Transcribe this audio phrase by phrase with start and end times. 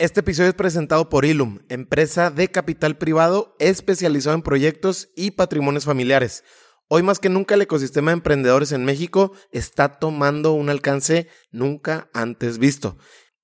[0.00, 5.86] Este episodio es presentado por Ilum, empresa de capital privado especializado en proyectos y patrimonios
[5.86, 6.44] familiares.
[6.86, 12.08] Hoy más que nunca el ecosistema de emprendedores en México está tomando un alcance nunca
[12.14, 12.96] antes visto.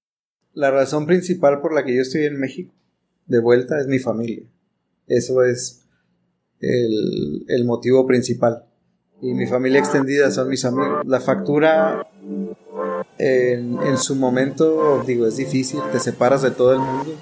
[0.52, 2.74] La razón principal por la que yo estoy en México
[3.26, 4.44] de vuelta es mi familia.
[5.08, 5.86] Eso es
[6.60, 8.66] el, motivo principal.
[9.22, 11.06] Y mi familia extendida son mis amigos.
[11.06, 12.08] La factura
[13.18, 17.18] en, en, su momento, digo, es difícil, te separas de todo el mundo.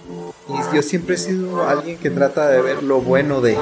[0.50, 3.58] Y yo siempre he sido alguien que trata de ver lo bueno de.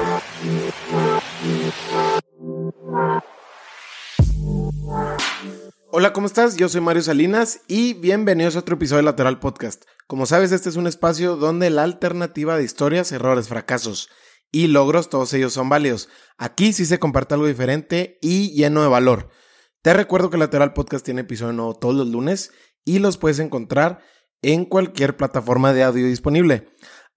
[5.94, 6.56] Hola, ¿cómo estás?
[6.56, 9.84] Yo soy Mario Salinas y bienvenidos a otro episodio de Lateral Podcast.
[10.06, 14.08] Como sabes, este es un espacio donde la alternativa de historias, errores, fracasos
[14.50, 16.08] y logros, todos ellos son válidos.
[16.38, 19.28] Aquí sí se comparte algo diferente y lleno de valor.
[19.82, 22.52] Te recuerdo que Lateral Podcast tiene episodio nuevo todos los lunes
[22.86, 24.00] y los puedes encontrar
[24.40, 26.72] en cualquier plataforma de audio disponible.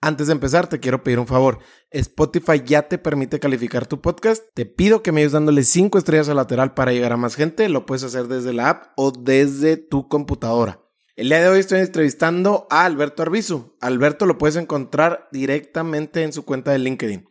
[0.06, 1.58] Antes de empezar, te quiero pedir un favor.
[1.90, 4.44] Spotify ya te permite calificar tu podcast.
[4.54, 7.70] Te pido que me ayudes dándole 5 estrellas a lateral para llegar a más gente.
[7.70, 10.80] Lo puedes hacer desde la app o desde tu computadora.
[11.16, 13.78] El día de hoy estoy entrevistando a Alberto Arbizu.
[13.82, 17.28] Alberto lo puedes encontrar directamente en su cuenta de LinkedIn.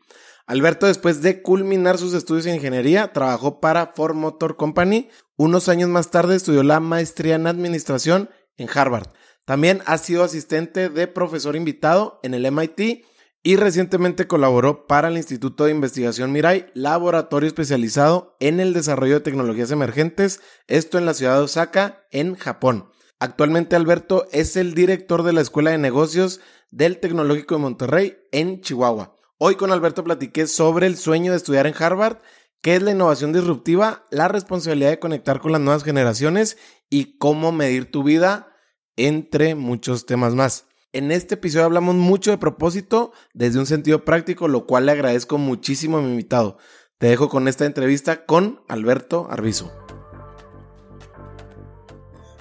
[0.48, 5.10] Alberto, después de culminar sus estudios en ingeniería, trabajó para Ford Motor Company.
[5.36, 9.06] Unos años más tarde estudió la maestría en administración en Harvard.
[9.44, 13.04] También ha sido asistente de profesor invitado en el MIT
[13.42, 19.20] y recientemente colaboró para el Instituto de Investigación Mirai, laboratorio especializado en el desarrollo de
[19.20, 22.88] tecnologías emergentes, esto en la ciudad de Osaka, en Japón.
[23.20, 28.62] Actualmente Alberto es el director de la Escuela de Negocios del Tecnológico de Monterrey en
[28.62, 29.14] Chihuahua.
[29.36, 32.16] Hoy con Alberto platiqué sobre el sueño de estudiar en Harvard,
[32.62, 36.56] qué es la innovación disruptiva, la responsabilidad de conectar con las nuevas generaciones
[36.88, 38.53] y cómo medir tu vida
[38.96, 40.66] entre muchos temas más.
[40.92, 45.38] En este episodio hablamos mucho de propósito desde un sentido práctico, lo cual le agradezco
[45.38, 46.58] muchísimo a mi invitado.
[46.98, 49.70] Te dejo con esta entrevista con Alberto Arbizu.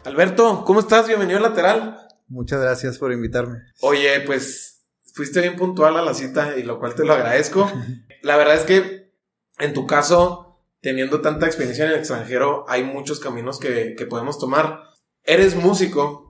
[0.05, 1.07] Alberto, ¿cómo estás?
[1.07, 1.97] Bienvenido a Lateral.
[2.27, 3.59] Muchas gracias por invitarme.
[3.81, 7.71] Oye, pues fuiste bien puntual a la cita y lo cual te lo agradezco.
[8.21, 9.13] La verdad es que
[9.59, 14.37] en tu caso, teniendo tanta experiencia en el extranjero, hay muchos caminos que, que podemos
[14.37, 14.83] tomar.
[15.23, 16.22] Eres músico,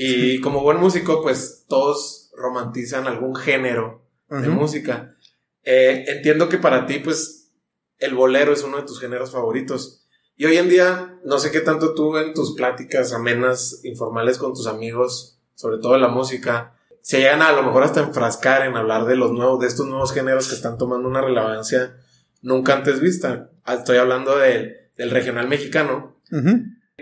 [0.00, 5.16] y como buen músico, pues todos romantizan algún género de música.
[5.64, 7.50] Eh, entiendo que para ti, pues,
[7.98, 10.06] el bolero es uno de tus géneros favoritos.
[10.36, 14.54] Y hoy en día, no sé qué tanto tú en tus pláticas amenas, informales con
[14.54, 18.76] tus amigos, sobre todo en la música, se llegan a, lo mejor hasta enfrascar en
[18.76, 21.96] hablar de los nuevos, de estos nuevos géneros que están tomando una relevancia
[22.40, 23.50] nunca antes vista.
[23.66, 26.20] Estoy hablando del regional mexicano.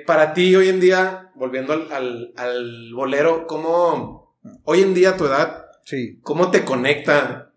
[0.06, 5.67] Para ti hoy en día, volviendo al, bolero, ¿cómo hoy en día a tu edad,
[5.84, 6.21] sí.
[6.22, 7.53] cómo te conecta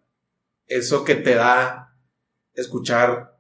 [0.66, 1.96] eso que te da
[2.56, 3.40] escuchar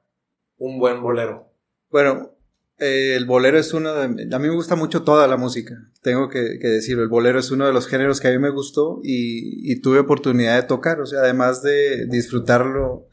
[0.57, 1.51] un buen bolero?
[1.89, 2.37] Bueno,
[2.77, 4.03] eh, el bolero es uno de...
[4.03, 7.01] A mí me gusta mucho toda la música, tengo que, decirlo.
[7.01, 10.55] El bolero es uno de los géneros que a mí me gustó y, tuve oportunidad
[10.55, 11.01] de tocar.
[11.01, 13.07] O sea, además de disfrutarlo,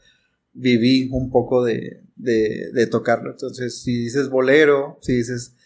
[0.53, 3.31] viví un poco de, de tocarlo.
[3.31, 5.56] Entonces, si dices bolero, si dices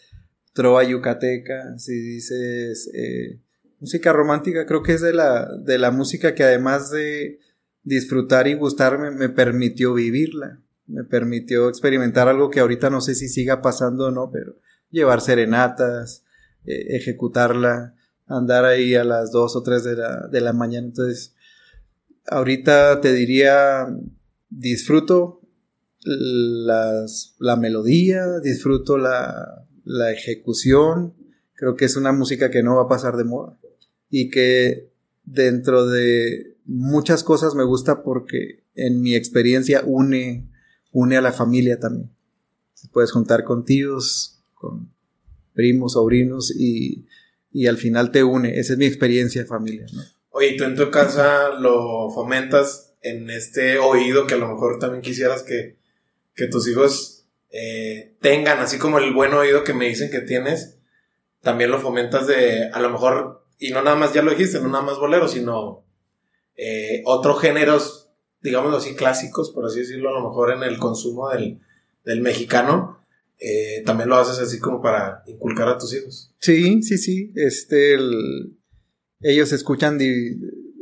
[0.53, 3.39] trova yucateca, si dices eh,
[3.79, 7.39] música romántica, creo que es de la, de la música que además de
[7.83, 13.27] disfrutar y gustarme, me permitió vivirla, me permitió experimentar algo que ahorita no sé si
[13.27, 14.55] siga pasando o no, pero
[14.91, 16.25] llevar serenatas,
[16.65, 17.95] eh, ejecutarla,
[18.27, 20.87] andar ahí a las 2 o 3 de la, de la mañana.
[20.87, 21.33] Entonces,
[22.27, 23.87] ahorita te diría,
[24.49, 25.41] disfruto
[26.03, 31.13] las, la melodía, disfruto la, la ejecución,
[31.53, 33.57] creo que es una música que no va a pasar de moda
[34.09, 34.91] y que
[35.23, 40.49] dentro de muchas cosas me gusta porque en mi experiencia une,
[40.91, 42.11] une a la familia también.
[42.91, 44.91] Puedes juntar con tíos, con
[45.53, 47.07] primos, sobrinos y,
[47.51, 48.59] y al final te une.
[48.59, 49.85] Esa es mi experiencia de familia.
[50.29, 55.01] Oye, tú en tu casa lo fomentas en este oído que a lo mejor también
[55.01, 55.77] quisieras que,
[56.35, 57.20] que tus hijos
[57.51, 60.79] eh, tengan, así como el buen oído que me dicen que tienes,
[61.41, 64.69] también lo fomentas de, a lo mejor, y no nada más, ya lo dijiste, no
[64.69, 65.85] nada más bolero, sino
[66.55, 68.09] eh, otros géneros,
[68.41, 71.59] digámoslo así, clásicos, por así decirlo, a lo mejor en el consumo del,
[72.05, 72.99] del mexicano,
[73.37, 76.31] eh, también lo haces así como para inculcar a tus hijos.
[76.39, 77.97] Sí, sí, sí, este,
[79.19, 79.97] ellos escuchan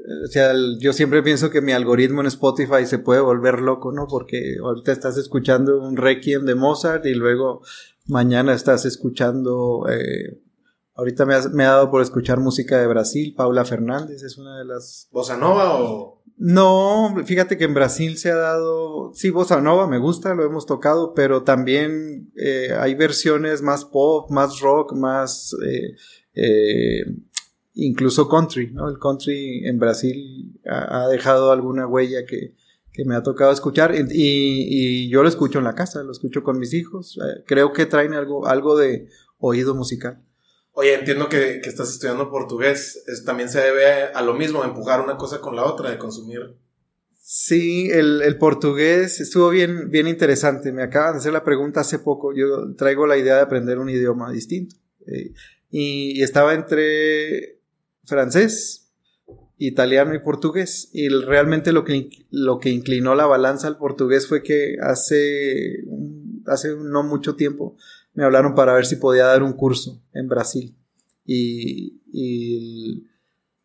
[0.09, 4.07] o sea, yo siempre pienso que mi algoritmo en Spotify se puede volver loco, ¿no?
[4.07, 7.61] Porque ahorita estás escuchando un requiem de Mozart y luego
[8.07, 10.41] mañana estás escuchando, eh,
[10.95, 14.65] ahorita me, me, ha dado por escuchar música de Brasil, Paula Fernández es una de
[14.65, 15.07] las...
[15.11, 16.23] ¿Bossa Nova o...?
[16.37, 20.65] No, fíjate que en Brasil se ha dado, sí, Bossa Nova me gusta, lo hemos
[20.65, 25.55] tocado, pero también eh, hay versiones más pop, más rock, más...
[25.61, 27.03] Eh,
[27.85, 28.89] incluso country, ¿no?
[28.89, 32.55] El country en Brasil ha, dejado alguna huella que,
[32.91, 36.43] que, me ha tocado escuchar y, y, yo lo escucho en la casa, lo escucho
[36.43, 37.17] con mis hijos.
[37.17, 40.23] Eh, creo que traen algo, algo de oído musical.
[40.73, 43.03] Oye, entiendo que, que estás estudiando portugués.
[43.25, 46.55] también se debe a lo mismo, empujar una cosa con la otra, de consumir.
[47.21, 50.71] Sí, el, el, portugués estuvo bien, bien interesante.
[50.71, 52.33] Me acaban de hacer la pregunta hace poco.
[52.33, 54.75] Yo traigo la idea de aprender un idioma distinto.
[55.05, 55.33] Eh,
[55.69, 57.58] y, estaba entre
[58.09, 58.91] francés,
[59.57, 60.89] italiano y portugués.
[60.93, 65.83] Y realmente lo que, lo que inclinó la balanza al portugués fue que hace,
[66.45, 67.77] hace no mucho tiempo
[68.13, 70.75] me hablaron para ver si podía dar un curso en Brasil.
[71.25, 73.07] Y, y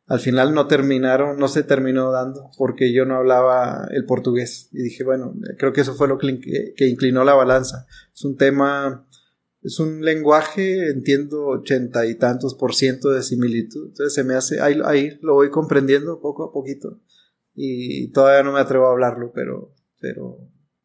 [0.06, 4.68] al final no terminaron, no se terminó dando porque yo no hablaba el portugués.
[4.72, 7.86] Y dije, bueno, creo que eso fue lo que, que inclinó la balanza.
[8.14, 9.06] Es un tema
[9.64, 13.88] es un lenguaje, entiendo, ochenta y tantos por ciento de similitud.
[13.88, 17.00] Entonces se me hace, ahí, ahí lo voy comprendiendo poco a poquito.
[17.54, 20.38] Y todavía no me atrevo a hablarlo, pero, pero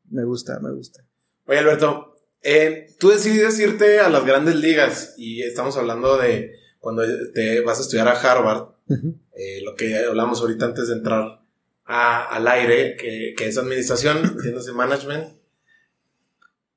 [0.09, 1.05] me gusta, me gusta.
[1.45, 7.03] Oye, Alberto, eh, tú decides irte a las grandes ligas y estamos hablando de cuando
[7.33, 8.75] te vas a estudiar a Harvard,
[9.35, 11.41] eh, lo que hablamos ahorita antes de entrar
[11.83, 15.33] al aire, que, que es administración, entiendes, management.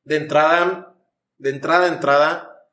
[0.04, 0.91] De entrada,
[1.42, 2.68] de entrada a entrada,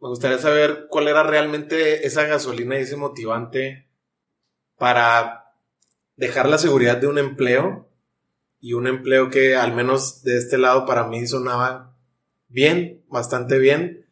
[0.00, 3.88] me gustaría saber cuál era realmente esa gasolina y ese motivante
[4.76, 5.54] para
[6.16, 7.88] dejar la seguridad de un empleo
[8.60, 11.96] y un empleo que al menos de este lado para mí sonaba
[12.48, 14.06] bien, bastante bien,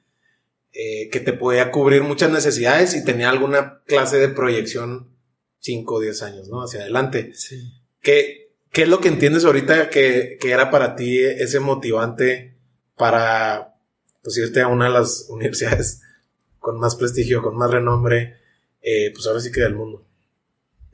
[0.72, 5.14] eh, que te podía cubrir muchas necesidades y tenía alguna clase de proyección
[5.58, 6.62] 5 o 10 años, ¿no?
[6.62, 7.34] Hacia adelante.
[7.34, 7.70] Sí.
[8.00, 12.56] ¿Qué, ¿Qué es lo que entiendes ahorita que, que era para ti ese motivante
[12.96, 13.73] para
[14.24, 16.00] pues irte a una de las universidades
[16.58, 18.38] con más prestigio, con más renombre,
[18.80, 20.04] eh, pues ahora sí que del mundo.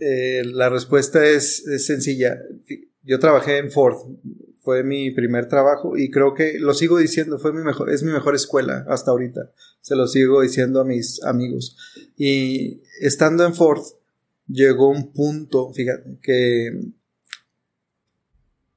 [0.00, 2.36] Eh, la respuesta es, sencilla.
[3.02, 3.96] Yo trabajé en Ford,
[4.62, 8.12] fue mi primer trabajo y creo que lo sigo diciendo, fue mi mejor, es mi
[8.12, 9.52] mejor escuela hasta ahorita.
[9.80, 11.76] Se lo sigo diciendo a mis amigos.
[12.16, 13.82] Y estando en Ford,
[14.48, 16.80] llegó un punto, fíjate, que,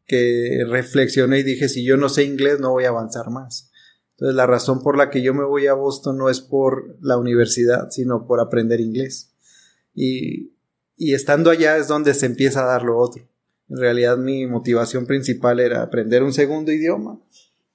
[0.05, 3.71] que reflexioné y dije, si yo no sé inglés, no voy a avanzar más.
[4.23, 7.17] Entonces la razón por la que yo me voy a Boston no es por la
[7.17, 9.33] universidad, sino por aprender inglés.
[9.93, 10.53] Y,
[10.95, 13.27] y estando allá es donde se empieza a dar lo otro.
[13.67, 17.19] En realidad mi motivación principal era aprender un segundo idioma,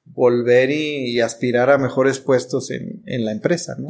[0.06, 3.88] volver y, aspirar a mejores puestos en, en la empresa, ¿no?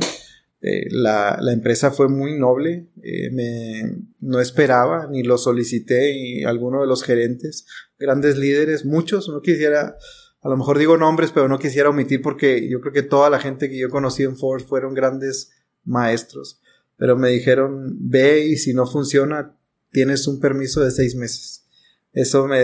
[0.60, 6.42] Eh, la, la, empresa fue muy noble, eh, me, no esperaba ni lo solicité y
[6.42, 7.66] alguno de los gerentes,
[8.00, 9.96] grandes líderes, muchos, no quisiera
[10.40, 13.40] a lo mejor digo nombres, pero no quisiera omitir porque yo creo que toda la
[13.40, 15.50] gente que yo conocí en Ford fueron grandes
[15.84, 16.60] maestros.
[16.96, 19.56] Pero me dijeron, ve y si no funciona,
[19.90, 21.64] tienes un permiso de seis meses.
[22.12, 22.62] Eso me,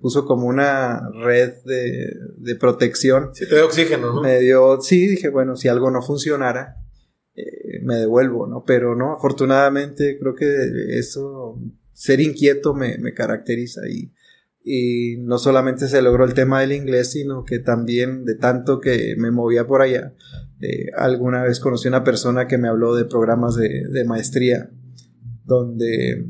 [0.00, 3.30] puso como una red de, de protección.
[3.34, 4.22] Sí, te dio oxígeno, ¿no?
[4.22, 6.76] Me dio, sí, dije, bueno, si algo no funcionara,
[7.34, 8.64] eh, me devuelvo, ¿no?
[8.64, 11.60] Pero no, afortunadamente creo que eso,
[11.92, 14.12] ser inquieto me, me caracteriza y,
[14.62, 19.14] y no solamente se logró el tema del inglés, sino que también de tanto que
[19.16, 20.14] me movía por allá,
[20.60, 24.70] eh, alguna vez conocí una persona que me habló de programas de, de, maestría,
[25.44, 26.26] donde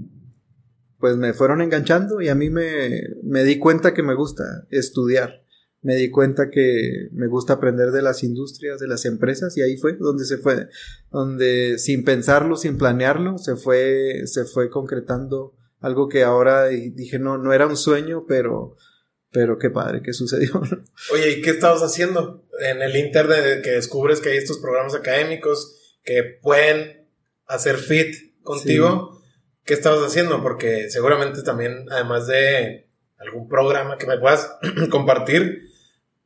[0.99, 5.43] pues me fueron enganchando y a mí me, me di cuenta que me gusta estudiar,
[5.83, 9.77] me di cuenta que me gusta aprender de las industrias, de las empresas y ahí
[9.77, 10.69] fue donde se fue,
[11.11, 17.39] donde sin pensarlo, sin planearlo, se fue, se fue concretando algo que ahora dije, no,
[17.39, 18.77] no era un sueño, pero,
[19.31, 20.61] pero qué padre que sucedió.
[21.13, 25.99] Oye, ¿y qué estabas haciendo en el internet que descubres que hay estos programas académicos
[26.05, 27.09] que pueden
[27.47, 29.21] hacer fit contigo?
[29.65, 30.43] ¿Qué estabas haciendo?
[30.43, 34.57] Porque seguramente también, además de algún programa que me puedas
[34.91, 35.69] compartir,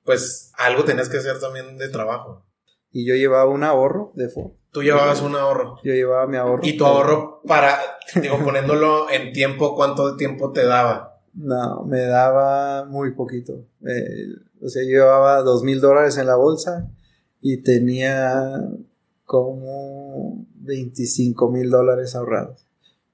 [0.04, 2.46] pues algo tenías que hacer también de trabajo.
[2.90, 4.28] Y yo llevaba un ahorro de.
[4.74, 5.78] Tú llevabas un ahorro.
[5.84, 6.60] Yo llevaba mi ahorro.
[6.64, 7.78] ¿Y tu ahorro para,
[8.20, 11.20] digo, poniéndolo en tiempo, cuánto tiempo te daba?
[11.32, 13.68] No, me daba muy poquito.
[13.86, 16.90] Eh, o sea, yo llevaba dos mil dólares en la bolsa
[17.40, 18.68] y tenía
[19.24, 22.66] como 25 mil dólares ahorrados.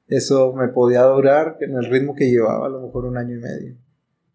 [0.08, 3.38] eso me podía durar en el ritmo que llevaba, a lo mejor un año y
[3.38, 3.76] medio.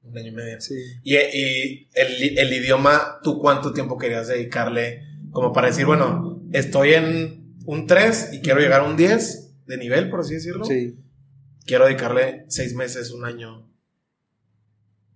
[0.03, 0.61] Un año y medio.
[0.61, 0.75] Sí.
[1.01, 5.01] Y, y el, el idioma, ¿tú cuánto tiempo querías dedicarle?
[5.31, 9.77] Como para decir, bueno, estoy en un 3 y quiero llegar a un 10 de
[9.77, 10.65] nivel, por así decirlo.
[10.65, 10.99] Sí.
[11.65, 13.67] Quiero dedicarle 6 meses, un año.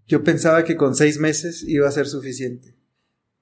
[0.07, 2.75] Yo pensaba que con 6 meses iba a ser suficiente.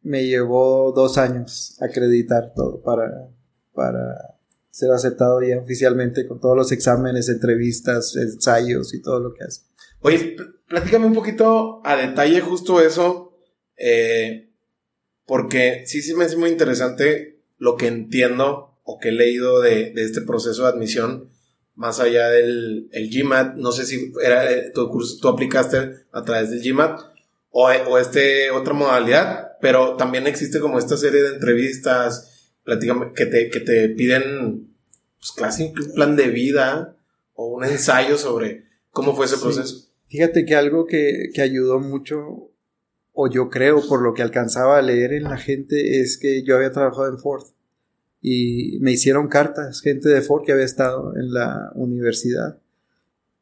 [0.02, 3.30] Me llevó dos años acreditar todo para,
[3.74, 4.38] para
[4.70, 9.62] ser aceptado ya oficialmente con todos los exámenes, entrevistas, ensayos y todo lo que hace.
[10.02, 13.38] Oye, pl- platícame un poquito a detalle justo eso,
[13.78, 14.52] eh,
[15.26, 19.92] porque sí, sí me hace muy interesante lo que entiendo o que he leído de,
[19.92, 21.30] de este proceso de admisión,
[21.76, 26.24] más allá del el GMAT, no sé si era eh, tu curso, tú aplicaste a
[26.24, 27.00] través del GMAT
[27.52, 33.26] o, o este otra modalidad, pero también existe como esta serie de entrevistas, platícame, que
[33.26, 34.74] te, que te piden
[35.20, 36.96] pues casi un plan de vida
[37.34, 39.42] o un ensayo sobre cómo fue ese Sí.
[39.42, 39.84] proceso.
[40.08, 42.50] Fíjate que algo que, que ayudó mucho,
[43.20, 46.56] o yo creo por lo que alcanzaba a leer en la gente, es que yo
[46.56, 47.46] había trabajado en Ford
[48.22, 52.60] y me hicieron cartas, gente de Ford que había estado en la universidad.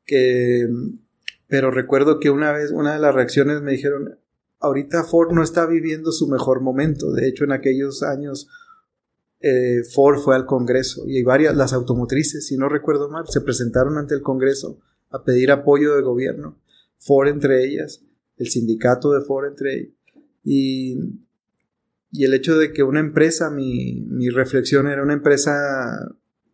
[0.05, 0.65] Que,
[1.47, 4.17] pero recuerdo que una vez, una de las reacciones me dijeron,
[4.61, 7.11] ahorita Ford no está viviendo su mejor momento.
[7.11, 8.47] De hecho, en aquellos años
[9.41, 13.41] eh, Ford fue al Congreso y hay varias, las automotrices, si no recuerdo mal, se
[13.41, 14.79] presentaron ante el Congreso
[15.09, 16.57] a pedir apoyo de gobierno.
[16.97, 18.05] Ford entre ellas,
[18.37, 19.93] el sindicato de entre ellas.
[20.43, 20.97] Y,
[22.11, 25.53] y el hecho de que una empresa, mi, mi reflexión era una empresa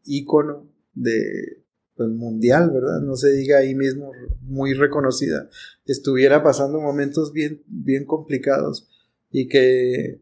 [0.05, 1.61] ícono de
[1.95, 3.01] pues, mundial, ¿verdad?
[3.01, 4.11] No se diga ahí mismo,
[4.41, 5.49] muy reconocida,
[5.85, 8.87] estuviera pasando momentos bien, bien complicados
[9.29, 10.21] y que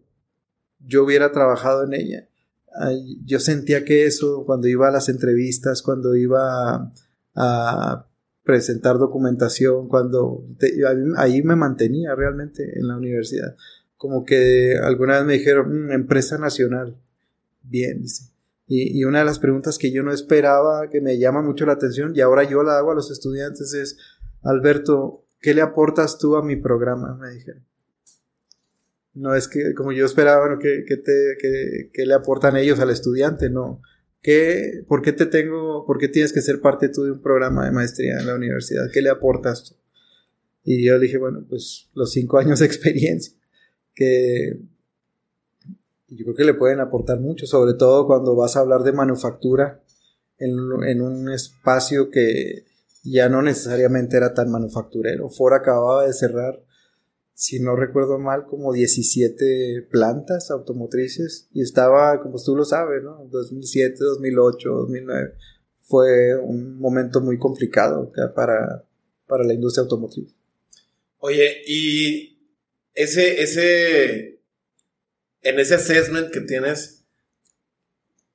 [0.79, 2.29] yo hubiera trabajado en ella.
[3.25, 6.91] Yo sentía que eso, cuando iba a las entrevistas, cuando iba
[7.35, 8.08] a
[8.49, 10.73] presentar documentación, cuando te-
[11.17, 13.53] ahí- me mantenía realmente en la universidad.
[13.95, 16.97] Como que alguna vez me dijeron, "Mm, empresa nacional.
[17.61, 18.23] Bien, dice.
[18.65, 21.73] Y, y una de las preguntas que yo no esperaba, que me llama mucho la
[21.73, 23.97] atención, y ahora yo la hago a los estudiantes, es,
[24.41, 27.15] Alberto, ¿qué le aportas tú a mi programa?
[27.21, 27.63] Me dijeron.
[29.13, 32.79] No es que, como yo esperaba, bueno, que, que te, que, que le aportan ellos
[32.79, 33.81] al estudiante, no.
[34.21, 37.65] ¿Qué, ¿Por qué te tengo, por qué tienes que ser parte tú de un programa
[37.65, 38.89] de maestría en la universidad?
[38.91, 39.75] ¿Qué le aportas tú?
[40.63, 43.33] Y yo le dije, bueno, pues los cinco años de experiencia,
[43.95, 44.59] que
[46.09, 49.81] yo creo que le pueden aportar mucho, sobre todo cuando vas a hablar de manufactura
[50.37, 52.65] en, en un espacio que
[53.03, 55.29] ya no necesariamente era tan manufacturero.
[55.29, 56.61] Ford acababa de cerrar,
[57.39, 63.25] si no recuerdo mal, como 17 plantas automotrices y estaba, como tú lo sabes, ¿no?
[63.31, 65.35] 2007, 2008, 2009.
[65.79, 68.83] Fue un momento muy complicado para,
[69.25, 70.35] para la industria automotriz.
[71.19, 72.37] Oye, y
[72.93, 74.41] ese, ese,
[75.41, 77.05] en ese assessment que tienes,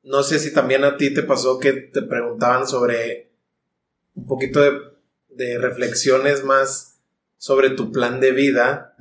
[0.02, 3.32] no sé si también a ti te pasó que te preguntaban sobre
[4.14, 4.80] un poquito de,
[5.28, 6.93] de reflexiones más
[7.44, 8.96] sobre tu plan de vida,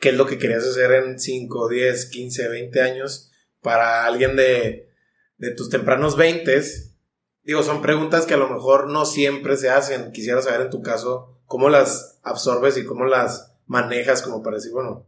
[0.00, 3.30] qué es lo que querías hacer en 5, 10, 15, 20 años
[3.62, 4.90] para alguien de,
[5.38, 6.60] de tus tempranos 20.
[7.44, 10.10] Digo, son preguntas que a lo mejor no siempre se hacen.
[10.10, 14.72] Quisiera saber en tu caso cómo las absorbes y cómo las manejas como para decir,
[14.72, 15.06] bueno,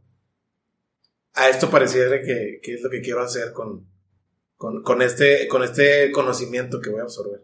[1.34, 3.84] a esto pareciera que, que es lo que quiero hacer con,
[4.56, 7.42] con, con este, con este conocimiento que voy a absorber.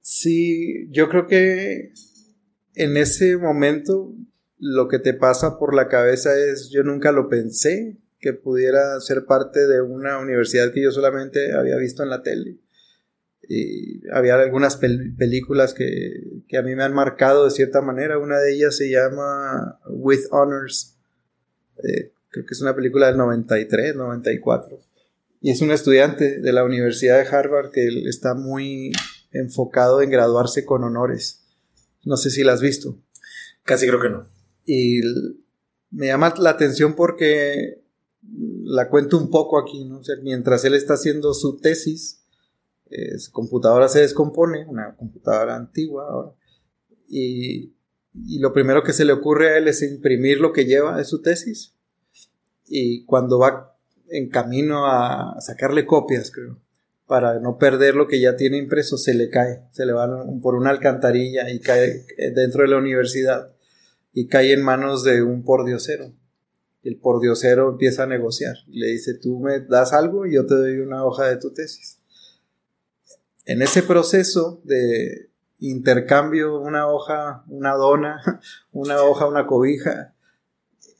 [0.00, 1.92] Sí, yo creo que
[2.76, 4.14] en ese momento
[4.58, 9.26] lo que te pasa por la cabeza es, yo nunca lo pensé que pudiera ser
[9.26, 12.58] parte de una universidad que yo solamente había visto en la tele.
[13.48, 18.18] Y había algunas pel- películas que, que a mí me han marcado de cierta manera.
[18.18, 20.96] Una de ellas se llama With Honors.
[21.84, 24.78] Eh, creo que es una película del 93, 94.
[25.42, 28.90] Y es un estudiante de la Universidad de Harvard que está muy
[29.30, 31.45] enfocado en graduarse con honores.
[32.06, 32.98] No sé si la has visto.
[33.64, 34.26] Casi creo que no.
[34.64, 35.00] Y
[35.90, 37.82] me llama la atención porque
[38.22, 39.98] la cuento un poco aquí, ¿no?
[39.98, 42.24] O sea, mientras él está haciendo su tesis,
[42.90, 46.32] eh, su computadora se descompone, una computadora antigua ahora,
[47.08, 47.74] y,
[48.14, 51.04] y lo primero que se le ocurre a él es imprimir lo que lleva de
[51.04, 51.74] su tesis.
[52.66, 53.76] Y cuando va
[54.08, 56.60] en camino a sacarle copias, creo,
[57.06, 60.08] para no perder lo que ya tiene impreso, se le cae, se le va
[60.42, 63.52] por una alcantarilla y cae eh, dentro de la universidad
[64.12, 66.12] y cae en manos de un pordiosero.
[66.82, 68.56] El pordiosero empieza a negociar.
[68.68, 71.98] Le dice, tú me das algo y yo te doy una hoja de tu tesis.
[73.44, 78.20] en ese proceso de intercambio, una hoja, una dona,
[78.72, 80.14] una hoja, una cobija,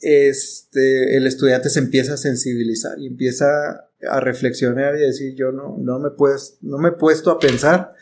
[0.01, 5.77] este, el estudiante se empieza a sensibilizar y empieza a reflexionar y decir, yo no,
[5.79, 7.93] no, me, pues, no me he puesto a pensar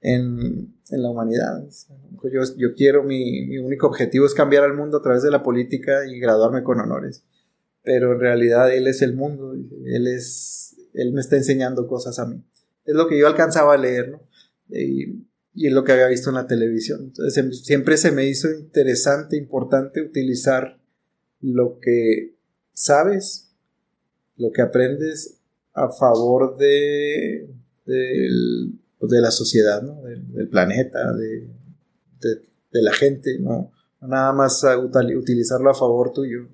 [0.00, 1.64] en, en la humanidad.
[2.32, 5.42] Yo, yo quiero, mi, mi, único objetivo es cambiar al mundo a través de la
[5.42, 7.24] política y graduarme con honores.
[7.82, 12.26] Pero en realidad él es el mundo, él es, él me está enseñando cosas a
[12.26, 12.44] mí.
[12.84, 14.20] Es lo que yo alcanzaba a leer, ¿no?
[14.68, 17.00] Y, y es lo que había visto en la televisión.
[17.04, 20.78] Entonces siempre se me hizo interesante, importante utilizar
[21.40, 22.36] lo que
[22.72, 23.49] sabes,
[24.40, 25.38] lo que aprendes
[25.74, 27.48] a favor de,
[27.84, 30.02] pues, de la sociedad, ¿no?
[30.02, 31.48] del, planeta, de,
[32.20, 33.70] de, la gente, ¿no?
[34.00, 34.64] nada más
[35.16, 36.48] utilizarlo a favor tuyo.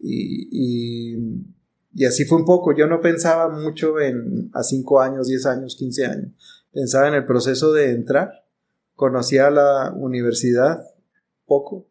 [0.00, 1.44] Y, y,
[1.94, 2.74] y, así fue un poco.
[2.74, 6.64] Yo no pensaba mucho en a 5 años, 10 años, 15 años.
[6.72, 8.44] Pensaba en el proceso de entrar.
[8.94, 10.84] Conocía la universidad
[11.46, 11.88] poco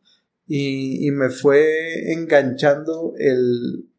[0.48, 3.90] y, me fue enganchando el,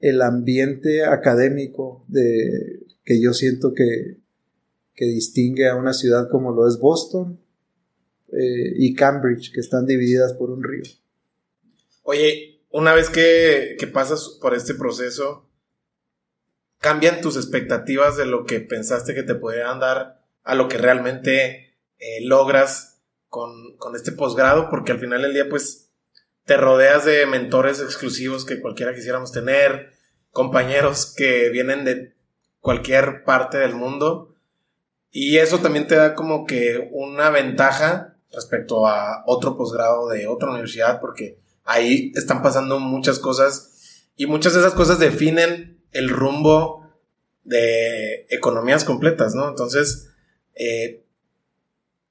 [0.00, 4.18] el ambiente académico de, que yo siento que,
[4.94, 7.40] que distingue a una ciudad como lo es Boston
[8.32, 10.82] eh, y Cambridge, que están divididas por un río.
[12.02, 15.48] Oye, una vez que, que pasas por este proceso,
[16.78, 21.74] ¿cambian tus expectativas de lo que pensaste que te podrían dar a lo que realmente
[21.98, 25.89] eh, logras con, con este posgrado, porque al final del día, pues,
[26.44, 29.92] te rodeas de mentores exclusivos que cualquiera quisiéramos tener,
[30.32, 32.14] compañeros que vienen de
[32.60, 34.34] cualquier parte del mundo.
[35.10, 40.50] Y eso también te da como que una ventaja respecto a otro posgrado de otra
[40.50, 46.86] universidad, porque ahí están pasando muchas cosas y muchas de esas cosas definen el rumbo
[47.42, 49.48] de economías completas, ¿no?
[49.48, 50.10] Entonces,
[50.54, 51.04] eh,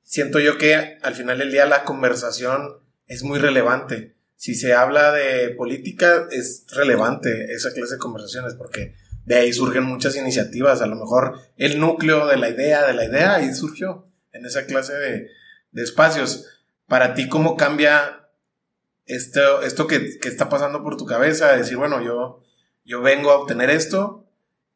[0.04, 4.16] siento yo que al final del día la conversación es muy relevante.
[4.40, 9.84] Si se habla de política, es relevante esa clase de conversaciones porque de ahí surgen
[9.84, 10.82] muchas iniciativas.
[10.82, 14.66] A lo mejor el núcleo de la idea, de la idea, ahí surgió en esa
[14.66, 15.28] clase de,
[15.74, 16.46] espacios.
[16.88, 18.30] Para ti, ¿cómo cambia
[19.06, 21.58] esto, esto que, está pasando por tu cabeza?
[21.58, 22.42] Decir, bueno, yo,
[22.86, 24.26] yo vengo a obtener esto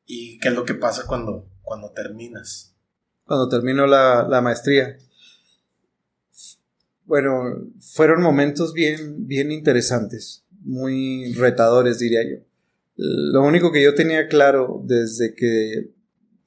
[0.05, 2.75] y qué es lo que pasa cuando, cuando terminas.
[3.23, 4.97] Cuando termino la, la maestría
[7.13, 12.43] bueno, fueron momentos bien, bien interesantes, muy retadores, diría yo.
[12.95, 15.91] Lo único que yo tenía claro desde que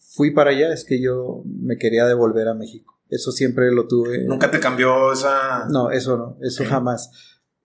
[0.00, 3.00] fui para allá es que yo me quería devolver a México.
[3.09, 4.24] Eso siempre lo tuve.
[4.24, 5.68] ¿Nunca te cambió esa...?
[5.70, 7.12] No, eso no, eso jamás.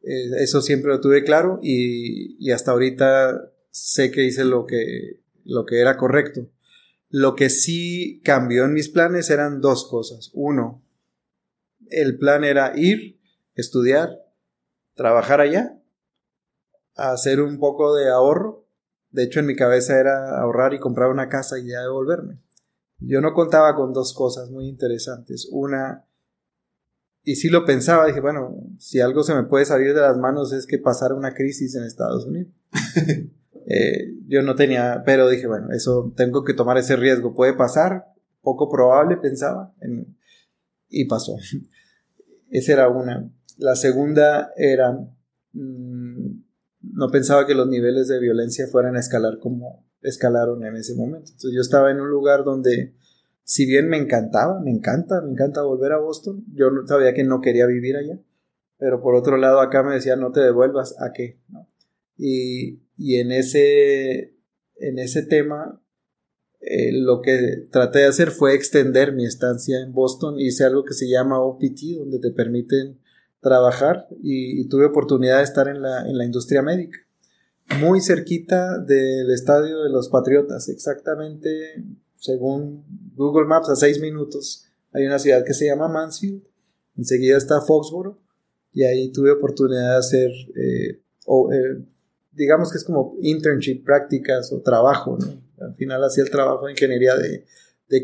[0.04, 5.22] Eh, eso siempre lo tuve claro y, y, hasta ahorita sé que hice lo que,
[5.44, 6.52] lo que era correcto.
[7.10, 10.30] Lo que sí cambió en mis planes eran dos cosas.
[10.36, 10.81] Uno,
[11.92, 13.20] el plan era ir,
[13.56, 14.10] estudiar,
[14.96, 15.78] trabajar allá,
[16.96, 18.66] hacer un poco de ahorro.
[19.12, 22.40] De hecho, en mi cabeza era ahorrar y comprar una casa y ya devolverme.
[23.00, 25.48] Yo no contaba con dos cosas muy interesantes.
[25.52, 26.06] Una,
[27.24, 30.54] y si lo pensaba, dije, bueno, si algo se me puede salir de las manos
[30.54, 32.54] es que pasara una crisis en Estados Unidos.
[33.68, 37.36] Eh, yo no tenía, pero dije, bueno, eso tengo que tomar ese riesgo.
[37.36, 38.06] Puede pasar,
[38.42, 39.72] poco probable, pensaba,
[40.90, 41.38] y pasó.
[42.52, 43.32] Esa era una.
[43.58, 44.92] La segunda era,
[45.54, 46.44] mm,
[46.82, 51.32] no pensaba que los niveles de violencia fueran a escalar como escalaron en ese momento.
[51.32, 52.94] Entonces yo estaba en un lugar donde,
[53.44, 57.40] si bien me encantaba, me encanta, me encanta volver a Boston, yo sabía que no
[57.40, 58.20] quería vivir allá,
[58.78, 61.40] pero por otro lado acá me decía no te devuelvas, ¿a qué?
[62.18, 64.36] Y, y en, ese,
[64.76, 65.82] en ese tema
[66.62, 70.40] eh, lo que traté de hacer fue extender mi estancia en Boston.
[70.40, 73.00] Hice algo que se llama OPT, donde te permiten
[73.42, 77.00] trabajar y, tuve oportunidad de estar en la, en la, industria médica.
[77.80, 81.84] Muy cerquita del estadio de los Patriotas, exactamente
[82.16, 82.84] según
[83.16, 84.68] Google Maps, a seis minutos.
[84.94, 86.44] Hay una ciudad que se llama Mansfield,
[86.96, 88.18] enseguida está Foxborough,
[88.74, 91.86] y ahí tuve oportunidad de hacer, eh, eh,
[92.32, 95.42] digamos que es como internship, prácticas o trabajo, ¿no?
[95.66, 97.46] Al final hacía el trabajo de ingeniería de,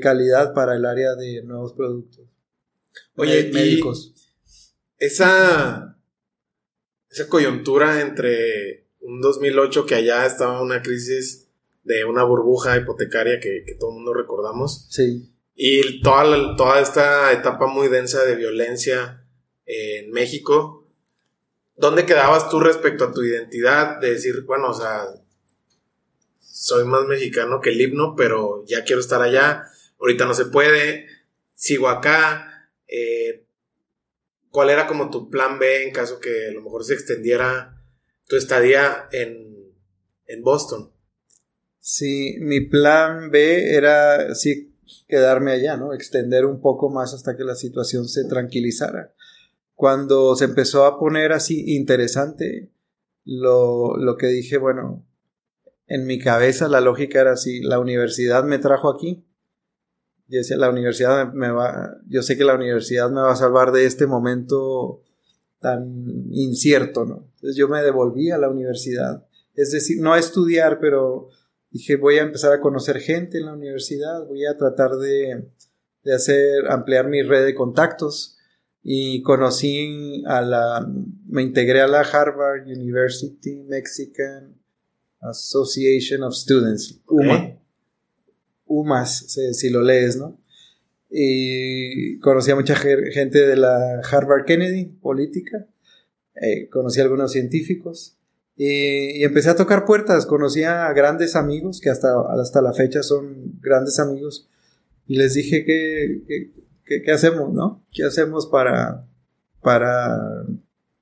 [0.01, 2.25] calidad para el área de nuevos productos.
[3.15, 4.13] Oye, médicos.
[4.97, 5.97] esa,
[7.09, 11.47] esa coyuntura entre un 2008 que allá estaba una crisis
[11.85, 14.87] de una burbuja hipotecaria que, todo el mundo recordamos.
[14.89, 15.31] Sí.
[15.55, 19.25] Y toda, toda esta etapa muy densa de violencia
[19.65, 20.76] en México.
[21.77, 23.99] ¿Dónde quedabas tú respecto a tu identidad?
[23.99, 25.05] De decir, bueno, o sea,
[26.39, 29.63] soy más mexicano que el himno, pero ya quiero estar allá.
[29.99, 31.07] ahorita no se puede,
[31.53, 32.71] sigo acá.
[32.87, 33.45] Eh,
[34.49, 37.79] ¿Cuál era como tu plan B en caso que a lo mejor se extendiera
[38.27, 39.71] tu estadía en,
[40.25, 40.91] en Boston?
[41.79, 44.75] Sí, mi plan B era sí
[45.07, 45.93] quedarme allá, ¿no?
[45.93, 49.13] Extender un poco más hasta que la situación se tranquilizara.
[49.77, 52.71] Cuando se empezó a poner así interesante,
[53.25, 55.05] lo, lo que dije, bueno,
[55.85, 59.23] en mi cabeza la lógica era así, la universidad me trajo aquí.
[60.29, 63.71] Yo decía, la universidad me va, yo sé que la universidad me va a salvar
[63.71, 65.03] de este momento
[65.59, 67.29] tan incierto, ¿no?
[67.35, 69.27] Entonces yo me devolví a la universidad.
[69.53, 71.29] Es decir, no a estudiar, pero
[71.69, 75.51] dije, voy a empezar a conocer gente en la universidad, voy a tratar de,
[76.01, 78.36] de hacer, ampliar mi red de contactos.
[78.89, 80.89] Y conocí a la,
[81.27, 84.55] me integré a la Harvard University Mexican
[85.19, 87.59] Association of Students, UMA.
[88.65, 90.39] UMAS, si, lo lees, ¿no?
[91.09, 95.67] Y conocí a mucha gente de la Harvard Kennedy, política.
[96.41, 98.15] Eh, conocí a algunos científicos.
[98.55, 100.25] Y, empecé a tocar puertas.
[100.25, 104.47] Conocí a grandes amigos, que hasta, hasta la fecha son grandes amigos.
[105.07, 106.53] Y les dije que,
[106.87, 107.85] ¿qué hacemos, no?
[107.91, 109.07] ¿Qué hacemos para,
[109.61, 110.17] para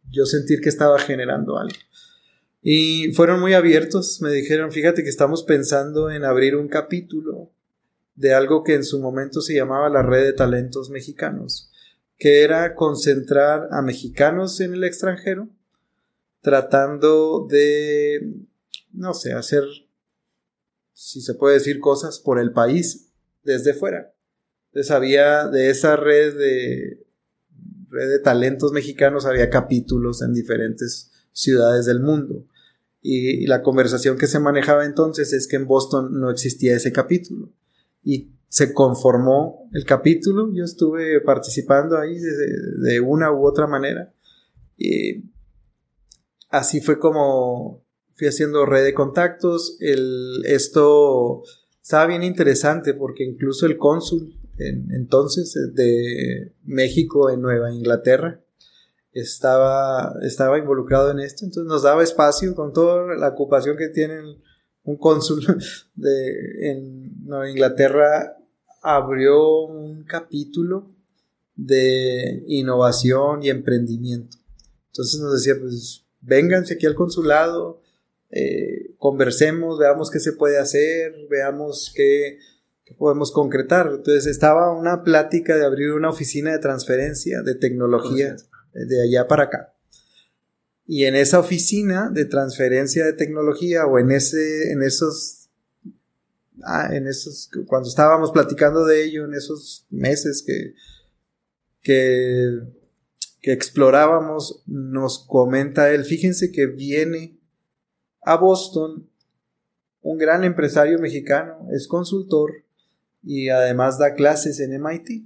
[0.10, 1.78] yo sentir que estaba generando algo?
[2.68, 7.52] Y fueron muy abiertos, me dijeron, fíjate que estamos pensando en abrir un capítulo
[8.16, 11.72] de algo que en su momento se llamaba la red de talentos mexicanos,
[12.18, 15.48] que era concentrar a mexicanos en el extranjero,
[16.42, 18.34] tratando de,
[18.92, 19.64] no sé, hacer,
[20.94, 23.12] si se puede decir, cosas por el país
[23.44, 24.15] desde fuera.
[24.76, 27.08] Entonces había de esa red de,
[27.88, 32.46] red de talentos mexicanos, había capítulos en diferentes ciudades del mundo.
[33.02, 37.54] Y, la conversación que se manejaba entonces es que en Boston no existía ese capítulo.
[38.04, 40.52] Y se conformó el capítulo.
[40.54, 44.14] Yo estuve participando ahí de, una u otra manera.
[44.78, 45.24] Y
[46.50, 49.78] así fue como fui haciendo red de contactos.
[49.80, 51.44] El, esto
[51.82, 58.42] estaba bien interesante porque incluso el cónsul en, entonces de México en Nueva Inglaterra
[59.12, 64.42] estaba, estaba involucrado en esto, entonces nos daba espacio con toda la ocupación que tienen
[64.84, 65.46] un cónsul
[65.96, 68.38] de, en Nueva Inglaterra,
[68.82, 70.88] abrió un capítulo
[71.56, 74.38] de innovación y emprendimiento.
[74.88, 77.82] Entonces nos decía, pues vénganse aquí al consulado,
[78.30, 82.38] eh, conversemos, veamos qué se puede hacer, veamos qué,
[82.86, 83.88] qué, podemos concretar.
[83.88, 88.36] Entonces estaba una plática de abrir una oficina de transferencia de tecnología
[88.74, 89.76] de allá para acá.
[90.88, 95.50] Y en esa oficina de transferencia de tecnología o en ese, en esos,
[96.64, 100.76] ah, en esos, cuando estábamos platicando de ello, en esos meses que,
[101.82, 102.60] que,
[103.42, 107.40] que explorábamos, nos comenta él, fíjense que viene
[108.22, 109.10] a Boston
[110.02, 112.65] un gran empresario mexicano, es consultor
[113.26, 115.26] y además da clases en MIT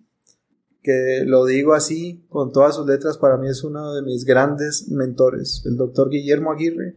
[0.81, 4.89] que lo digo así, con todas sus letras, para mí es uno de mis grandes
[4.89, 6.95] mentores, el doctor Guillermo Aguirre.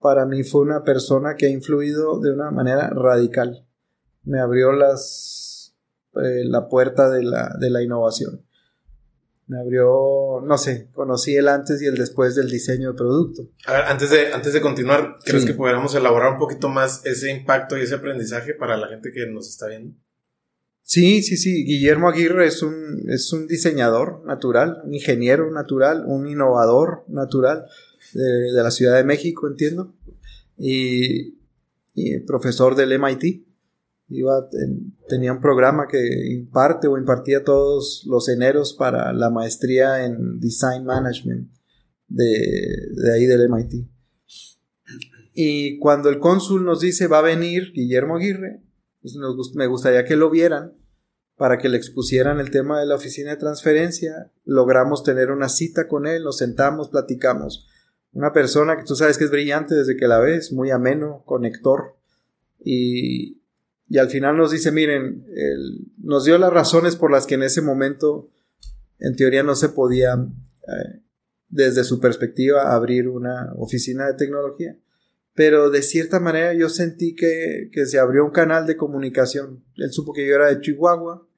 [0.00, 3.66] Para mí fue una persona que ha influido de una manera radical.
[4.22, 5.76] Me abrió las,
[6.16, 8.44] eh, la puerta de la, de la innovación.
[9.48, 13.48] Me abrió, no sé, conocí el antes y el después del diseño de producto.
[13.66, 17.30] A ver, antes de, antes de continuar, ¿crees que pudiéramos elaborar un poquito más ese
[17.30, 19.94] impacto y ese aprendizaje para la gente que nos está viendo?
[20.88, 21.64] Sí, sí, sí.
[21.64, 27.66] Guillermo Aguirre es un, es un diseñador natural, un ingeniero natural, un innovador natural
[28.14, 29.94] de, la Ciudad de México, entiendo.
[30.56, 31.36] Y,
[32.26, 33.47] profesor del MIT.
[34.08, 34.48] Iba,
[35.08, 40.84] tenía un programa que imparte o impartía todos los eneros para la maestría en Design
[40.84, 41.50] Management
[42.08, 42.24] de,
[42.94, 43.86] de ahí del MIT.
[45.34, 48.62] Y cuando el cónsul nos dice va a venir Guillermo Aguirre,
[49.00, 49.14] pues
[49.54, 50.74] me gustaría que lo vieran
[51.38, 54.32] para que le expusieran el tema de la oficina de transferencia.
[54.44, 57.66] Logramos tener una cita con él, nos sentamos, platicamos.
[58.12, 61.96] Una persona que tú sabes que es brillante desde que la ves, muy ameno, conector.
[62.58, 63.37] Y,
[63.88, 65.24] y al final nos dice, miren,
[65.98, 68.30] nos dio las razones por las que en ese momento,
[68.98, 71.00] en teoría, no se podía, eh,
[71.48, 74.76] desde su perspectiva, abrir una oficina de tecnología
[75.38, 79.62] pero de cierta manera yo sentí que, se abrió un canal de comunicación.
[79.76, 81.28] Él supo que yo era de Chihuahua,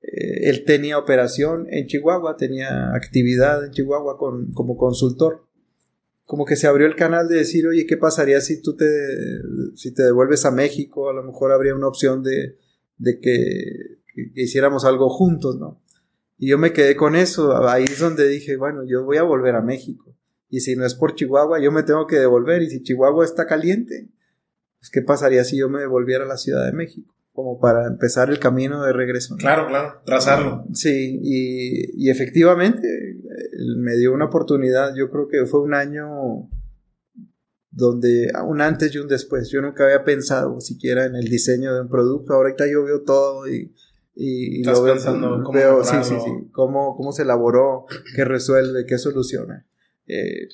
[0.00, 5.45] eh, él tenía operación en Chihuahua, tenía actividad en Chihuahua con, como consultor.
[6.26, 8.86] Como que se abrió el canal de decir, oye, ¿qué pasaría si tú te,
[9.74, 11.08] si te devuelves a México?
[11.08, 12.58] A lo mejor habría una opción de,
[12.98, 15.80] de que, que hiciéramos algo juntos, ¿no?
[16.38, 19.54] Y yo me quedé con eso, ahí es donde dije, bueno, yo voy a volver
[19.54, 20.14] a México.
[20.48, 22.62] Y si no es por Chihuahua, yo me tengo que devolver.
[22.62, 24.10] Y si Chihuahua está caliente,
[24.78, 27.15] pues ¿qué pasaría si yo me devolviera a la Ciudad de México?
[27.36, 29.36] Como para empezar el camino de regreso.
[29.36, 30.64] Claro, claro, trazarlo.
[30.72, 32.88] Sí, y, y efectivamente
[33.78, 36.48] me dio una oportunidad, yo creo que fue un año
[37.76, 39.50] donde un antes y un después.
[39.50, 42.32] Yo nunca había pensado siquiera en el diseño de un producto.
[42.32, 43.74] Ahorita yo veo todo y,
[44.14, 44.96] y lo veo,
[45.44, 49.66] cómo veo sí, sí, sí, cómo, cómo se elaboró, qué resuelve, qué soluciona.
[50.06, 50.48] Eh,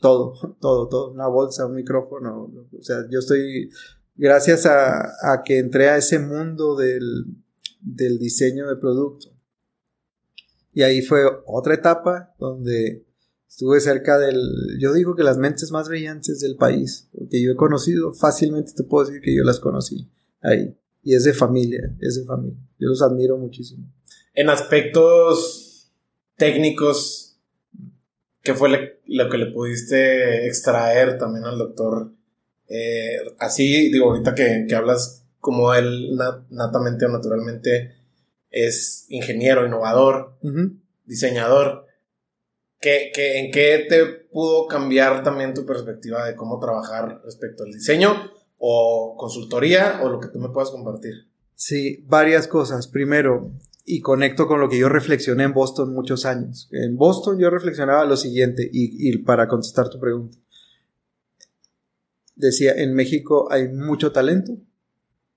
[0.00, 2.50] todo, todo, todo, una bolsa, un micrófono.
[2.78, 3.70] O sea, yo estoy,
[4.14, 7.26] gracias a, que entré a ese mundo del,
[7.80, 9.28] del diseño de producto.
[10.74, 13.04] Y ahí fue otra etapa donde
[13.48, 14.40] estuve cerca del,
[14.80, 18.84] yo digo que las mentes más brillantes del país, que yo he conocido, fácilmente te
[18.84, 20.74] puedo decir que yo las conocí ahí.
[21.02, 22.58] Y es de familia, es de familia.
[22.78, 23.92] Yo los admiro muchísimo.
[24.34, 25.92] En aspectos
[26.36, 27.38] técnicos,
[28.40, 28.70] ¿qué fue
[29.06, 32.12] lo que le pudiste extraer también al doctor?
[32.74, 36.16] Eh, así, digo, ahorita que, hablas como él
[36.48, 37.96] natamente o naturalmente
[38.50, 40.38] es ingeniero, innovador,
[41.04, 41.86] diseñador.
[42.80, 48.32] ¿Qué, en qué te pudo cambiar también tu perspectiva de cómo trabajar respecto al diseño
[48.58, 51.12] o consultoría o lo que tú me puedas compartir?
[51.54, 52.88] Sí, varias cosas.
[52.88, 53.52] Primero,
[53.84, 56.70] y conecto con lo que yo reflexioné en Boston muchos años.
[56.72, 60.38] En Boston yo reflexionaba lo siguiente, y, y para contestar tu pregunta.
[62.42, 64.56] Decía, en México hay mucho talento,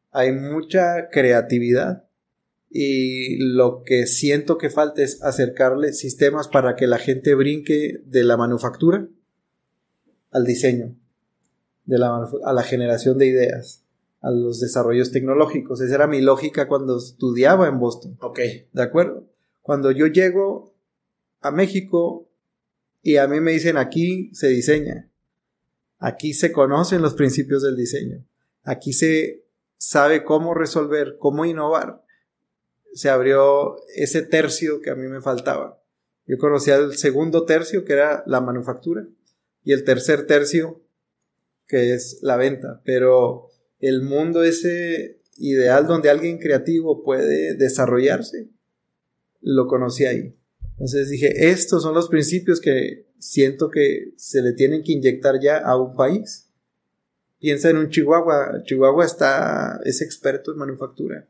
[0.09, 2.07] hay mucha creatividad,
[2.71, 8.23] y lo que siento que falta es acercarle sistemas para que la gente brinque de
[8.23, 9.07] la manufactura
[10.31, 10.95] al diseño,
[11.85, 13.83] de la, a la generación de ideas,
[14.21, 15.81] a los desarrollos tecnológicos.
[15.81, 18.17] Esa era mi lógica cuando estudiaba en Boston.
[18.19, 18.39] Ok.
[18.73, 19.27] ¿De acuerdo?
[19.61, 20.73] Cuando yo llego
[21.41, 22.27] a México
[23.03, 25.07] y a mí me dicen aquí se diseña,
[25.99, 28.25] aquí se conocen los principios del diseño,
[28.63, 29.45] aquí se
[29.77, 32.05] sabe cómo resolver, cómo innovar
[32.95, 35.83] se abrió ese tercio que a mí me faltaba.
[36.25, 39.05] Yo conocía el segundo tercio, que era la manufactura,
[39.65, 40.81] y el tercer tercio,
[41.67, 42.81] que es la venta.
[42.85, 48.47] Pero el mundo ese ideal donde alguien creativo puede desarrollarse,
[49.41, 50.33] lo conocí ahí.
[50.71, 55.57] Entonces dije, estos son los principios que siento que se le tienen que inyectar ya
[55.57, 56.49] a un país.
[57.39, 58.63] Piensa en un Chihuahua.
[58.63, 61.27] Chihuahua está, es experto en manufactura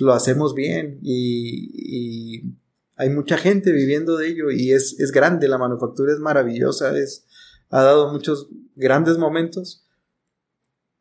[0.00, 2.54] lo hacemos bien y,
[2.98, 7.26] hay mucha gente viviendo de ello y es, es, grande, la manufactura es maravillosa, es,
[7.68, 9.86] ha dado muchos grandes momentos.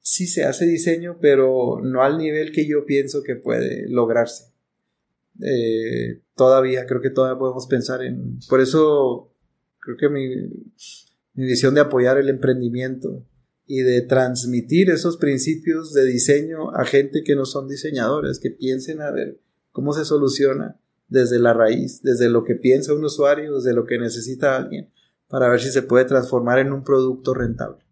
[0.01, 4.51] Sí se hace diseño, pero no al nivel que yo pienso que puede lograrse.
[5.41, 8.39] Eh, todavía, creo que todavía podemos pensar en...
[8.49, 9.31] Por eso
[9.85, 10.27] creo que mi,
[11.35, 13.23] mi visión de apoyar el emprendimiento
[13.67, 19.01] y de transmitir esos principios de diseño a gente que no son diseñadores, que piensen
[19.01, 19.39] a ver
[19.71, 23.99] cómo se soluciona desde la raíz, desde lo que piensa un usuario, desde lo que
[23.99, 24.91] necesita alguien,
[25.27, 27.83] para ver si se puede transformar en un producto rentable.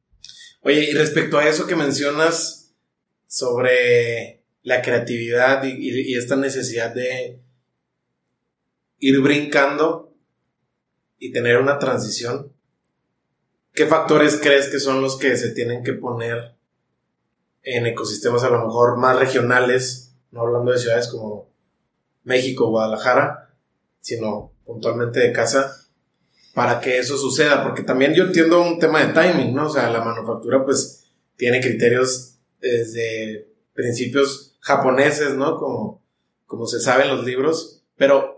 [0.62, 2.73] Oye, y respecto a eso que mencionas
[3.27, 7.39] sobre la creatividad y, y esta necesidad de
[8.99, 10.12] ir brincando
[11.24, 12.52] y tener una transición,
[13.74, 16.54] ¿Qué factores crees que son los que se tienen que poner
[17.64, 21.50] en ecosistemas a lo mejor más regionales, no hablando de ciudades como
[22.24, 23.56] México, Guadalajara,
[24.00, 25.88] sino puntualmente de casa,
[26.54, 27.64] para que eso suceda?
[27.64, 29.66] Porque también yo entiendo un tema de timing, ¿no?
[29.68, 31.06] O sea, la manufactura pues
[31.36, 35.58] tiene criterios desde principios japoneses, ¿no?
[35.58, 36.04] Como,
[36.46, 38.33] como se sabe en los libros, pero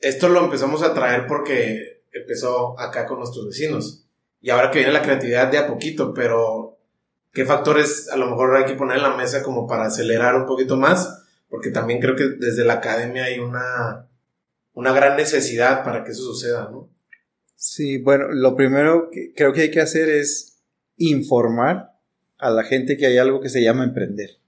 [0.00, 4.04] esto lo empezamos a traer porque empezó acá con nuestros vecinos.
[4.40, 6.78] Y ahora que viene la creatividad de a poquito, pero
[7.32, 10.46] ¿qué factores a lo mejor hay que poner en la mesa como para acelerar un
[10.46, 11.24] poquito más?
[11.48, 14.06] Porque también creo que desde la academia hay una,
[14.72, 16.88] una gran necesidad para que eso suceda, ¿no?
[17.56, 20.62] Sí, bueno, lo primero que creo que hay que hacer es
[20.96, 21.98] informar
[22.38, 24.38] a la gente que hay algo que se llama emprender,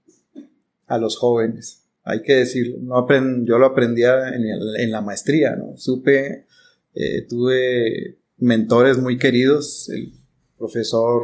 [0.87, 1.82] a los jóvenes.
[2.03, 3.07] Hay que decirlo, no
[3.45, 5.77] yo lo aprendía en, en la maestría, ¿no?
[5.77, 6.45] Supe
[6.95, 10.13] eh, tuve mentores muy queridos, el
[10.57, 11.23] profesor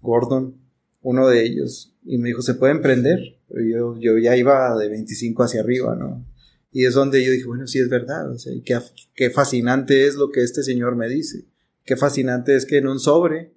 [0.00, 0.56] Gordon,
[1.02, 3.38] uno de ellos, y me dijo, ¿se puede emprender?
[3.48, 6.26] Yo, yo ya iba de 25 hacia arriba, ¿no?
[6.72, 8.78] Y es donde yo dije, bueno, sí es verdad, o sea, qué,
[9.14, 11.46] qué fascinante es lo que este señor me dice,
[11.84, 13.52] qué fascinante es que en un sobre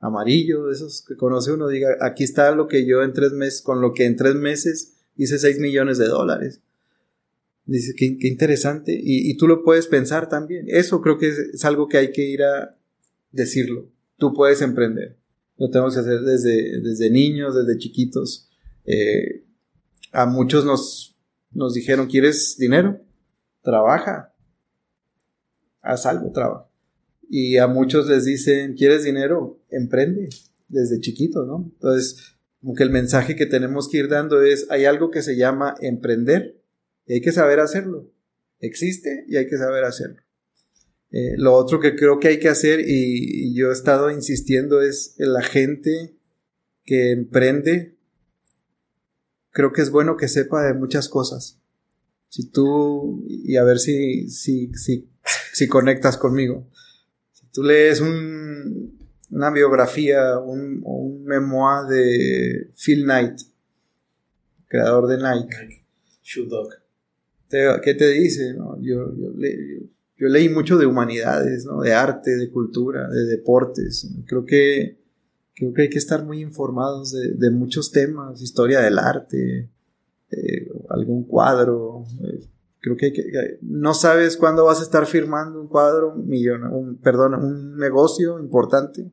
[0.00, 3.80] amarillo, esos que conoce uno, diga, aquí está lo que yo en tres meses, con
[3.80, 6.60] lo que en tres meses hice 6 millones de dólares.
[7.66, 8.98] Dice, qué, interesante.
[9.00, 10.64] Y, tú lo puedes pensar también.
[10.68, 12.76] Eso creo que es, algo que hay que ir a
[13.30, 13.88] decirlo.
[14.16, 15.18] Tú puedes emprender.
[15.56, 18.48] Lo tenemos que hacer desde, desde niños, desde chiquitos.
[18.86, 19.44] Eh,
[20.10, 21.16] a muchos nos,
[21.52, 23.00] nos dijeron, ¿quieres dinero?
[23.62, 24.34] Trabaja.
[25.82, 26.66] Haz algo, trabaja.
[27.28, 29.60] Y a muchos les dicen, ¿quieres dinero?
[29.70, 30.30] Emprende.
[30.68, 31.70] Desde chiquitos, ¿no?
[31.74, 35.36] Entonces, como que el mensaje que tenemos que ir dando es, hay algo que se
[35.36, 36.60] llama emprender
[37.06, 38.10] y hay que saber hacerlo.
[38.60, 40.22] Existe y hay que saber hacerlo.
[41.10, 45.14] Eh, lo otro que creo que hay que hacer, y, yo he estado insistiendo, es
[45.16, 46.14] la gente
[46.84, 47.96] que emprende,
[49.50, 51.58] creo que es bueno que sepa de muchas cosas.
[52.28, 55.08] Si tú, y a ver si, si, si,
[55.52, 56.68] si conectas conmigo.
[57.32, 58.00] Si tú lees
[59.30, 63.40] una biografía, un, un memoir de Phil Knight,
[64.68, 65.84] creador de Nike.
[66.22, 66.70] Shoe Dog.
[67.82, 68.54] ¿qué te dice?
[68.80, 69.12] Yo,
[70.16, 71.80] yo, leí mucho de humanidades, ¿no?
[71.80, 74.08] de arte, de cultura, de deportes.
[74.26, 74.98] Creo que,
[75.54, 79.68] creo que hay que estar muy informados de, muchos temas, historia del arte,
[80.30, 82.04] eh, algún cuadro.
[82.22, 82.46] Eh,
[82.80, 83.12] creo que,
[83.62, 89.10] no sabes cuándo vas a estar firmando un cuadro, millón, un, perdón, un negocio importante,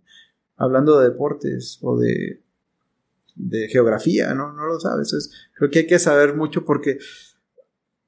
[0.57, 2.41] hablando de deportes o de,
[3.35, 4.53] de geografía, ¿no?
[4.53, 5.31] No lo sabes.
[5.53, 6.97] creo que hay que saber mucho porque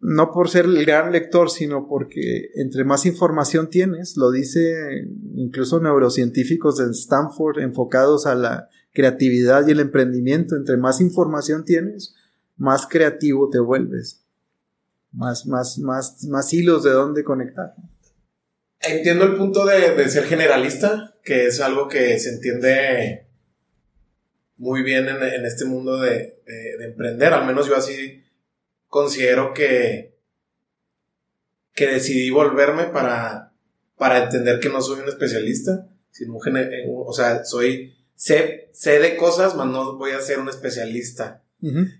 [0.01, 5.79] no por ser el gran lector, sino porque entre más información tienes, lo dice incluso
[5.79, 12.15] neurocientíficos de Stanford enfocados a la creatividad y el emprendimiento, entre más información tienes,
[12.57, 14.23] más creativo te vuelves,
[15.11, 17.75] más, más, más, más hilos de dónde conectar.
[18.81, 23.27] Entiendo el punto de, ser generalista, que es algo que se entiende
[24.57, 26.37] muy bien en, este mundo de
[26.79, 28.23] emprender, al menos yo así
[28.89, 30.17] considero que,
[31.73, 33.53] que decidí volverme para,
[33.97, 36.43] para entender que no soy un especialista, sino un,
[37.05, 41.43] o sea, soy, sé, sé de cosas, mas no voy a ser un especialista.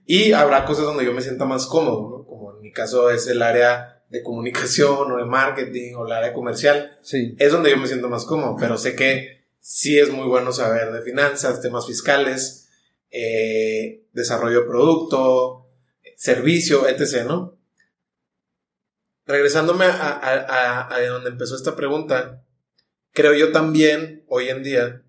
[0.06, 3.42] Y habrá cosas donde yo me sienta más cómodo, Como en mi caso es el
[3.42, 6.98] área de comunicación o de marketing o el área comercial.
[7.02, 7.36] Sí.
[7.38, 10.92] Es donde yo me siento más cómodo, pero sé que sí es muy bueno saber
[10.92, 12.70] de finanzas, temas fiscales,
[13.12, 15.68] eh, desarrollo de producto,
[16.16, 17.58] servicio, etc., ¿no?
[19.26, 22.44] Regresándome a, donde empezó esta pregunta,
[23.12, 25.04] creo yo también, hoy en día,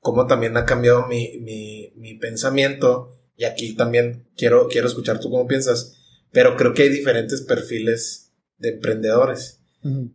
[0.00, 6.01] como también ha cambiado mi, pensamiento, y aquí también quiero, quiero escuchar tú cómo piensas,
[6.32, 9.60] pero creo que hay diferentes perfiles de emprendedores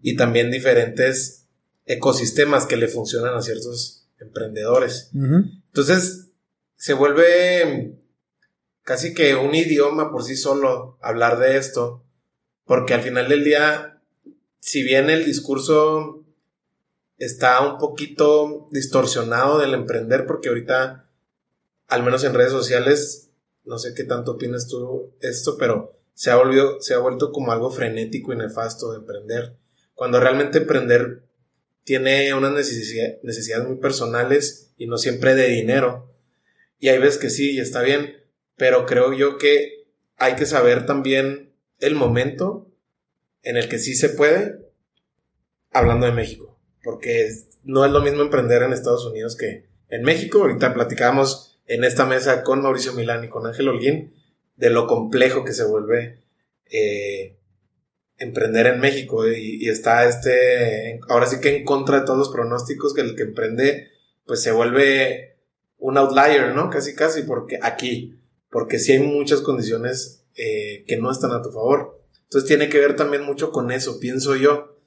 [0.01, 1.45] y también diferentes
[1.85, 5.11] ecosistemas que le funcionan a ciertos emprendedores.
[5.13, 6.29] Entonces,
[6.75, 7.97] se vuelve
[8.83, 12.05] casi que un idioma por sí solo hablar de esto,
[12.65, 14.01] porque al final del día,
[14.59, 16.25] si bien el discurso
[17.17, 21.09] está un poquito distorsionado del emprender, porque ahorita,
[21.87, 23.31] al menos en redes sociales,
[23.65, 27.51] no sé qué tanto opinas tú esto, pero se ha, volvido, se ha vuelto como
[27.51, 29.55] algo frenético y nefasto de emprender,
[29.93, 31.21] cuando realmente emprender
[31.83, 36.11] tiene unas necesidades muy personales y no siempre de dinero.
[36.79, 38.15] Y hay veces que sí, y está bien,
[38.55, 39.85] pero creo yo que
[40.17, 42.73] hay que saber también el momento
[43.43, 44.71] en el que sí se puede,
[45.69, 47.29] hablando de México, porque
[47.63, 50.39] no es lo mismo emprender en Estados Unidos que en México.
[50.39, 54.16] Ahorita platicábamos en esta mesa con Mauricio Milán y con Ángel Holguín
[54.57, 56.19] de lo complejo que se vuelve
[56.69, 57.37] eh,
[58.17, 62.93] emprender en México y, está este, ahora sí que en contra de todos los pronósticos
[62.93, 63.91] que el que emprende
[64.25, 65.37] pues se vuelve
[65.77, 66.69] un outlier, ¿no?
[66.69, 68.17] Casi, casi, porque aquí
[68.49, 72.01] porque sí hay muchas condiciones eh, que no están a tu favor.
[72.23, 74.77] Entonces tiene que ver también mucho con eso, pienso yo.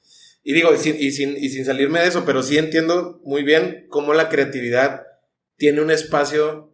[0.43, 4.15] Y digo, y sin, y sin, salirme de eso, pero sí entiendo muy bien cómo
[4.15, 5.07] la creatividad
[5.57, 6.73] tiene un espacio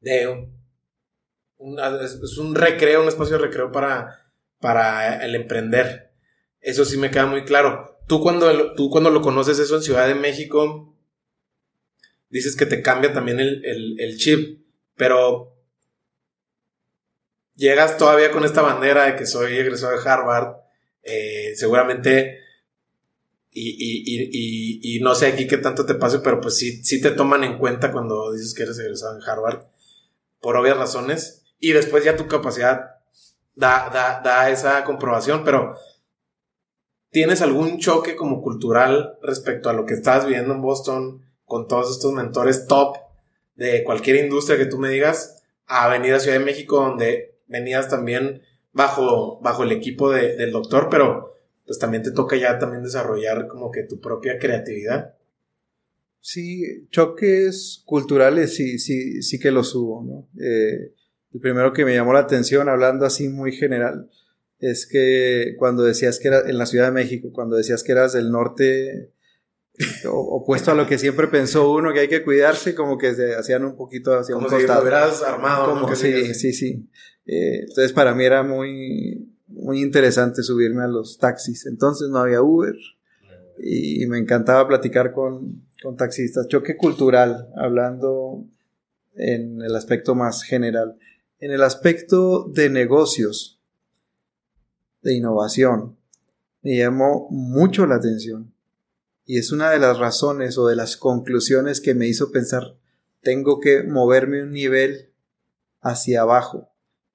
[0.00, 0.48] de...
[2.02, 6.12] Es un recreo, un espacio de recreo para, para el emprender.
[6.60, 7.98] Eso sí me queda muy claro.
[8.08, 10.96] Tú cuando, tú cuando lo conoces eso en Ciudad de México,
[12.32, 13.62] dices que te cambia también el,
[13.98, 14.64] el, chip,
[14.96, 15.54] pero
[17.54, 20.56] llegas todavía con esta bandera de que soy egresado de Harvard,
[21.02, 22.40] eh, seguramente,
[23.50, 27.58] y, no sé aquí qué tanto te pase, pero pues sí, sí te toman en
[27.58, 29.66] cuenta cuando dices que eres egresado en Harvard,
[30.40, 32.96] por obvias razones, y después ya tu capacidad
[33.54, 35.76] da, da, da esa comprobación, pero
[37.10, 41.22] ¿tienes algún choque como cultural respecto a lo que estás viendo en Boston?
[41.52, 42.96] con todos estos mentores top
[43.56, 47.90] de cualquier industria que tú me digas a venir a Ciudad de México donde venías
[47.90, 48.40] también
[48.72, 51.36] bajo, bajo el equipo del doctor, pero
[51.66, 55.14] pues también te toca ya también desarrollar como que tu propia creatividad.
[56.20, 60.42] Sí, choques culturales sí, sí, sí que los hubo, ¿no?
[60.42, 60.94] Eh,
[61.34, 64.10] el primero que me llamó la atención, hablando así muy general,
[64.58, 68.12] es que cuando decías que eras en la Ciudad de México, cuando decías que eras
[68.12, 69.10] del norte,
[70.08, 73.64] opuesto a lo que siempre pensó uno que hay que cuidarse, como que se hacían
[73.64, 74.86] un poquito hacia como un si costado.
[75.26, 75.74] armado.
[75.74, 75.96] Como, ¿no?
[75.96, 76.88] sí, sí, sí.
[77.26, 81.66] Eh, entonces para mí era muy, muy interesante subirme a los taxis.
[81.66, 82.76] Entonces no había Uber
[83.58, 86.48] y me encantaba platicar con, con taxistas.
[86.48, 88.44] Choque cultural, hablando
[89.14, 90.96] en el aspecto más general.
[91.42, 93.60] En el aspecto de negocios,
[95.02, 95.98] de innovación,
[96.62, 98.54] me llamó mucho la atención.
[99.26, 102.76] Y es una de las razones o de las conclusiones que me hizo pensar,
[103.22, 105.10] tengo que moverme un nivel
[105.80, 106.70] hacia abajo.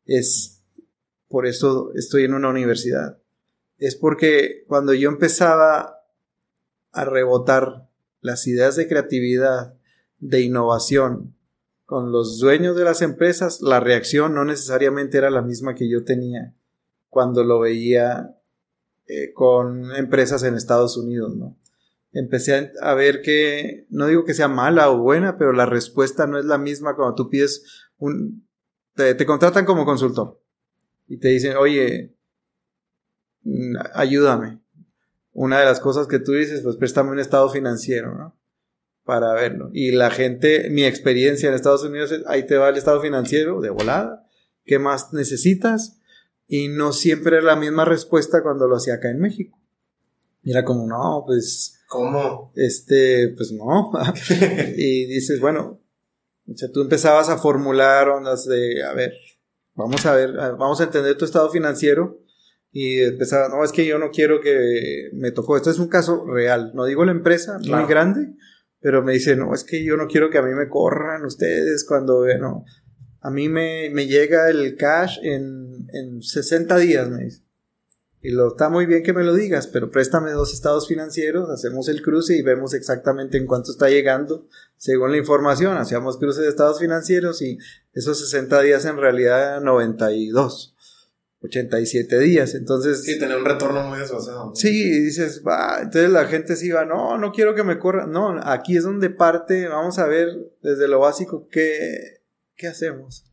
[0.05, 0.61] Es
[1.29, 3.19] por eso estoy en una universidad.
[3.77, 6.01] Es porque cuando yo empezaba
[6.91, 9.77] a rebotar las ideas de creatividad,
[10.19, 11.36] de innovación,
[11.87, 16.03] con los dueños de las empresas, la reacción no necesariamente era la misma que yo
[16.03, 16.53] tenía
[17.07, 18.35] cuando lo veía
[19.07, 21.57] eh, con empresas en Estados Unidos, ¿no?
[22.11, 26.37] Empecé a ver que, no digo que sea mala o buena, pero la respuesta no
[26.37, 27.63] es la misma cuando tú pides
[27.97, 28.45] un,
[28.93, 30.41] te, te contratan como consultor
[31.07, 32.13] y te dicen, oye,
[33.43, 34.59] mm, ayúdame.
[35.31, 38.37] Una de las cosas que tú dices, pues préstame un estado financiero, ¿no?
[39.07, 39.69] Para verlo.
[39.73, 43.61] Y la gente, mi experiencia en Estados Unidos es, ahí te va el estado financiero
[43.61, 44.27] de volada.
[44.65, 45.97] ¿Qué más necesitas?
[46.45, 49.57] Y no siempre es la misma respuesta cuando lo hacía acá en México.
[50.43, 52.51] Y era como, no, pues, ¿Cómo?
[52.55, 53.91] este, pues no.
[54.77, 55.81] y dices, bueno,
[56.45, 59.13] o sea, tú empezabas a formular ondas de, a ver,
[59.73, 62.19] vamos a ver, vamos a entender tu estado financiero.
[62.73, 65.55] Y empezaba, no, es que yo no quiero que me tocó.
[65.55, 66.71] Esto es un caso real.
[66.75, 67.83] No digo la empresa Claro.
[67.83, 68.35] muy grande,
[68.79, 71.85] pero me dice, no, es que yo no quiero que a mí me corran ustedes
[71.85, 72.65] cuando, eh, no.
[73.21, 77.41] A mí me, me llega el cash en, en 60 días, me dice.
[78.21, 81.87] Y lo está muy bien que me lo digas, pero préstame dos estados financieros, hacemos
[81.87, 85.77] el cruce y vemos exactamente en cuánto está llegando según la información.
[85.77, 87.59] Hacíamos cruce de estados financieros y
[87.93, 90.75] esos 60 días en realidad eran 92,
[91.47, 92.53] 87 días.
[92.55, 94.45] Entonces, Sí, tener un retorno muy desfasado.
[94.47, 94.55] ¿no?
[94.55, 98.05] Sí, y dices, va, entonces la gente sí va, no, no quiero que me corra.
[98.07, 100.29] No, aquí es donde parte, vamos a ver
[100.61, 102.21] desde lo básico qué,
[102.55, 103.23] qué hacemos.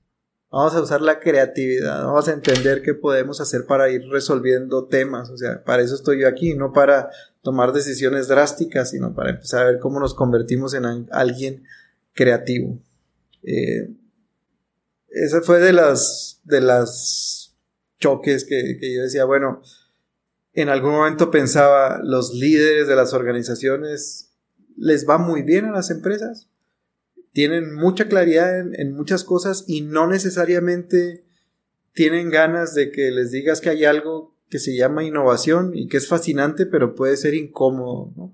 [0.51, 5.29] Vamos a usar la creatividad, vamos a entender qué podemos hacer para ir resolviendo temas.
[5.31, 7.11] O sea, para eso estoy yo aquí, no para
[7.43, 11.65] tomar decisiones drásticas, sino para empezar a ver cómo nos convertimos en al- alguien
[12.13, 12.79] creativo.
[13.43, 13.91] Eh,
[15.09, 17.34] esa fue de las, de las
[17.99, 19.63] choques que, yo decía, bueno,
[20.53, 24.33] en algún momento pensaba, los líderes de las organizaciones
[24.77, 26.49] les va muy bien a las empresas,
[27.33, 31.25] tienen mucha claridad en, muchas cosas y no necesariamente
[31.93, 35.97] tienen ganas de que les digas que hay algo que se llama innovación y que
[35.97, 38.33] es fascinante, pero puede ser incómodo,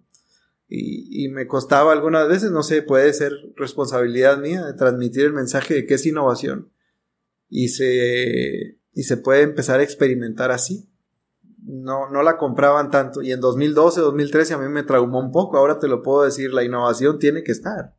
[0.72, 5.74] y me costaba algunas veces, no sé, puede ser responsabilidad mía de transmitir el mensaje
[5.74, 6.70] de qué es innovación.
[7.48, 10.90] Y se, y se puede empezar a experimentar así
[11.62, 13.22] no, no la compraban tanto.
[13.22, 15.57] Y en 2012, 2013 a mí me traumó un poco.
[15.57, 17.94] Ahora te lo puedo decir, la innovación tiene que estar.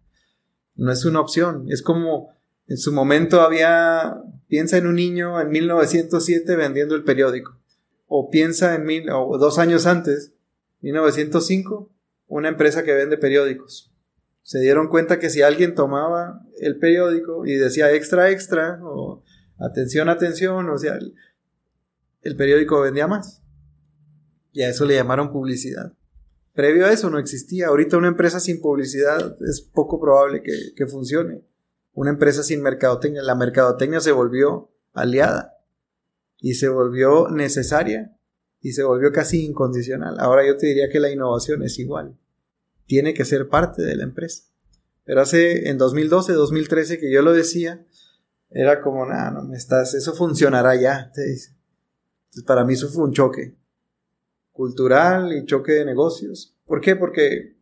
[0.76, 1.66] No es una opción.
[1.70, 2.30] Es como
[2.68, 7.58] en su momento había, piensa en un niño en 1907 vendiendo el periódico.
[8.08, 10.34] O piensa en mil, o dos años antes,
[10.82, 11.90] 1905,
[12.28, 13.94] una empresa que vende periódicos.
[14.44, 19.24] Se dieron cuenta que si alguien tomaba el periódico y decía extra, extra, o
[19.62, 20.98] atención, atención, o sea,
[22.22, 23.42] el, periódico vendía más.
[24.52, 25.94] Y a eso le llamaron publicidad.
[26.54, 27.68] Previo a eso no existía.
[27.68, 31.46] Ahorita una empresa sin publicidad es poco probable que, que funcione.
[31.94, 35.58] Una empresa sin mercadotecnia, la mercadotecnia se volvió aliada
[36.40, 38.18] y se volvió necesaria
[38.62, 40.20] y se volvió casi incondicional.
[40.20, 42.18] Ahora yo te diría que la innovación es igual.
[42.86, 44.44] Tiene que ser parte de la empresa.
[45.04, 47.86] Pero hace en 2012, 2013 que yo lo decía,
[48.52, 51.56] era como, nada, no me estás, eso funcionará ya, te dice.
[52.26, 53.56] Entonces, para mí eso fue un choque
[54.52, 56.56] cultural y choque de negocios.
[56.66, 56.96] ¿Por qué?
[56.96, 57.58] Porque,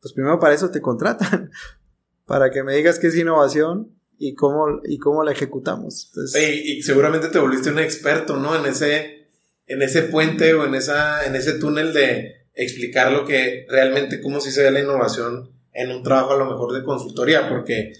[0.00, 1.50] pues primero para eso te contratan,
[2.26, 6.12] para que me digas qué es innovación y cómo, y cómo la ejecutamos.
[6.38, 8.54] Y seguramente te volviste un experto, ¿no?
[8.54, 9.28] En ese,
[9.66, 14.40] en ese puente o en, esa, en ese túnel de explicar lo que realmente, cómo
[14.40, 17.92] se ve la innovación en un trabajo a lo mejor de consultoría, porque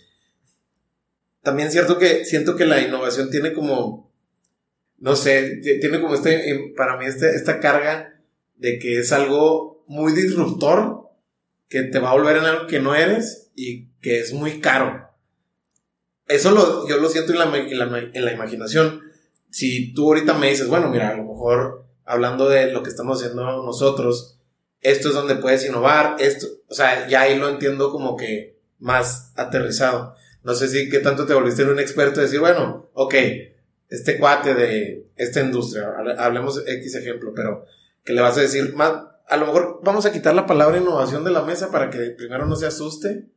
[1.50, 4.08] también es cierto que siento que la innovación tiene como,
[4.98, 8.20] no sé, tiene como este, para mí este, esta carga
[8.54, 11.08] de que es algo muy disruptor,
[11.68, 15.10] que te va a volver en algo que no eres y que es muy caro.
[16.28, 19.02] Eso lo, yo lo siento en la, en la imaginación.
[19.50, 23.18] Si tú ahorita me dices, bueno, mira, a lo mejor hablando de lo que estamos
[23.18, 24.38] haciendo nosotros,
[24.82, 29.32] esto es donde puedes innovar, esto, o sea, ya ahí lo entiendo como que más
[29.34, 30.14] aterrizado.
[30.42, 33.14] No sé si qué tanto te volviste en un experto de decir, bueno, ok,
[33.88, 37.66] este cuate de esta industria, hablemos X ejemplo, pero
[38.04, 38.92] que le vas a decir más,
[39.26, 42.46] a lo mejor vamos a quitar la palabra innovación de la mesa para que primero
[42.46, 43.28] no se asuste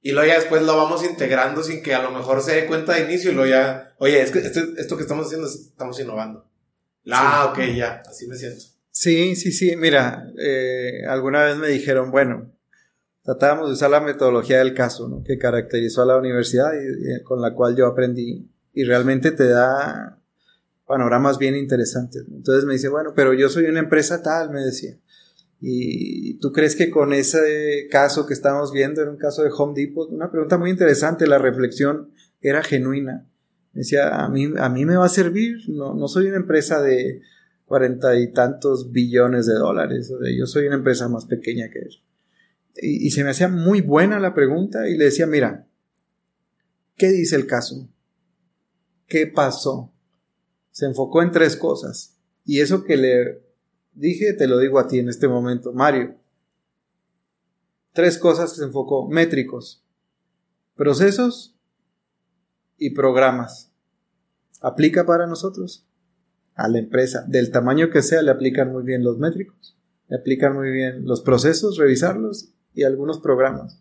[0.00, 2.94] y luego ya después lo vamos integrando sin que a lo mejor se dé cuenta
[2.94, 6.48] de inicio y luego ya, oye, es que esto, esto que estamos haciendo estamos innovando.
[7.10, 8.64] Ah, ok, ya, así me siento.
[8.90, 9.76] Sí, sí, sí.
[9.76, 12.52] Mira, eh, alguna vez me dijeron, bueno,
[13.24, 15.22] tratábamos de usar la metodología del caso, ¿no?
[15.22, 18.48] Que caracterizó a la universidad y, con la cual yo aprendí.
[18.72, 20.18] Y realmente te da
[20.86, 22.24] panoramas bien interesantes.
[22.30, 24.98] Entonces me dice, bueno, pero yo soy una empresa tal, me decía.
[25.60, 29.74] ¿Y tú crees que con ese caso que estamos viendo, era un caso de Home
[29.76, 32.10] Depot, una pregunta muy interesante, la reflexión
[32.40, 33.28] era genuina.
[33.72, 36.82] Me decía, a mí, a mí me va a servir, no, no soy una empresa
[36.82, 37.22] de
[37.64, 40.12] cuarenta y tantos billones de dólares.
[40.36, 42.00] yo soy una empresa más pequeña que eso.
[42.76, 45.66] Y, se me hacía muy buena la pregunta y le decía, mira,
[46.96, 47.88] ¿qué dice el caso?
[49.06, 49.92] ¿Qué pasó?
[50.70, 52.18] Se enfocó en tres cosas.
[52.44, 53.42] Y eso que le
[53.92, 56.16] dije, te lo digo a ti en este momento, Mario.
[57.92, 59.84] Tres cosas que se enfocó, métricos,
[60.74, 61.54] procesos
[62.78, 63.70] y programas.
[64.60, 65.86] ¿Aplica para nosotros?
[66.54, 69.76] a la empresa, del tamaño que sea, le aplican muy bien los métricos,
[70.08, 73.78] le aplican muy bien los procesos, revisarlos y algunos programas.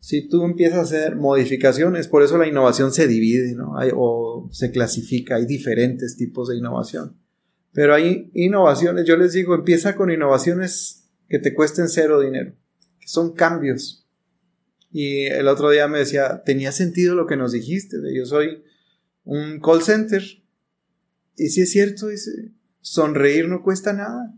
[0.00, 3.74] Si tú empiezas a hacer modificaciones, por eso la innovación se divide, ¿no?
[3.94, 7.16] o se clasifica, hay diferentes tipos de innovación.
[7.72, 12.54] Pero hay innovaciones, yo les digo, empieza con innovaciones que te cuesten cero dinero,
[12.98, 14.06] que son cambios.
[14.90, 18.64] Y el otro día me decía, tenía sentido lo que nos dijiste, de yo soy
[19.24, 20.22] un call center,
[21.36, 24.34] y si es cierto, dice, sonreír no cuesta nada.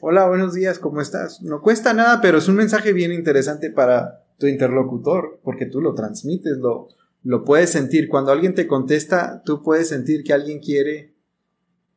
[0.00, 1.42] Hola, buenos días, ¿cómo estás?
[1.42, 5.94] No cuesta nada, pero es un mensaje bien interesante para tu interlocutor, porque tú lo
[5.94, 6.88] transmites, lo,
[7.22, 8.08] lo puedes sentir.
[8.08, 11.14] Cuando alguien te contesta, tú puedes sentir que alguien quiere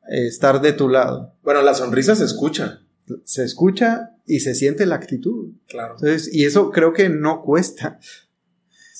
[0.10, 1.36] eh, estar de tu lado.
[1.44, 2.82] Bueno, la sonrisa se escucha.
[3.24, 5.54] Se escucha y se siente la actitud.
[5.68, 5.96] Claro.
[5.96, 8.00] Entonces, y eso creo que no cuesta.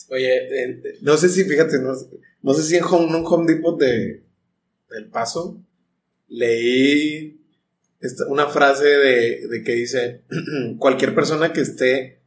[0.10, 4.24] Oye, eh, no sé si, fíjate, no, sé si en un Home Depot de,
[4.90, 5.62] del paso,
[6.28, 7.39] leí
[8.28, 10.24] una frase de, que dice,
[10.78, 12.22] cualquier persona que esté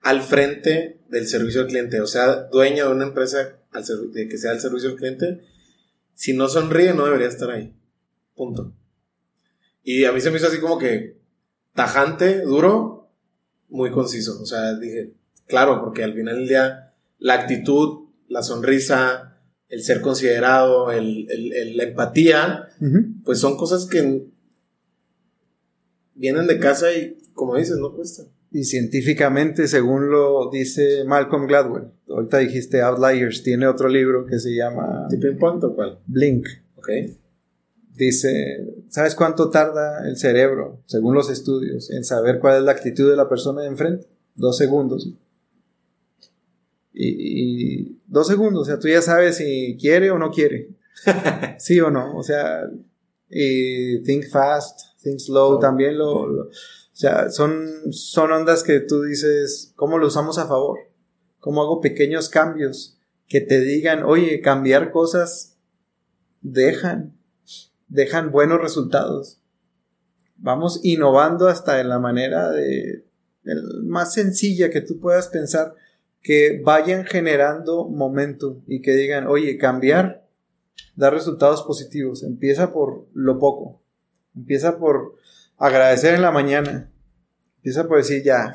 [0.00, 4.38] al frente del servicio al cliente, o sea, dueña de una empresa al de que
[4.38, 5.40] sea el servicio al cliente,
[6.14, 7.74] si no sonríe no debería estar ahí.
[8.34, 8.74] Punto.
[9.82, 11.18] Y a mí se me hizo así como que
[11.74, 13.10] tajante, duro,
[13.68, 14.40] muy conciso.
[14.40, 15.12] O sea, dije,
[15.46, 21.84] claro, porque al final del día la actitud, la sonrisa, el ser considerado, el, la
[21.84, 22.68] empatía,
[23.26, 24.24] pues son cosas que
[26.14, 28.22] vienen de casa y, como dices, no cuesta.
[28.52, 34.54] Y científicamente, según lo dice Malcolm Gladwell, ahorita dijiste Outliers, tiene otro libro que se
[34.54, 35.08] llama...
[35.10, 35.98] ¿Tipping Point o cuál?
[36.06, 36.46] Blink.
[36.76, 36.88] Ok.
[37.96, 43.10] Dice, ¿sabes cuánto tarda el cerebro, según los estudios, en saber cuál es la actitud
[43.10, 44.06] de la persona de enfrente?
[44.36, 45.10] Dos segundos.
[46.92, 50.70] Y, dos segundos, o sea, tú ya sabes si quiere o no quiere.
[51.58, 52.70] sí o no, o sea,
[53.28, 56.50] y think fast, think slow, también lo, o
[56.92, 60.78] sea, son, son ondas que tú dices, ¿cómo lo usamos a favor?
[61.40, 62.98] ¿Cómo hago pequeños cambios
[63.28, 65.58] que te digan, oye, cambiar cosas
[66.40, 67.18] dejan,
[67.88, 69.40] dejan buenos resultados?
[70.36, 73.04] Vamos innovando hasta en la manera de,
[73.84, 75.74] más sencilla que tú puedas pensar
[76.22, 80.25] que vayan generando momento y que digan, oye, cambiar
[80.94, 82.22] da resultados positivos.
[82.22, 83.82] Empieza por lo poco.
[84.34, 85.16] Empieza por
[85.56, 86.90] agradecer en la mañana.
[87.56, 88.52] Empieza por decir ya,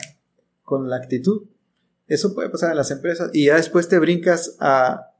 [0.63, 1.43] con la actitud.
[2.07, 3.29] Eso puede pasar en las empresas.
[3.33, 5.13] Y ya después te brincas a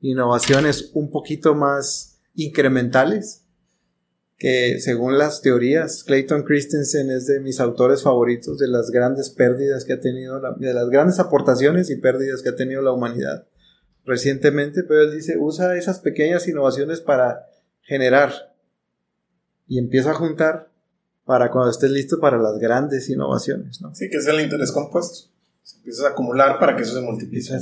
[0.00, 3.44] innovaciones un poquito más incrementales
[4.40, 9.84] que según las teorías, Clayton Christensen es de mis autores favoritos de las grandes pérdidas
[9.84, 13.46] que ha tenido, de las grandes aportaciones y pérdidas que ha tenido la humanidad
[14.10, 17.46] recientemente, pero él dice, usa esas pequeñas innovaciones para
[17.82, 18.54] generar
[19.68, 20.68] y empieza a juntar
[21.24, 23.94] para cuando estés listo para las grandes innovaciones, ¿no?
[23.94, 25.30] Sí, que es el interés compuesto.
[25.62, 27.54] Se empiezas a acumular para que eso se multiplique.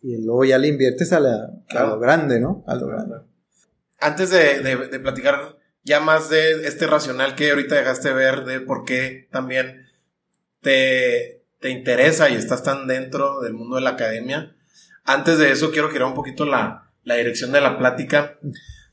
[0.00, 2.62] Y luego ya le inviertes a, la, lo grande, ¿no?
[2.68, 3.16] A lo grande.
[3.98, 8.84] Antes de, de, platicar ya más de este racional que ahorita dejaste ver, de por
[8.84, 9.86] qué también
[10.60, 14.55] te, te interesa y estás tan dentro del mundo de la academia,
[15.06, 18.38] antes de eso quiero girar un poquito la, la dirección de la plática.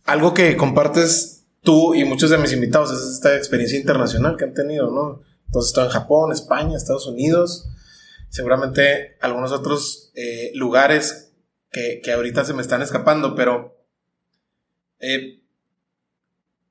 [0.06, 4.54] Algo que compartes tú y muchos de mis invitados es esta experiencia internacional que han
[4.54, 5.22] tenido, ¿no?
[5.48, 7.70] Entonces, están en Japón, España, Estados Unidos,
[8.30, 11.34] seguramente algunos otros eh, lugares
[11.72, 13.76] que, ahorita se me están escapando, pero
[15.00, 15.42] eh,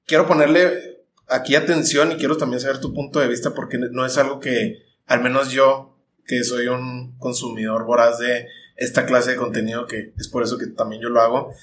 [0.07, 4.17] quiero ponerle aquí atención y quiero también saber tu punto de vista porque no es
[4.19, 5.92] algo que, al menos yo,
[6.27, 8.47] que soy un consumidor voraz de
[8.77, 11.55] esta clase de contenido, que es por eso que también yo lo hago,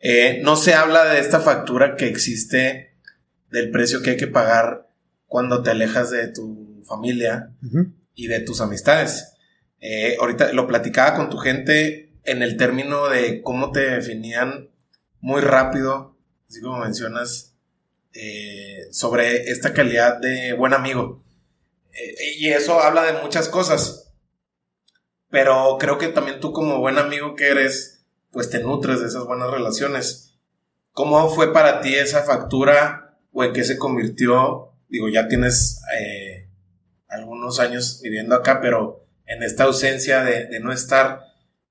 [0.00, 2.94] eh, no se habla de esta factura que existe
[3.50, 4.88] del precio que hay que pagar
[5.26, 7.50] cuando te alejas de tu familia
[8.14, 9.34] y de tus amistades.
[9.80, 14.70] Eh, ahorita lo platicaba con tu gente en el término de cómo te definían
[15.20, 16.16] muy rápido,
[16.48, 17.56] así como mencionas,
[18.12, 21.24] eh, sobre esta calidad de buen amigo.
[22.38, 24.07] y eso habla de muchas cosas.
[25.30, 29.24] Pero creo que también tú como buen amigo que eres, pues te nutres de esas
[29.26, 30.38] buenas relaciones.
[30.92, 34.72] ¿Cómo fue para ti esa factura o en qué se convirtió?
[34.88, 36.48] Digo, ya tienes eh,
[37.08, 41.20] algunos años viviendo acá, pero en esta ausencia de, no estar,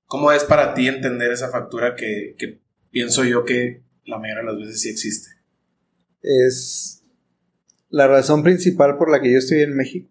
[0.06, 2.60] ¿cómo es para ti entender esa factura que, que
[2.92, 5.30] pienso yo que la mayoría de las veces sí existe?
[6.22, 7.04] Es
[7.90, 10.10] la razón principal por la que yo estoy en México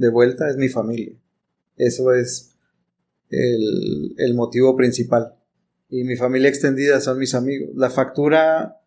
[0.00, 1.12] de vuelta es mi familia.
[1.76, 2.49] Eso es
[3.30, 5.34] el, el motivo principal
[5.90, 7.70] y mi familia extendida son mis amigos.
[7.74, 8.80] La factura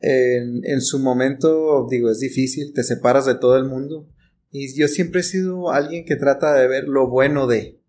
[0.00, 4.06] en, su momento, digo, es difícil, te separas de todo el mundo.
[4.50, 7.80] Y yo siempre he sido alguien que trata de ver lo bueno de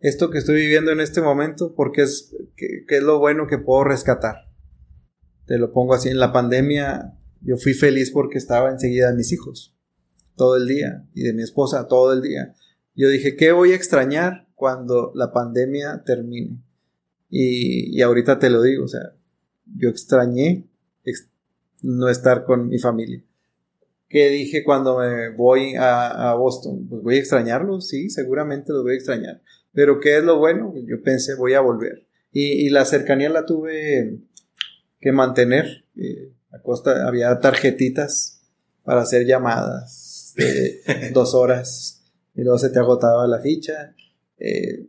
[0.00, 3.84] esto que estoy viviendo en este momento, porque es, que, es lo bueno que puedo
[3.84, 4.36] rescatar.
[5.46, 9.32] Te lo pongo así, en la pandemia yo fui feliz porque estaba enseguida de mis
[9.32, 9.76] hijos,
[10.34, 12.54] todo el día, y de mi esposa todo el día.
[12.94, 16.58] Yo dije, ¿qué voy a extrañar cuando la pandemia termine?
[17.30, 19.12] Y, ahorita te lo digo, o sea,
[19.76, 20.68] yo extrañé
[21.82, 23.22] no estar con mi familia.
[24.08, 26.86] ¿Qué dije cuando me voy a, Boston?
[26.88, 29.42] Pues voy a extrañarlo, sí, seguramente lo voy a extrañar.
[29.72, 30.72] Pero ¿qué es lo bueno?
[30.86, 32.06] Yo pensé, voy a volver.
[32.32, 34.20] Y, la cercanía la tuve
[35.00, 35.84] que mantener.
[35.96, 38.42] Eh, a costa, había tarjetitas
[38.84, 42.02] para hacer llamadas de dos horas
[42.34, 43.94] y luego se te agotaba la ficha.
[44.44, 44.86] Eh,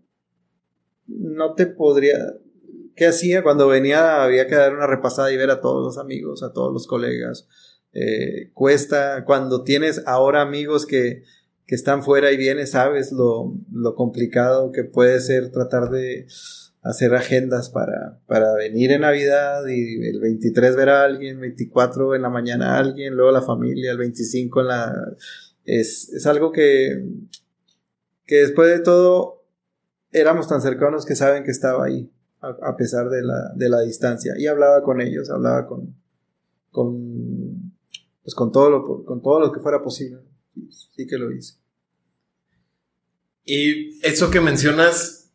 [1.07, 2.35] no te podría...
[2.95, 4.23] ¿Qué hacía cuando venía?
[4.23, 7.47] Había que dar una repasada y ver a todos los amigos, a todos los colegas.
[7.93, 11.23] Eh, cuesta, cuando tienes ahora amigos que,
[11.65, 16.27] que están fuera y vienes, sabes lo, lo, complicado que puede ser tratar de
[16.81, 22.21] hacer agendas para, para venir en Navidad y el 23 ver a alguien, 24 en
[22.21, 25.15] la mañana a alguien, luego la familia, el 25 en la...
[25.65, 27.03] Es, es algo que,
[28.25, 29.34] que después de todo
[30.15, 32.09] éramos tan cercanos que saben que estaba ahí,
[32.41, 34.33] a, pesar de la, de la, distancia.
[34.37, 35.95] Y hablaba con ellos, hablaba con,
[36.71, 37.73] con,
[38.23, 40.21] pues con, todo, lo, con todo lo que fuera posible.
[40.69, 41.55] Sí que lo hice.
[43.43, 45.31] Y eso que mencionas,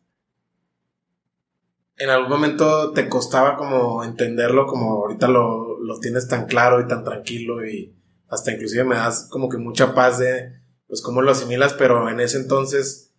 [1.97, 6.87] en algún momento te costaba como entenderlo, como ahorita lo, lo tienes tan claro y
[6.87, 7.95] tan tranquilo y
[8.27, 12.19] hasta inclusive me das como que mucha paz de, pues cómo lo asimilas, pero en
[12.19, 13.10] ese entonces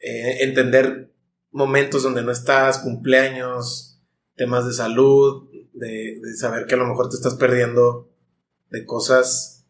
[0.00, 1.12] eh, entender
[1.50, 3.98] momentos donde no estás, cumpleaños,
[4.34, 8.10] temas de salud, de, saber que a lo mejor te estás perdiendo
[8.70, 9.64] de cosas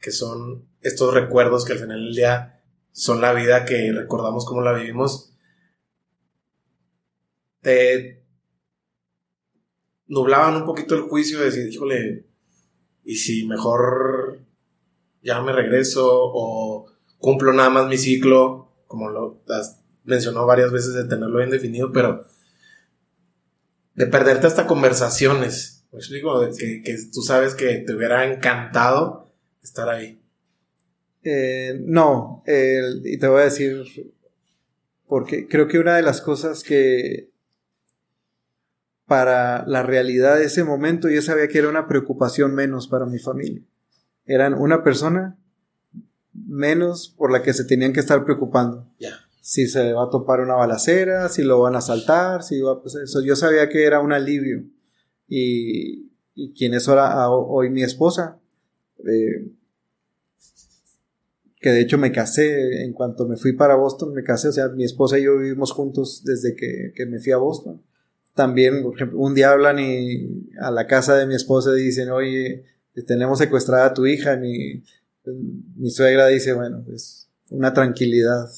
[0.00, 4.62] que son estos recuerdos que al final del día son la vida que recordamos como
[4.62, 5.34] la vivimos,
[7.60, 8.22] te
[10.06, 12.26] nublaban un poquito el juicio de decir, híjole,
[13.04, 14.40] y si mejor
[15.22, 16.86] ya me regreso o
[17.18, 19.80] cumplo nada más mi ciclo como lo has
[20.46, 22.26] varias veces, de tenerlo bien definido, pero
[23.94, 25.84] de perderte hasta conversaciones.
[25.92, 26.40] ¿Me explico?
[26.58, 29.32] que, que, tú sabes que te hubiera encantado
[29.62, 30.20] estar ahí.
[31.22, 33.84] Eh, no, y te voy a decir,
[35.06, 37.30] porque creo que una de las cosas que
[39.06, 43.18] para la realidad de ese momento yo sabía que era una preocupación menos para mi
[43.18, 43.62] familia.
[44.26, 45.38] Eran una persona
[46.34, 48.86] menos por la que se tenían que estar preocupando.
[49.40, 52.94] Si se va a topar una balacera, si lo van a asaltar, si va, pues
[52.94, 53.22] eso.
[53.22, 54.64] Yo sabía que era un alivio.
[55.28, 58.38] Y, y quien es ahora hoy mi esposa,
[59.06, 59.50] eh,
[61.60, 64.68] que de hecho me casé, en cuanto me fui para Boston, me casé, o sea,
[64.68, 67.82] mi esposa y yo vivimos juntos desde que, que me fui a Boston.
[68.34, 72.64] También, por ejemplo, un día hablan y a la casa de mi esposa dicen, oye,
[73.06, 74.82] tenemos secuestrada a tu hija, mi,
[75.32, 78.48] mi suegra dice, bueno, pues una tranquilidad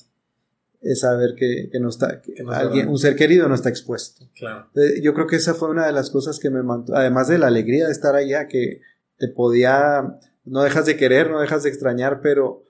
[0.82, 4.28] es saber que, que no está, que alguien, un ser querido no está expuesto.
[4.34, 4.68] Claro.
[4.74, 7.38] Eh, Yo creo que esa fue una de las cosas que me mantuvo, además de
[7.38, 8.80] la alegría de estar allá, que
[9.18, 12.64] te podía, no dejas de querer, no dejas de extrañar, pero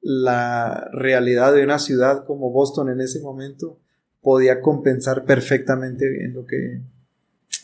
[0.00, 3.78] la realidad de una ciudad como Boston en ese momento
[4.20, 6.80] podía compensar perfectamente bien lo que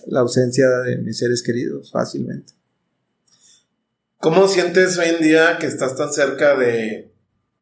[0.07, 2.53] la ausencia de mis seres queridos fácilmente.
[4.21, 7.13] ¿Cómo sientes hoy en día que estás tan cerca de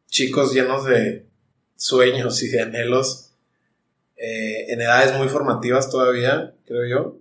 [0.07, 1.27] chicos llenos de
[1.77, 3.33] sueños y de anhelos
[4.17, 7.19] eh, en edades muy formativas todavía, creo yo?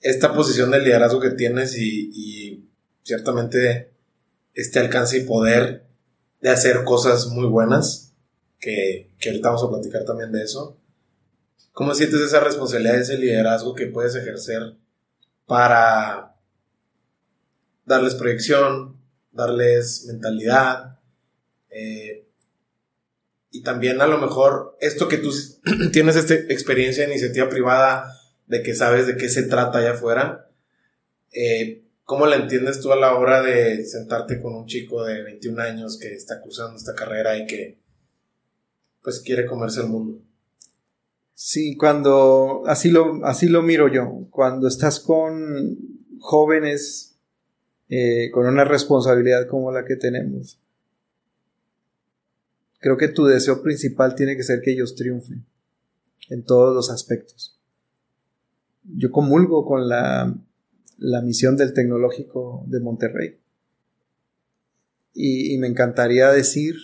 [0.00, 2.68] Esta posición de liderazgo que tienes y, y
[3.02, 3.90] ciertamente
[4.54, 5.86] este alcance y poder
[6.40, 8.12] de hacer cosas muy buenas,
[8.60, 10.78] que, que ahorita vamos a platicar también de eso.
[11.72, 14.76] ¿Cómo sientes esa responsabilidad, ese liderazgo que puedes ejercer
[15.46, 16.29] para
[17.84, 18.96] darles proyección,
[19.32, 20.98] darles mentalidad?
[21.70, 22.26] Eh,
[23.50, 25.32] y también a lo mejor esto que tú
[25.92, 28.16] tienes esta experiencia de iniciativa privada,
[28.46, 30.48] de que sabes de qué se trata allá afuera,
[31.32, 35.62] eh, ¿cómo la entiendes tú a la hora de sentarte con un chico de 21
[35.62, 37.78] años que está cursando esta carrera y que
[39.02, 40.20] pues quiere comerse el mundo?
[41.34, 45.78] Sí, cuando así lo, así lo miro yo, cuando estás con
[46.18, 47.09] jóvenes
[47.92, 50.60] eh, con una responsabilidad como la que tenemos,
[52.78, 55.44] creo que tu deseo principal tiene que ser que ellos triunfen
[56.28, 57.58] en todos los aspectos.
[58.84, 60.32] Yo comulgo con la,
[60.98, 63.38] la misión del tecnológico de Monterrey.
[65.12, 66.76] Y, y, me encantaría decir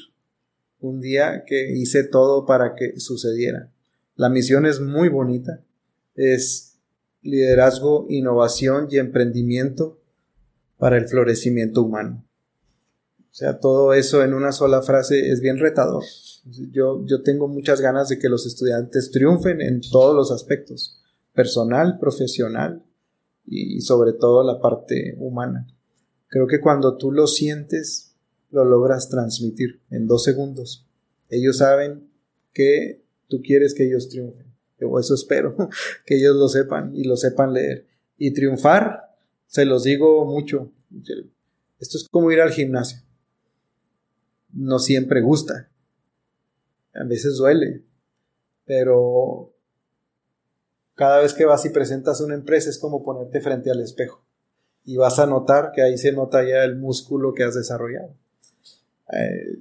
[0.80, 3.70] un día que hice todo para que sucediera.
[4.16, 5.62] La misión es muy bonita.
[6.16, 6.80] Es
[7.22, 10.00] liderazgo, innovación y emprendimiento
[10.78, 12.24] para el florecimiento humano.
[13.18, 16.04] O sea, todo eso en una sola frase es bien retador.
[16.72, 21.02] Yo, yo tengo muchas ganas de que los estudiantes triunfen en todos los aspectos,
[21.34, 22.82] personal, profesional
[23.44, 25.66] y sobre todo la parte humana.
[26.28, 28.14] Creo que cuando tú lo sientes,
[28.50, 30.86] lo logras transmitir en dos segundos.
[31.28, 32.08] Ellos saben
[32.52, 34.46] que tú quieres que ellos triunfen.
[34.78, 35.56] Yo eso espero,
[36.06, 37.86] que ellos lo sepan y lo sepan leer.
[38.18, 39.05] Y triunfar,
[39.46, 40.72] se los digo mucho.
[41.78, 43.06] Esto es como ir al gimnasio
[44.56, 45.70] no siempre gusta.
[46.94, 47.84] A veces duele.
[48.64, 49.54] Pero
[50.94, 54.24] cada vez que vas y presentas una empresa es como ponerte frente al espejo.
[54.84, 58.14] Y vas a notar que ahí se nota ya el músculo que has desarrollado.
[59.12, 59.58] Eh,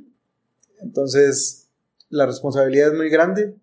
[0.82, 1.68] entonces,
[2.10, 3.56] la responsabilidad es muy grande,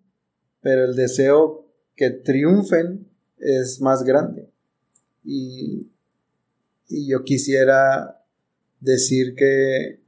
[0.61, 1.65] pero el deseo
[1.95, 4.49] que triunfen es más grande.
[5.23, 5.92] Y,
[6.93, 8.23] y yo quisiera
[8.79, 10.01] decir que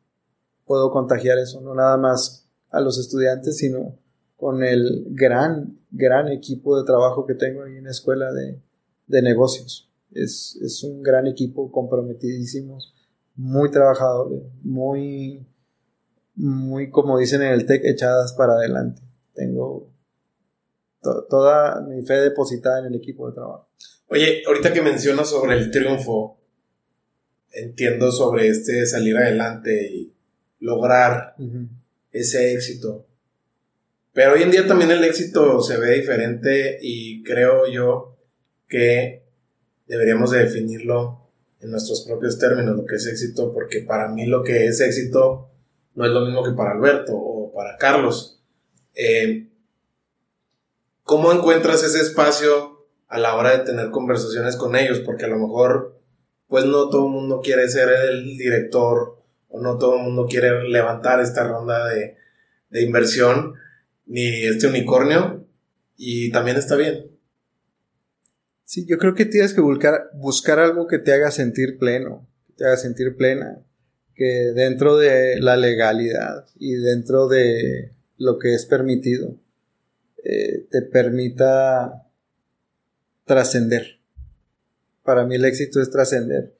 [0.66, 3.98] puedo contagiar eso, no nada más a los estudiantes, sino
[4.38, 8.62] con el gran, gran equipo de trabajo que tengo ahí en la escuela de,
[9.08, 9.90] de negocios.
[10.12, 12.94] Es, es, un gran equipo comprometidísimos,
[13.36, 15.46] muy trabajadores, muy,
[16.36, 19.02] muy, como dicen en el TEC, echadas para adelante.
[19.34, 19.90] Tengo
[21.02, 23.70] to toda mi fe depositada en el equipo de trabajo.
[24.08, 26.40] Oye, ahorita que mencionas sobre el triunfo,
[27.56, 30.14] entiendo sobre este salir adelante y
[30.60, 31.68] lograr uh -huh.
[32.12, 33.06] ese éxito.
[34.14, 38.18] Pero hoy en día también el éxito se ve diferente y creo yo
[38.68, 39.24] que
[39.88, 41.30] deberíamos de definirlo
[41.60, 45.50] en nuestros propios términos, lo que es éxito, porque para mí lo que es éxito
[45.96, 48.42] no es lo mismo que para Alberto o para Carlos.
[48.94, 49.48] Eh,
[51.04, 55.00] ¿Cómo encuentras ese espacio a la hora de tener conversaciones con ellos?
[55.00, 56.00] Porque a lo mejor,
[56.48, 60.68] pues no todo el mundo quiere ser el director o no todo el mundo quiere
[60.70, 62.16] levantar esta ronda de,
[62.70, 63.56] de inversión
[64.06, 65.48] ni este unicornio
[65.98, 67.12] y también está bien.
[68.64, 72.54] Sí, yo creo que tienes que buscar, buscar algo que te haga sentir pleno, que
[72.54, 73.60] te haga sentir plena,
[74.16, 79.38] que dentro de la legalidad y dentro de lo que es permitido,
[80.24, 82.08] eh, te permita
[83.26, 84.00] trascender.
[85.06, 86.58] Para mí el éxito es trascender.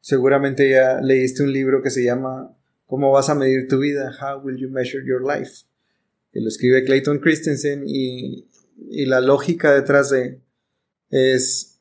[0.00, 2.56] Seguramente ya leíste un libro que se llama
[2.86, 4.12] ¿Cómo vas a medir tu vida?
[4.20, 5.64] How will you measure your life?
[6.32, 8.46] Que lo escribe Clayton Christensen y,
[8.88, 10.40] y la lógica detrás de
[11.10, 11.80] es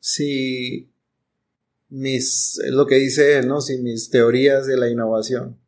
[0.00, 0.90] si
[1.90, 3.60] mis, es lo que dice él, ¿no?
[3.60, 5.58] Si mis teorías de la innovación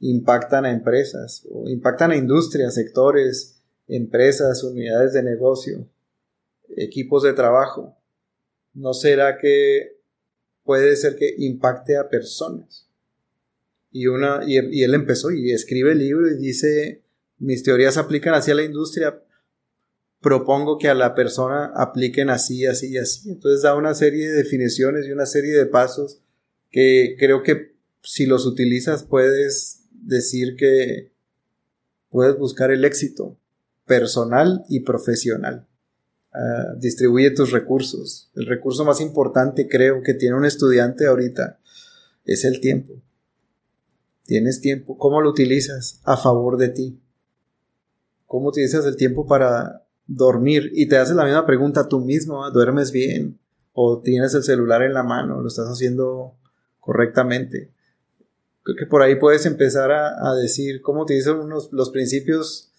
[0.00, 5.86] impactan a empresas o impactan a industrias, sectores, empresas, unidades de negocio,
[6.76, 7.96] equipos de trabajo,
[8.72, 9.98] ¿no será que
[10.64, 12.88] puede ser que impacte a personas?
[13.90, 17.02] Y, una, y, él empezó y escribe el libro y dice,
[17.38, 19.22] mis teorías aplican hacia la industria,
[20.20, 23.30] propongo que a la persona apliquen así, así y así.
[23.30, 26.20] Entonces da una serie de definiciones y una serie de pasos
[26.70, 31.12] que creo que si los utilizas puedes decir que
[32.10, 33.38] puedes buscar el éxito
[33.86, 35.66] personal y profesional.
[36.34, 38.28] Ah, distribuye tus recursos.
[38.34, 41.60] El recurso más importante creo que tiene un estudiante ahorita
[42.24, 42.94] es el tiempo.
[44.24, 44.98] Tienes tiempo.
[44.98, 46.00] ¿Cómo lo utilizas?
[46.02, 46.98] A favor de ti.
[48.26, 52.90] ¿Cómo utilizas el tiempo para dormir y te haces la misma pregunta tú mismo, ¿duermes
[52.90, 53.38] bien?
[53.72, 55.40] ¿O tienes el celular en la mano?
[55.40, 56.34] ¿Lo estás haciendo
[56.80, 57.70] correctamente?
[58.64, 62.72] Creo que por ahí puedes empezar a, decir cómo utilizan unos, los principios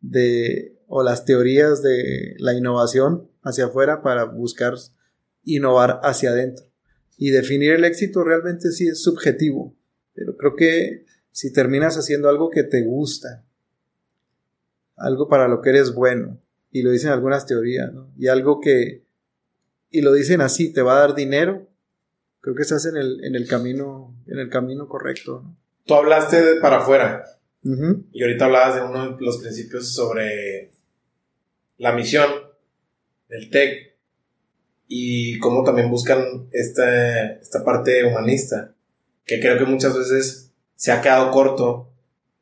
[0.00, 4.74] de, o las teorías de la innovación hacia afuera para buscar
[5.44, 6.66] innovar hacia adentro.
[7.16, 9.76] Y definir el éxito realmente sí es subjetivo,
[10.14, 13.44] pero creo que si terminas haciendo algo que te gusta,
[14.96, 18.12] algo para lo que eres bueno, y lo dicen algunas teorías, ¿no?
[18.16, 19.04] Y algo que,
[19.90, 21.68] y lo dicen así, te va a dar dinero,
[22.40, 25.56] creo que estás en el, en el camino, en el camino correcto, ¿no?
[25.86, 27.24] Tú hablaste de para afuera,
[27.62, 30.73] y ahorita hablabas de uno de los principios sobre
[31.78, 32.30] la misión
[33.28, 33.94] del TEC
[34.88, 38.74] y cómo también buscan esta, esta parte humanista,
[39.24, 41.90] que creo que muchas veces se ha quedado corto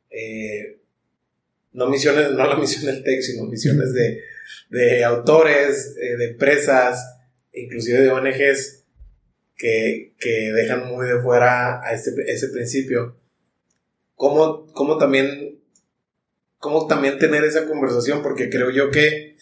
[0.09, 0.77] eh,
[1.73, 3.93] no misiones, no la misión del TEC, sino misiones
[4.69, 7.17] de, autores, eh, de empresas,
[7.51, 8.83] inclusive de ONGs
[9.57, 10.13] que,
[10.53, 13.17] dejan muy de fuera a este, ese principio.
[14.15, 15.52] ¿Cómo, cómo también,
[16.63, 18.23] cómo también tener esa conversación?
[18.23, 19.35] Porque creo yo que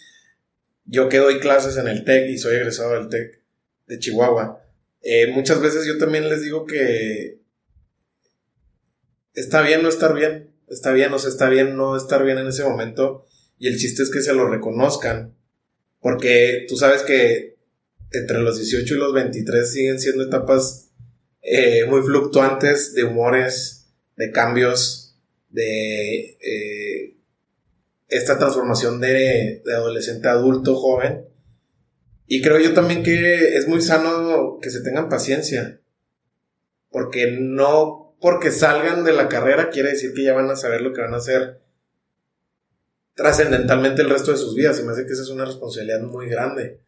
[0.86, 3.40] yo que doy clases en el TEC y soy egresado del TEC
[3.88, 4.62] de Chihuahua,
[5.02, 7.40] eh, muchas veces yo también les digo que
[9.36, 12.48] está bien no estar bien está bien, o sea, está bien no estar bien en
[12.48, 13.26] ese momento.
[13.60, 15.36] Y el chiste es que se lo reconozcan.
[16.00, 17.58] Porque tú sabes que
[18.12, 20.90] entre los 18 y los 23 siguen siendo etapas
[21.42, 25.01] eh, muy fluctuantes de humores, de cambios,
[25.52, 27.18] de eh,
[28.08, 31.26] esta transformación de, de adolescente a adulto, joven.
[32.28, 35.82] Y creo yo también que es muy sano que se tengan paciencia.
[36.90, 40.94] Porque no porque salgan de la carrera quiere decir que ya van a saber lo
[40.94, 41.60] que van a hacer
[43.16, 44.80] trascendentalmente el resto de sus vidas.
[44.80, 46.82] Y me hace que esa es una responsabilidad muy grande.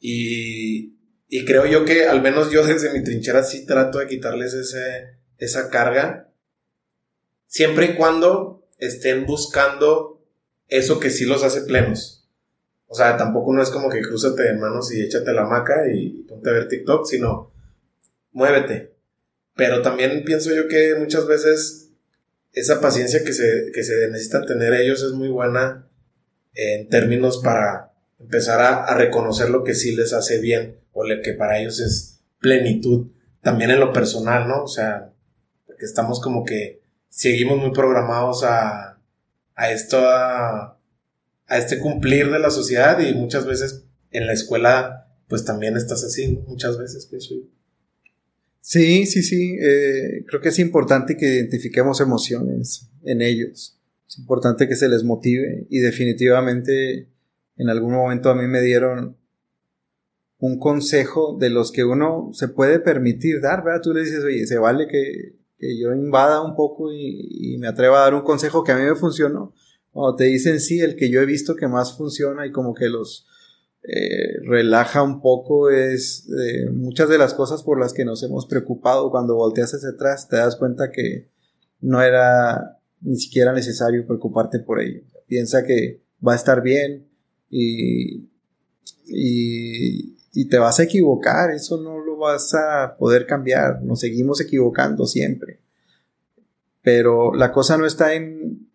[0.00, 0.96] y,
[1.28, 5.18] y, creo yo que al menos yo desde mi trinchera sí trato de quitarles ese,
[5.38, 6.32] esa carga.
[7.46, 10.22] Siempre y cuando estén buscando
[10.68, 12.28] eso que sí los hace plenos.
[12.86, 16.24] O sea, tampoco no es como que crúzate de manos y échate la maca y
[16.28, 17.52] ponte a ver TikTok, sino
[18.32, 18.94] muévete
[19.56, 21.90] pero también pienso yo que muchas veces
[22.52, 25.88] esa paciencia que se, que se necesita tener ellos es muy buena
[26.54, 31.32] en términos para empezar a, reconocer lo que sí les hace bien o lo que
[31.32, 33.08] para ellos es plenitud.
[33.42, 34.64] También en lo personal, ¿no?
[34.64, 35.12] O sea,
[35.66, 36.80] porque estamos como que
[37.14, 38.98] seguimos muy programados a,
[39.54, 40.80] a esto, a,
[41.46, 46.02] a este cumplir de la sociedad y muchas veces en la escuela pues también estás
[46.02, 47.42] así, muchas veces pienso yo.
[48.60, 49.56] Sí, sí, sí.
[49.60, 53.78] Eh, creo que es importante que identifiquemos emociones en ellos.
[54.08, 57.08] Es importante que se les motive y definitivamente
[57.56, 59.16] en algún momento a mí me dieron
[60.38, 63.82] un consejo de los que uno se puede permitir dar, ¿verdad?
[63.82, 65.43] Tú le dices, oye, se vale que,
[65.78, 68.96] yo invada un poco y, me atreva a dar un consejo que a mí me
[68.96, 69.54] funcionó.
[69.92, 72.88] O te dicen, sí, el que yo he visto que más funciona y como que
[72.88, 73.26] los,
[73.82, 78.46] eh, relaja un poco es eh, muchas de las cosas por las que nos hemos
[78.46, 81.28] preocupado cuando volteas hacia atrás te das cuenta que
[81.80, 87.08] no era ni siquiera necesario preocuparte por ello piensa que va a estar bien
[87.50, 88.28] y,
[90.34, 95.06] y te vas a equivocar eso no lo vas a poder cambiar nos seguimos equivocando
[95.06, 95.60] siempre
[96.84, 98.68] pero la cosa no está en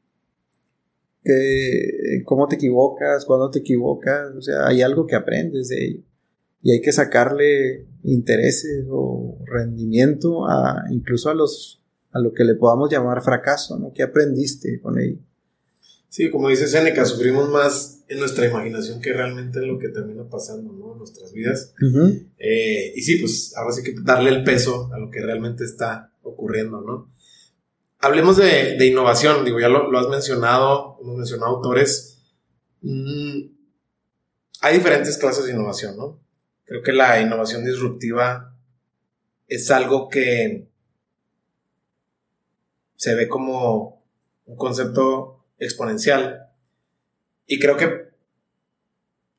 [1.23, 6.03] que cómo te equivocas, cuándo te equivocas, o sea, hay algo que aprendes de ello.
[6.61, 11.81] Y hay que sacarle intereses o rendimiento a incluso a los
[12.11, 13.93] a lo que le podamos llamar fracaso, ¿no?
[13.93, 15.19] ¿Qué aprendiste con ello?
[16.09, 20.27] Sí, como dice Seneca, sufrimos más en nuestra imaginación que realmente en lo que termina
[20.27, 20.88] pasando, ¿no?
[20.99, 21.73] Nuestras vidas.
[22.37, 26.11] Eh, y sí, pues ahora sí que darle el peso a lo que realmente está
[26.21, 27.11] ocurriendo, ¿no?
[27.99, 32.21] Hablemos de, innovación, digo, ya lo, has mencionado, hemos mencionado autores.
[32.81, 33.47] Mm,
[34.61, 36.19] hay diferentes clases de innovación, ¿no?
[36.65, 38.55] Creo que la innovación disruptiva
[39.47, 40.69] es algo que
[42.95, 44.03] se ve como
[44.45, 46.49] un concepto exponencial.
[47.47, 48.09] Y creo que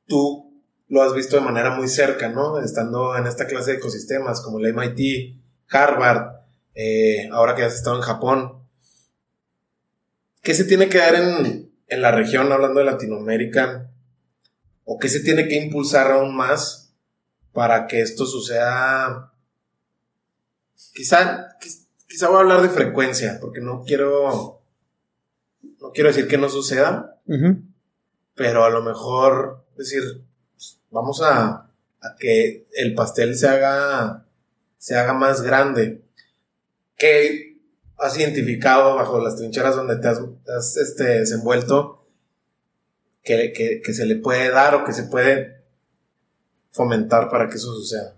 [0.07, 0.50] tú
[0.91, 2.59] lo has visto de manera muy cerca, ¿no?
[2.59, 5.39] Estando en esta clase de ecosistemas como el MIT,
[5.69, 6.41] Harvard,
[6.75, 8.67] eh, ahora que has estado en Japón.
[10.41, 13.89] ¿Qué se tiene que dar en, en la región, hablando de Latinoamérica?
[14.83, 16.93] ¿O qué se tiene que impulsar aún más
[17.53, 19.31] para que esto suceda?
[20.93, 21.57] Quizá,
[22.05, 24.61] quizá voy a hablar de frecuencia, porque no quiero
[25.79, 27.21] no quiero decir que no suceda,
[28.35, 30.25] pero a lo mejor decir,
[30.91, 31.69] vamos a,
[32.19, 34.25] que el pastel se haga,
[34.77, 36.03] se haga más grande.
[36.97, 37.59] ¿Qué
[37.97, 42.07] has identificado bajo las trincheras donde te has, este, desenvuelto
[43.23, 45.63] que, que se le puede dar o que se puede
[46.71, 48.17] fomentar para que eso suceda?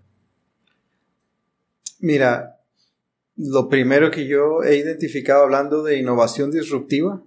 [1.99, 2.59] Mira,
[3.35, 7.21] lo primero que yo he identificado hablando de innovación disruptiva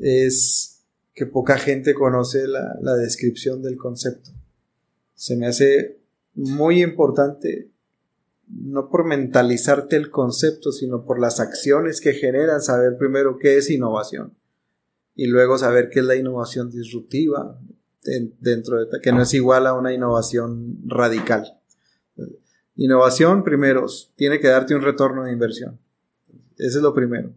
[0.00, 0.77] es
[1.18, 4.30] que poca gente conoce la, descripción del concepto.
[5.14, 5.98] Se me hace
[6.34, 7.72] muy importante,
[8.46, 13.68] no por mentalizarte el concepto, sino por las acciones que generan, saber primero qué es
[13.68, 14.36] innovación
[15.16, 17.58] y luego saber qué es la innovación disruptiva
[18.38, 21.58] dentro de que no es igual a una innovación radical.
[22.76, 25.80] Innovación, primero, tiene que darte un retorno de inversión.
[26.56, 27.34] Ese es lo primero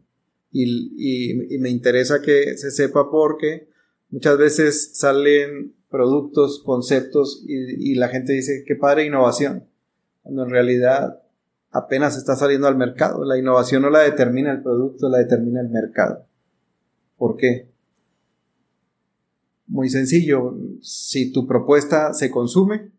[0.52, 3.70] y, me interesa que se sepa porque
[4.12, 9.66] muchas veces salen productos, conceptos y, la gente dice que padre innovación,
[10.22, 11.22] cuando en realidad
[11.72, 13.26] apenas está saliendo al mercado.
[13.26, 16.26] La innovación no la determina el producto, la determina el mercado.
[17.18, 17.70] ¿Por qué?
[19.68, 22.92] Muy sencillo, si tu propuesta se consume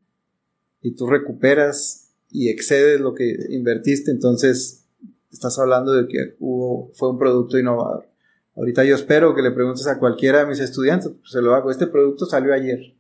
[0.81, 4.87] y tú recuperas y excedes lo que invertiste, entonces
[5.31, 8.12] estás hablando de que hubo, fue un producto innovador.
[8.57, 11.71] Ahorita yo espero que le preguntes a cualquiera de mis estudiantes, pues se lo hago,
[11.71, 12.95] este producto salió ayer,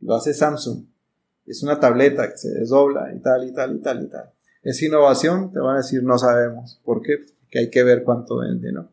[0.00, 0.84] lo hace Samsung,
[1.46, 4.30] es una tableta que se desdobla y tal y tal y tal y tal.
[4.62, 5.50] ¿Es innovación?
[5.52, 6.78] Te van a decir no sabemos.
[6.84, 7.24] ¿Por qué?
[7.40, 8.92] Porque hay que ver cuánto vende, ¿no?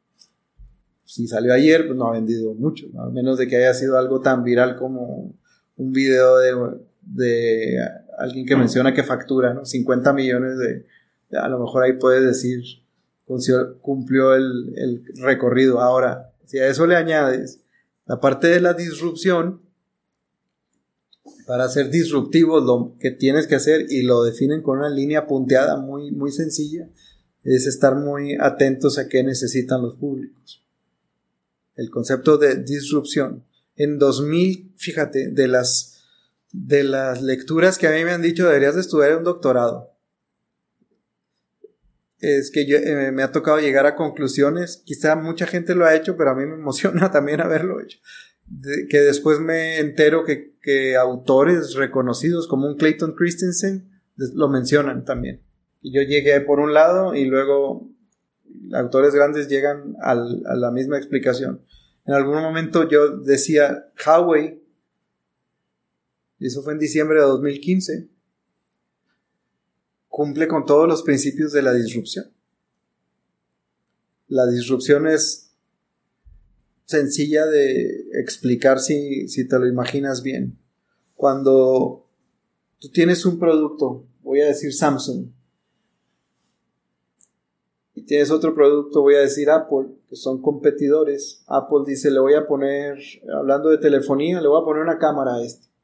[1.03, 4.21] Si salió ayer, pues no ha vendido mucho, a menos de que haya sido algo
[4.21, 5.33] tan viral como
[5.77, 7.77] un video de, de
[8.17, 9.65] alguien que menciona que factura, ¿no?
[9.65, 10.85] 50 millones de,
[11.37, 12.63] a lo mejor ahí puedes decir,
[13.81, 15.79] cumplió el, recorrido.
[15.81, 17.59] Ahora, si a eso le añades
[18.05, 19.61] la parte de la disrupción,
[21.47, 25.77] para ser disruptivo lo que tienes que hacer y lo definen con una línea punteada
[25.77, 26.87] muy, muy sencilla,
[27.43, 30.63] es estar muy atentos a qué necesitan los públicos.
[31.75, 33.43] El concepto de disrupción.
[33.75, 36.03] En 2000, fíjate, de las,
[36.51, 39.94] de las lecturas que a mí me han dicho deberías de estudiar un doctorado
[42.19, 45.95] es que yo, eh, me ha tocado llegar a conclusiones, quizá mucha gente lo ha
[45.95, 47.99] hecho, pero a mí me emociona también haberlo hecho,
[48.89, 55.41] que después me entero que, que, autores reconocidos como un Clayton Christensen lo mencionan también.
[55.81, 57.89] Y yo llegué por un lado y luego
[58.73, 61.61] autores grandes llegan a la misma explicación.
[62.05, 64.63] En algún momento yo decía, Huawei,
[66.37, 68.09] y eso fue en diciembre de 2015,
[70.15, 72.31] cumple con todos los principios de la disrupción.
[74.29, 75.51] La disrupción es
[76.85, 80.57] sencilla de explicar si, te lo imaginas bien.
[81.17, 82.07] Cuando
[82.79, 85.31] tú tienes un producto, voy a decir Samsung,
[87.93, 91.43] y tienes otro producto, voy a decir Apple, que son competidores.
[91.47, 92.99] Apple dice, le voy a poner,
[93.37, 95.74] hablando de telefonía, le voy a poner una cámara a este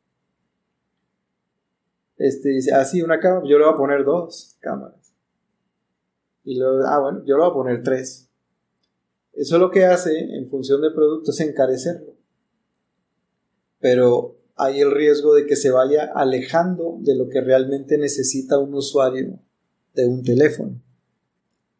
[2.22, 5.14] este, dice, ah, sí, una cámara, yo le voy a poner dos cámaras.
[6.44, 8.30] Y luego, ah, bueno, yo le voy a poner tres.
[9.34, 12.14] Eso lo que hace, en función del producto, es encarecerlo.
[13.80, 18.76] Pero hay el riesgo de que se vaya alejando de lo que realmente necesita un
[18.76, 19.40] usuario
[19.96, 20.80] de un teléfono.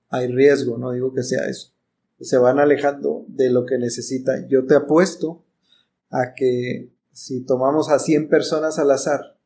[0.10, 1.72] Hay riesgo, no digo que sea eso.
[2.20, 4.48] Se van alejando de lo que necesita.
[4.48, 5.44] Yo te apuesto
[6.10, 9.38] a que si tomamos a 100 personas al azar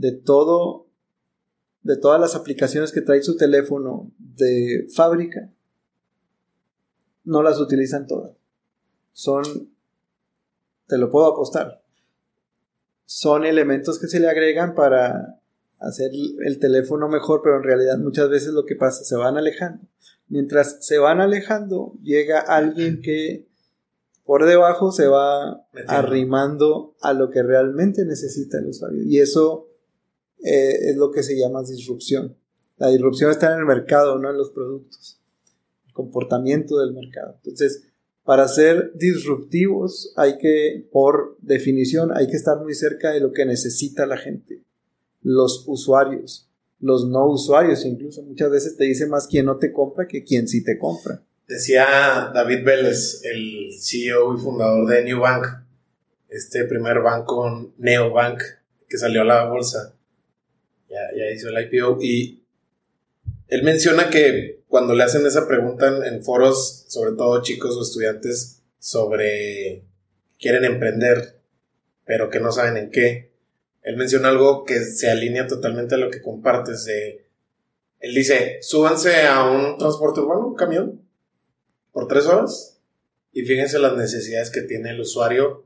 [0.00, 0.86] de todo,
[1.82, 5.50] de todas las aplicaciones que trae su teléfono de fábrica,
[7.24, 8.32] no las utilizan todas.
[9.12, 9.42] son,
[10.86, 11.82] te lo puedo apostar,
[13.04, 15.38] son elementos que se le agregan para
[15.80, 16.12] hacer
[16.46, 19.86] el teléfono mejor, pero en realidad muchas veces lo que pasa, se van alejando.
[20.28, 23.48] Mientras se van alejando, llega alguien que
[24.24, 29.02] por debajo se va arrimando a lo que realmente necesita el usuario.
[29.02, 29.69] Y eso
[30.44, 32.36] eh, es lo que se llama disrupción.
[32.76, 35.20] La disrupción está en el mercado, no en los productos.
[35.86, 37.34] El comportamiento del mercado.
[37.36, 37.84] Entonces,
[38.24, 43.44] para ser disruptivos hay que, por definición, hay que estar muy cerca de lo que
[43.44, 44.62] necesita la gente,
[45.22, 48.22] los usuarios, los no usuarios incluso.
[48.22, 51.22] Muchas veces te dice más quien no te compra que quien sí te compra.
[51.48, 55.46] Decía David Vélez, el CEO y fundador de New Bank,
[56.28, 58.40] este primer banco neobank
[58.88, 59.96] que salió a la bolsa,
[60.90, 62.42] ya, ya hizo el IPO, y
[63.48, 68.62] él menciona que cuando le hacen esa pregunta en, foros, sobre todo chicos o estudiantes,
[68.78, 69.84] sobre
[70.38, 71.40] quieren emprender,
[72.04, 73.32] pero que no saben en qué,
[73.82, 76.86] él menciona algo que se alinea totalmente a lo que compartes.
[76.86, 81.02] Él dice, súbanse a un transporte urbano, un camión,
[81.92, 82.80] por tres horas
[83.32, 85.64] y fíjense las necesidades que tiene el usuario,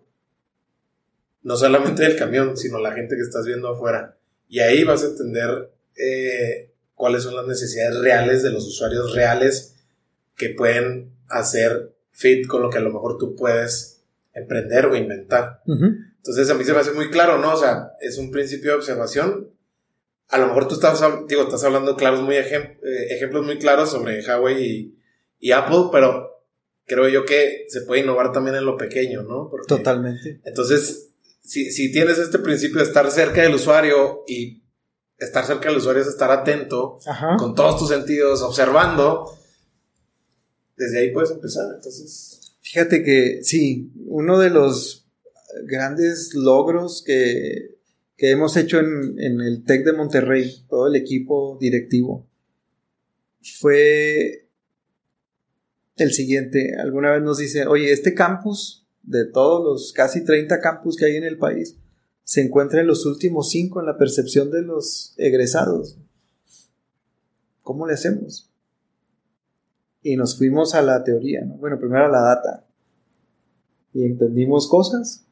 [1.43, 4.17] no solamente del camión, sino la gente que estás viendo afuera.
[4.55, 9.75] Y ahí vas a entender eh, cuáles son las necesidades reales de los usuarios reales
[10.37, 15.61] que pueden hacer fit con lo que a lo mejor tú puedes emprender o inventar.
[15.67, 17.53] Entonces a mí se me hace muy claro, ¿no?
[17.53, 19.51] O sea, es un principio de observación.
[20.29, 22.79] A lo mejor tú estás, digo, estás hablando claros, muy eh,
[23.11, 24.99] ejemplos muy claros sobre Huawei y,
[25.41, 26.45] y Apple, pero
[26.87, 29.51] creo yo que se puede innovar también en lo pequeño, ¿no?
[29.67, 30.41] Totalmente.
[30.45, 31.11] Entonces,
[31.45, 34.63] si, si, tienes este principio de estar cerca del usuario y
[35.19, 36.99] estar cerca del usuario es estar atento
[37.39, 39.39] con todos tus sentidos, observando,
[40.77, 41.67] desde ahí puedes empezar.
[41.75, 45.07] Entonces, fíjate que sí, uno de los
[45.65, 47.77] grandes logros que,
[48.17, 52.27] que hemos hecho en, en el TEC de Monterrey, todo el equipo directivo,
[53.61, 54.49] fue
[55.97, 56.75] el siguiente.
[56.79, 61.17] Alguna vez nos dice, oye, este campus, de todos los casi 30 campus que hay
[61.17, 61.77] en el país,
[62.23, 65.99] se encuentra en los últimos cinco en la percepción de los egresados.
[67.63, 68.51] ¿Cómo le hacemos?
[70.03, 71.55] Y nos fuimos a la teoría, ¿no?
[71.57, 72.67] Bueno, primero a la data.
[73.93, 75.27] Y entendimos cosas.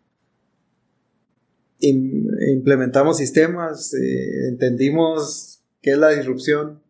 [1.81, 6.81] implementamos sistemas, eh, entendimos qué es la disrupción,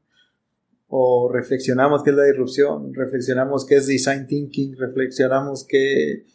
[0.89, 6.27] o reflexionamos qué es la disrupción, reflexionamos qué es design thinking, reflexionamos qué,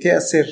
[0.00, 0.46] qué, hacer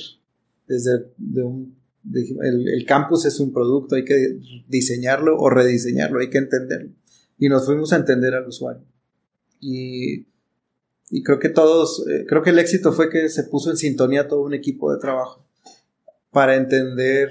[0.66, 1.04] desde
[1.42, 1.76] un,
[2.12, 6.92] el, campus es un producto, hay que diseñarlo o rediseñarlo, hay que entenderlo.
[7.38, 8.84] Y nos fuimos a entender al usuario.
[9.60, 10.26] Y,
[11.10, 14.28] y creo que todos, eh, creo que el éxito fue que se puso en sintonía
[14.28, 15.44] todo un equipo de trabajo
[16.30, 17.30] para entender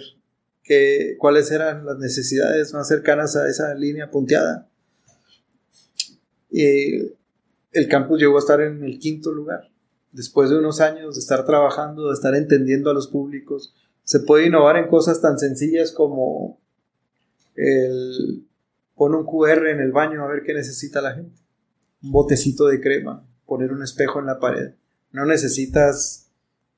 [0.64, 4.70] que, cuáles eran las necesidades más cercanas a esa línea punteada
[7.74, 9.72] el campus llegó a estar en el quinto lugar.
[10.14, 14.46] Después de unos años de estar trabajando, de estar entendiendo a los públicos, se puede
[14.46, 16.60] innovar en cosas tan sencillas como
[17.56, 18.46] el
[18.96, 21.36] poner un QR en el baño a ver qué necesita la gente.
[22.04, 24.74] Un botecito de crema, poner un espejo en la pared.
[25.12, 26.30] No necesitas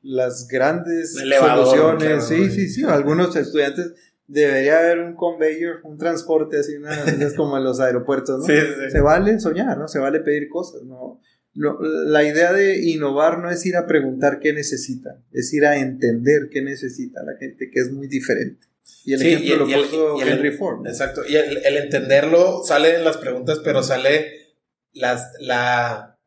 [0.01, 2.25] las grandes soluciones.
[2.25, 2.83] sí, sí, sí.
[2.83, 3.93] Algunos estudiantes
[4.27, 6.73] debería haber un conveyor, un transporte así,
[7.19, 8.45] es como en los aeropuertos, ¿no?
[8.45, 9.88] Se vale soñar, ¿no?
[9.88, 11.19] Se vale pedir cosas, ¿no?
[11.56, 16.49] La idea de innovar no es ir a preguntar qué necesita, es ir a entender
[16.52, 18.68] qué necesita la gente, que es muy diferente.
[19.06, 20.86] Y el ejemplo lo puso Henry Ford.
[20.86, 24.56] Exacto, y el, entenderlo sale en las preguntas, pero sale
[24.91, 26.19] las, la,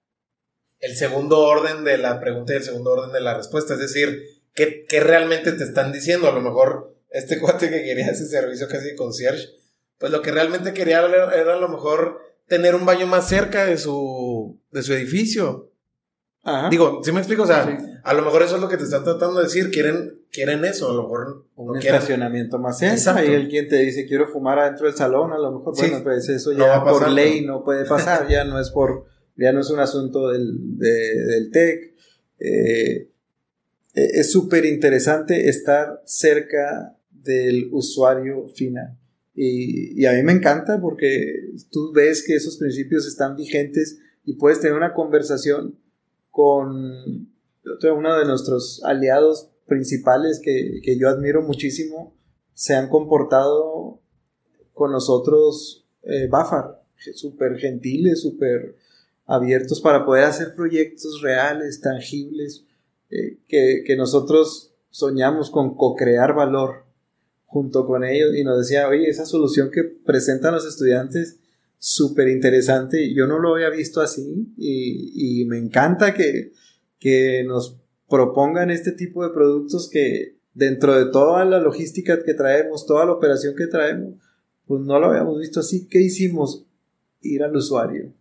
[0.80, 4.22] el segundo orden de la pregunta y el segundo orden de la respuesta, es decir,
[4.54, 6.28] ¿qué, qué realmente te están diciendo?
[6.28, 9.48] A lo mejor este cuate que quería ese servicio casi concierge,
[9.98, 13.78] pues lo que realmente quería era, a lo mejor tener un baño más cerca de
[13.78, 15.70] su, de su edificio.
[16.42, 16.70] Ajá.
[16.70, 17.42] Digo, ¿sí me explico?
[17.42, 20.22] O sea, a lo mejor eso es lo que te están tratando de decir, quieren,
[20.32, 24.28] quieren eso, a lo mejor un estacionamiento más cerca y el quien te dice quiero
[24.28, 27.84] fumar adentro del salón, a lo mejor, bueno, pues eso ya por ley no puede
[27.84, 29.04] pasar, ya no es por,
[29.36, 31.94] ya no es un asunto del, del TEC.
[32.38, 33.10] Eh,
[33.94, 38.97] eh, es súper interesante estar cerca del usuario final.
[39.40, 44.60] Y, a mí me encanta porque tú ves que esos principios están vigentes y puedes
[44.60, 45.78] tener una conversación
[46.32, 47.28] con
[47.64, 52.16] uno de nuestros aliados principales que, yo admiro muchísimo.
[52.52, 54.00] Se han comportado
[54.72, 56.82] con nosotros, eh, Bafar,
[57.14, 58.74] súper gentiles, súper
[59.24, 62.64] abiertos para poder hacer proyectos reales, tangibles,
[63.10, 66.87] eh, que, que nosotros soñamos con co-crear valor
[67.48, 71.38] junto con ellos y nos decía, oye, esa solución que presentan los estudiantes,
[71.78, 76.52] súper interesante, yo no lo había visto así y, me encanta que,
[76.98, 82.84] que nos propongan este tipo de productos que dentro de toda la logística que traemos,
[82.84, 84.14] toda la operación que traemos,
[84.66, 85.88] pues no lo habíamos visto así.
[85.88, 86.66] ¿Qué hicimos?
[87.22, 88.12] Ir al usuario,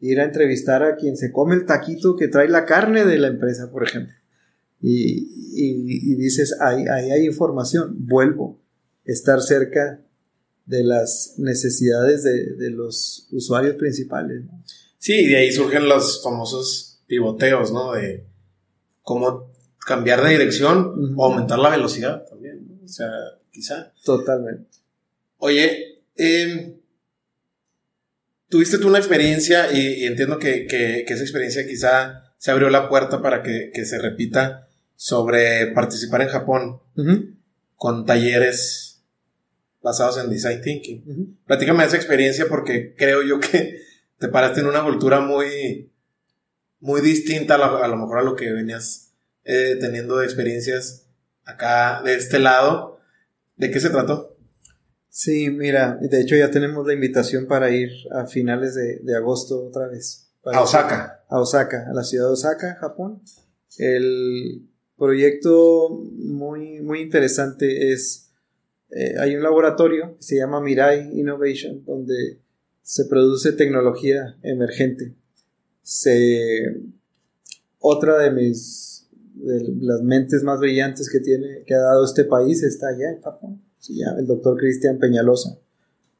[0.00, 3.28] ir a entrevistar a quien se come el taquito que trae la carne de la
[3.28, 4.14] empresa, por ejemplo.
[4.80, 8.60] Y, dices, ahí, hay información, vuelvo,
[9.04, 10.00] estar cerca
[10.66, 14.42] de las necesidades de, los usuarios principales.
[14.98, 17.92] Sí, y de ahí surgen los famosos pivoteos, ¿no?
[17.94, 18.26] De
[19.02, 19.50] cómo
[19.86, 23.10] cambiar de dirección o aumentar la velocidad también, O sea,
[23.50, 23.92] quizá.
[24.04, 24.68] Totalmente.
[25.38, 26.74] Oye, em,
[28.48, 30.66] tuviste tú una experiencia y, entiendo que,
[31.08, 34.67] esa experiencia quizá se abrió la puerta para que, se repita
[35.00, 36.80] sobre participar en Japón
[37.76, 39.04] con talleres
[39.80, 41.38] basados en design thinking.
[41.46, 43.78] Platícame esa experiencia porque creo yo que
[44.18, 45.92] te paraste en una cultura muy,
[46.80, 49.12] muy distinta a lo mejor a lo que venías
[49.44, 51.06] eh, teniendo experiencias
[51.44, 52.98] acá de este lado.
[53.56, 54.36] ¿De qué se trató?
[55.08, 59.86] Sí, mira, de hecho ya tenemos la invitación para ir a finales de, agosto otra
[59.86, 60.28] vez.
[60.44, 61.24] A Osaka.
[61.28, 63.22] A Osaka, a la ciudad de Osaka, Japón.
[63.78, 64.67] El
[64.98, 68.30] proyecto muy, muy interesante es,
[68.90, 72.40] eh, hay un laboratorio que se llama Mirai Innovation, donde
[72.82, 75.14] se produce tecnología emergente.
[75.82, 76.76] Se,
[77.78, 78.88] otra de mis
[79.38, 83.22] de las mentes más brillantes que tiene, que ha dado este país está allá en
[83.22, 83.62] Japón.
[83.78, 85.58] Se llama el doctor Cristian Peñalosa.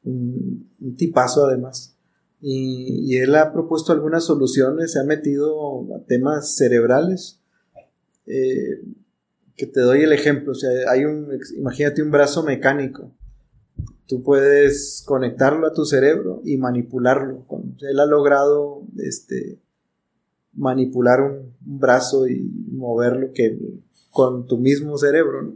[0.03, 1.95] Un, tipazo además.
[2.41, 7.38] Y, él ha propuesto algunas soluciones, se ha metido a temas cerebrales.
[8.29, 8.81] Eh,
[9.55, 11.27] que te doy el ejemplo, o sea, hay un,
[11.57, 13.11] imagínate un brazo mecánico.
[14.07, 17.45] Tú puedes conectarlo a tu cerebro y manipularlo.
[17.81, 19.59] Él ha logrado este,
[20.53, 22.41] manipular un, brazo y
[22.71, 23.59] moverlo que
[24.11, 25.53] con tu mismo cerebro.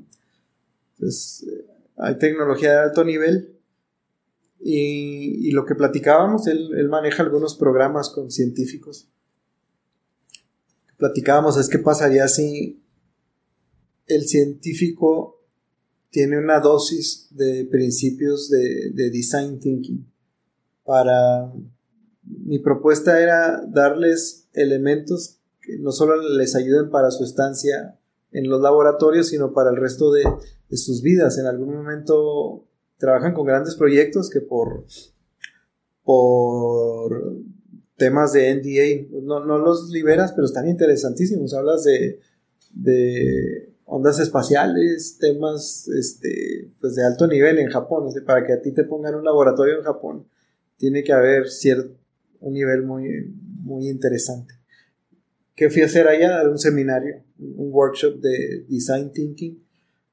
[0.95, 1.65] Entonces, eh,
[1.97, 3.53] hay tecnología de alto nivel
[4.59, 9.09] y, lo que platicábamos, él, maneja algunos programas con científicos.
[11.03, 12.81] Platicábamos es qué pasaría si
[14.07, 15.41] el científico
[16.11, 20.09] tiene una dosis de principios de, de design thinking
[20.85, 21.51] para
[22.23, 27.99] mi propuesta era darles elementos que no solo les ayuden para su estancia
[28.31, 30.23] en los laboratorios, sino para el resto de,
[30.71, 31.37] sus vidas.
[31.37, 32.63] En algún momento
[32.97, 34.85] trabajan con grandes proyectos que por,
[36.05, 37.35] por
[38.03, 41.53] temas de NDA no, los liberas, pero están interesantísimos.
[41.53, 42.19] Hablas de,
[42.73, 48.09] de ondas espaciales, temas este, pues de alto nivel en Japón.
[48.25, 50.27] para que a ti te pongan un laboratorio en Japón,
[50.75, 51.97] tiene que haber cierto
[52.41, 54.53] un nivel muy, muy interesante.
[55.55, 56.41] ¿Qué fui a hacer allá?
[56.49, 59.63] Un seminario, un workshop de design thinking.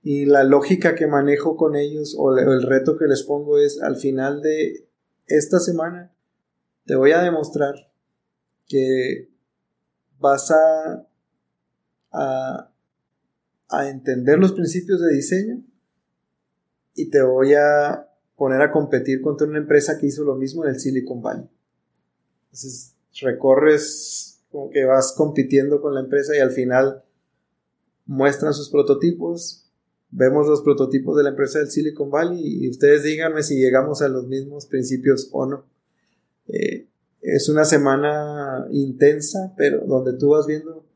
[0.04, 3.96] Y la lógica que manejo con ellos o el reto que les pongo es al
[3.96, 4.86] final de
[5.26, 6.12] esta semana
[6.90, 7.76] te voy a demostrar
[8.66, 9.28] que
[10.18, 11.06] vas a,
[12.10, 15.62] a, entender los principios de diseño
[16.96, 20.70] y te voy a poner a competir contra una empresa que hizo lo mismo en
[20.70, 21.48] el Silicon Valley.
[22.46, 27.04] Entonces recorres como que vas compitiendo con la empresa y al final
[28.04, 29.70] muestran sus prototipos,
[30.10, 34.08] vemos los prototipos de la empresa del Silicon Valley y ustedes díganme si llegamos a
[34.08, 35.70] los mismos principios o no.
[36.52, 36.88] Eh,
[37.22, 40.86] es una semana intensa, pero donde tú vas viendo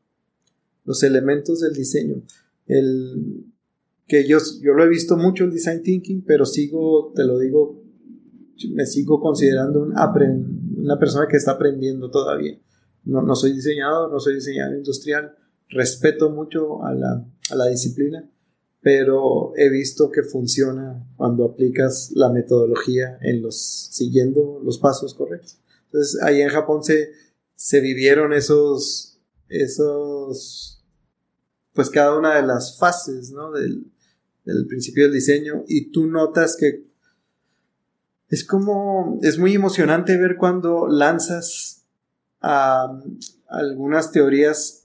[0.83, 2.23] los elementos del diseño.
[2.67, 3.45] El,
[4.07, 7.83] que yo, yo lo he visto mucho el design thinking, pero sigo, te lo digo,
[8.71, 9.93] me sigo considerando un
[10.77, 12.59] una persona que está aprendiendo todavía.
[13.05, 15.35] No, no soy diseñador, no soy diseñador industrial,
[15.69, 18.29] respeto mucho a la, a la disciplina,
[18.85, 23.17] pero he visto que funciona cuando aplicas la metodología
[23.49, 25.57] siguiendo los pasos correctos.
[25.85, 27.09] Entonces, ahí en Japón se,
[27.55, 30.85] se vivieron esos, esos,
[31.73, 33.51] pues cada una de las fases, ¿no?
[33.53, 33.91] Del,
[34.43, 36.85] del principio del diseño y tú notas que
[38.29, 41.87] es como, es muy emocionante ver cuando lanzas
[42.39, 44.84] algunas teorías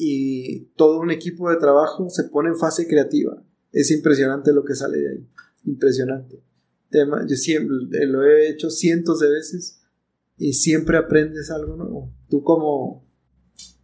[0.00, 3.42] y todo un equipo de trabajo se pone en fase creativa.
[3.72, 5.26] Es impresionante lo que sale de ahí.
[5.64, 6.40] Impresionante.
[6.88, 9.80] Tema, yo siempre lo he hecho cientos de veces
[10.36, 12.12] y siempre aprendes algo nuevo.
[12.30, 13.04] Tú como,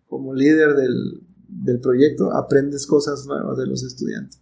[0.07, 4.41] como líder del, del proyecto, aprendes cosas nuevas de los estudiantes.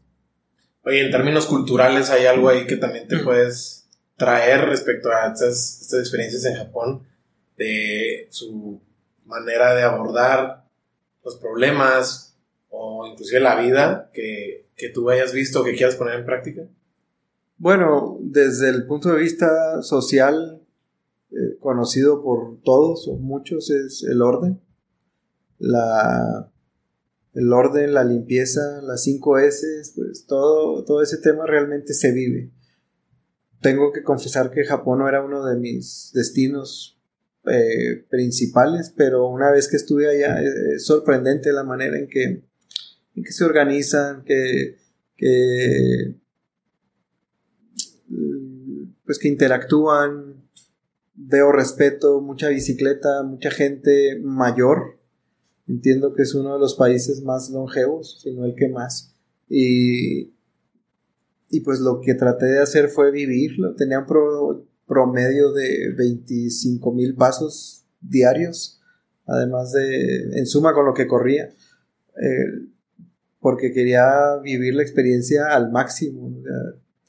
[0.85, 5.81] Oye, en términos culturales hay algo ahí que también te puedes traer respecto a estas,
[5.81, 7.03] estas experiencias en Japón,
[7.57, 8.79] de su
[9.25, 10.62] manera de abordar
[11.25, 12.37] los problemas
[12.69, 16.63] o inclusive la vida que, que tú hayas visto que quieras poner en práctica.
[17.59, 20.61] Bueno, desde el punto de vista social,
[21.31, 24.61] eh, conocido por todos o muchos, es el orden.
[25.59, 26.51] La,
[27.35, 32.51] el orden, la limpieza, las 5 S, pues todo, todo ese tema realmente se vive.
[33.61, 37.01] Tengo que confesar que Japón no era uno de mis destinos
[37.47, 42.25] eh, principales, pero una vez que estuve allá eh, es, sorprendente la manera en que,
[42.25, 44.77] en que se organizan, que,
[45.17, 46.15] que
[49.05, 50.43] pues que interactúan,
[51.15, 55.01] veo respeto, mucha bicicleta, mucha gente mayor.
[55.69, 59.15] Entiendo que es uno de los países más longevos, si no el que más.
[59.49, 60.33] Y,
[61.51, 63.75] y pues lo que traté de hacer fue vivirlo.
[63.75, 64.07] Tenía un
[64.93, 68.79] promedio de 25 mil pasos diarios,
[69.27, 72.69] además de, en suma con lo que corría, eh,
[73.41, 76.31] porque quería vivir la experiencia al máximo.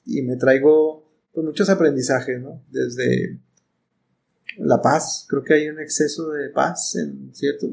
[0.05, 2.63] y me traigo pues, muchos aprendizajes, ¿no?
[2.71, 3.37] Desde
[4.59, 7.67] la paz, creo que hay un exceso de paz en cierto...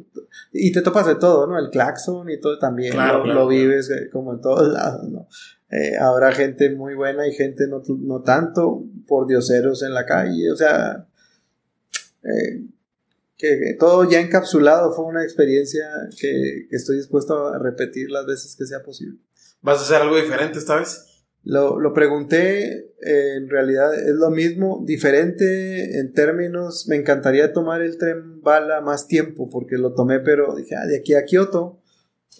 [0.52, 1.56] Y te topas de todo, ¿no?
[1.56, 5.28] El claxon y todo también, lo, vives eh, como en todos lados, ¿no?
[5.70, 10.50] Eh, habrá gente muy buena y gente no, no, tanto, por dioseros en la calle,
[10.50, 11.06] o sea,
[12.24, 12.66] eh,
[13.36, 15.86] que, todo ya encapsulado fue una experiencia
[16.18, 19.20] que, que estoy dispuesto a repetir las veces que sea posible.
[19.62, 21.06] ¿Vas a hacer algo diferente esta vez?
[21.42, 27.80] Lo, lo pregunté, eh, en realidad es lo mismo, diferente en términos, me encantaría tomar
[27.80, 31.80] el tren bala más tiempo, porque lo tomé, pero dije, ah, de aquí a Kioto,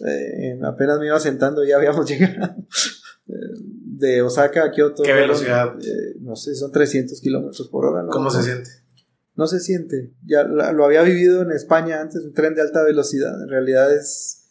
[0.05, 2.55] eh, apenas me iba sentando, ya habíamos llegado.
[3.25, 5.03] De Osaka a Kioto.
[5.03, 5.75] ¿Qué velocidad?
[5.79, 8.05] Eh, no sé, son 300 kilómetros por hora.
[8.09, 8.69] ¿Cómo se siente?
[9.35, 10.13] No se siente.
[10.25, 13.41] Ya lo había vivido en España antes, un tren de alta velocidad.
[13.41, 14.41] En realidad es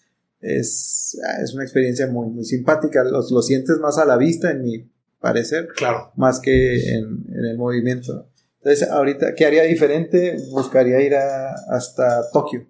[0.41, 3.05] es, ah, es una experiencia muy, muy simpática.
[3.05, 4.91] Los, lo sientes más a la vista, en mi
[5.21, 5.69] parecer.
[5.77, 6.13] Claro.
[6.17, 8.29] Más que en, el movimiento.
[8.59, 10.37] Entonces, ahorita, ¿qué haría diferente?
[10.51, 12.67] Buscaría ir hasta Tokio.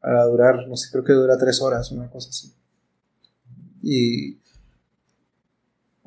[0.00, 2.54] Para durar, no sé, creo que dura tres horas, una cosa así.
[3.82, 4.40] Y.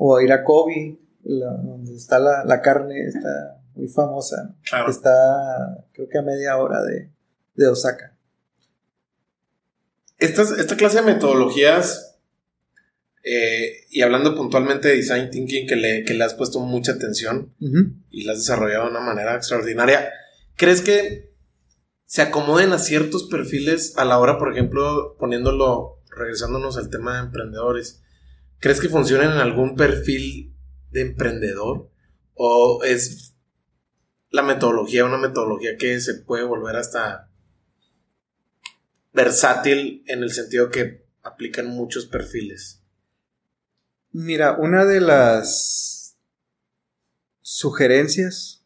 [0.02, 4.56] O ir a Kobe, donde está la, carne, está muy famosa.
[4.88, 7.10] Está, creo que a media hora de,
[7.56, 8.16] de Osaka
[10.20, 12.18] esta clase de metodologías,
[13.24, 17.54] eh, y hablando puntualmente de design thinking, que le, le has puesto mucha atención
[18.10, 20.12] y la has desarrollado de una manera extraordinaria,
[20.56, 21.32] ¿crees que
[22.06, 27.26] se acomoden a ciertos perfiles a la hora, por ejemplo, poniéndolo, regresándonos al tema de
[27.26, 28.02] emprendedores?
[28.60, 30.54] ¿Crees que funcionen en algún perfil
[30.92, 31.90] de emprendedor?
[32.34, 33.36] ¿O es
[34.32, 37.30] la metodología una metodología que se puede volver hasta
[39.14, 42.82] versátil en el sentido que aplican muchos perfiles.
[44.12, 46.18] Mira, una de las
[47.42, 48.64] sugerencias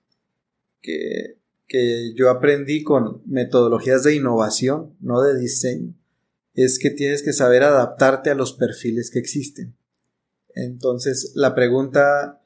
[0.81, 5.95] que, que yo aprendí con metodologías de innovación, no de diseño,
[6.53, 9.75] es que tienes que saber adaptarte a los perfiles que existen.
[10.55, 12.39] Entonces, la pregunta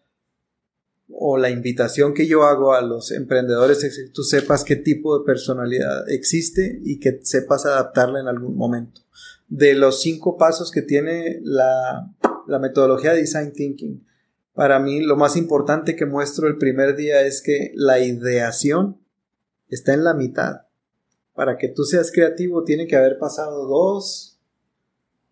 [1.10, 5.18] o la invitación que yo hago a los emprendedores es que tú sepas qué tipo
[5.18, 9.02] de personalidad existe y que sepas adaptarla en algún momento.
[9.48, 12.14] De los cinco pasos que tiene la,
[12.60, 14.06] metodología de Design Thinking,
[14.54, 19.00] para mí lo más importante que muestro el primer día es que la ideación
[19.70, 20.64] está en la mitad.
[21.34, 24.40] Para que tú seas creativo tiene que haber pasado dos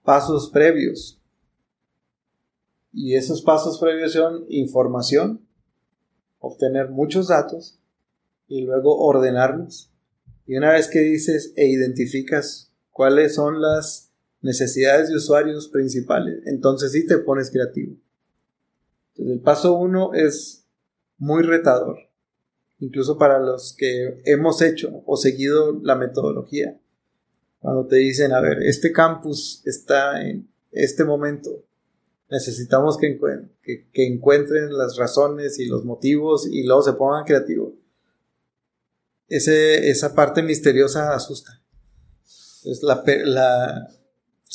[0.03, 1.14] pasos previos.
[2.97, 5.45] Y esos pasos previos son información,
[6.39, 7.77] obtener muchos datos
[8.47, 9.91] y luego ordenarlos.
[10.47, 16.93] Y una vez que dices e identificas cuáles son las necesidades de usuarios principales, entonces
[16.93, 17.97] sí te pones creativo.
[19.09, 20.65] Entonces el paso uno es
[21.17, 21.97] muy retador,
[22.79, 26.79] incluso para los que hemos hecho o seguido la metodología.
[27.59, 31.65] Cuando te dicen, a ver, este campus está en este momento
[32.35, 33.17] necesitamos que,
[33.93, 37.73] que, encuentren las razones y los motivos y luego se pongan creativos.
[39.29, 41.63] Ese, esa parte misteriosa asusta.
[42.65, 43.87] Es la, la,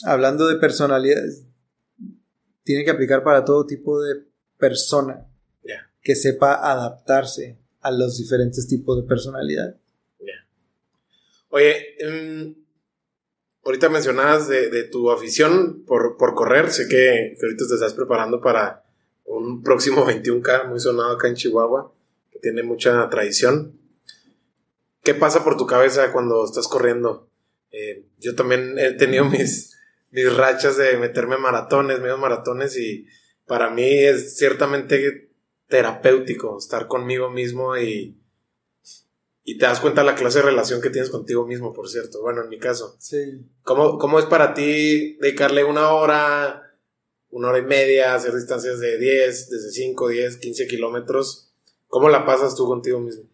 [0.05, 1.47] hablando de personalidades,
[2.65, 4.27] tiene que aplicar para todo tipo de
[4.59, 5.27] persona
[6.03, 9.77] que sepa adaptarse a los diferentes tipos de personalidad.
[11.51, 12.55] Oye, em,
[13.65, 16.71] ahorita mencionabas de, tu afición por, correr.
[16.71, 18.85] Sé que, ahorita te estás preparando para
[19.25, 21.93] un próximo 21K muy sonado acá en Chihuahua,
[22.31, 23.79] que tiene mucha tradición.
[25.03, 27.29] ¿Qué pasa por tu cabeza cuando estás corriendo?
[27.73, 29.77] Eh, yo también he tenido mis,
[30.11, 33.07] mis rachas de meterme maratones, medios maratones, y
[33.47, 35.31] para mí es ciertamente
[35.69, 38.20] terapéutico estar conmigo mismo y,
[39.51, 42.23] y te das cuenta de la clase de relación que tienes contigo mismo, por cierto.
[42.23, 42.95] Bueno, en mi caso.
[43.01, 43.45] Sí.
[43.65, 46.73] ¿Cómo, cómo es para ti dedicarle una hora,
[47.31, 51.53] una hora y media, hacer distancias de 10, desde 5, 10, 15 kilómetros?
[51.89, 53.25] ¿Cómo la pasas tú contigo mismo?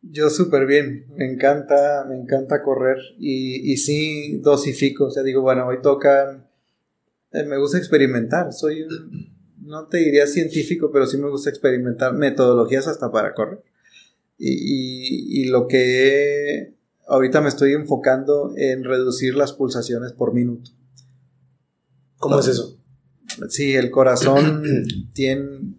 [0.00, 5.40] Yo súper bien, me encanta, me encanta correr y, y sí dosifico, o sea, digo,
[5.40, 6.46] bueno, hoy tocan,
[7.32, 12.12] eh, me gusta experimentar, soy un, no te diría científico, pero sí me gusta experimentar
[12.12, 13.60] metodologías hasta para correr.
[14.36, 16.74] Y, y, lo que
[17.06, 20.72] ahorita me estoy enfocando en reducir las pulsaciones por minuto.
[22.18, 22.78] ¿Cómo es eso?
[23.48, 24.62] Sí, el corazón
[25.12, 25.74] tiene,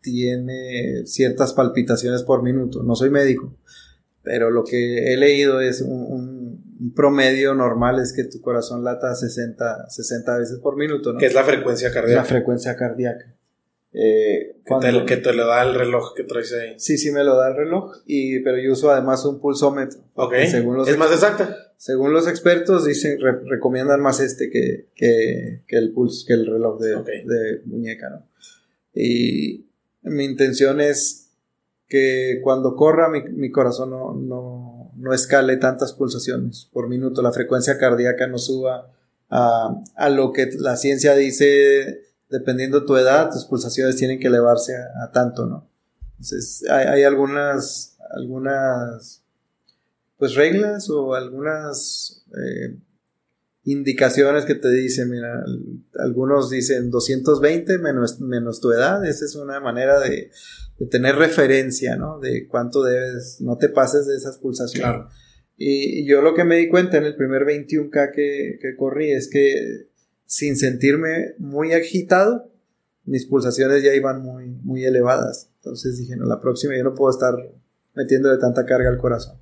[0.00, 2.82] tiene ciertas palpitaciones por minuto.
[2.82, 3.56] No soy médico,
[4.22, 9.90] pero lo que he leído es un, promedio normal es que tu corazón lata 60,
[9.90, 11.12] 60 veces por minuto.
[11.12, 11.18] ¿no?
[11.18, 12.22] ¿Qué es la frecuencia cardíaca?
[12.22, 13.36] La frecuencia cardíaca.
[13.92, 14.56] Eh,
[15.06, 16.74] que, te, lo da el reloj que traes ahí.
[16.78, 20.00] Sí, sí me lo da el reloj, y, pero yo uso además un pulsómetro.
[20.14, 20.34] Ok.
[20.34, 21.56] ¿Es más exacta?
[21.76, 26.78] Según los expertos, dicen, recomiendan más este que, que, que, el pulso, que el reloj
[26.80, 28.26] de, de muñeca, ¿no?
[28.94, 29.66] Y
[30.02, 31.30] mi intención es
[31.88, 37.32] que cuando corra mi, mi corazón no, no, no, escale tantas pulsaciones por minuto, la
[37.32, 38.92] frecuencia cardíaca no suba
[39.28, 44.74] a, a lo que la ciencia dice dependiendo tu edad, tus pulsaciones tienen que elevarse
[44.76, 45.68] a, tanto, ¿no?
[46.12, 49.22] Entonces, hay, algunas, algunas,
[50.18, 52.76] pues reglas o algunas eh,
[53.64, 55.42] indicaciones que te dicen, mira,
[55.98, 60.30] algunos dicen 220 menos, menos tu edad, esa es una manera de,
[60.90, 62.20] tener referencia, ¿no?
[62.20, 65.06] De cuánto debes, no te pases de esas pulsaciones.
[65.56, 69.28] Y, yo lo que me di cuenta en el primer 21K que, que corrí es
[69.28, 69.89] que
[70.30, 72.48] sin sentirme muy agitado,
[73.04, 75.50] mis pulsaciones ya iban muy, muy elevadas.
[75.56, 77.34] Entonces dije, no, la próxima yo no puedo estar
[77.96, 79.40] metiéndole tanta carga al corazón.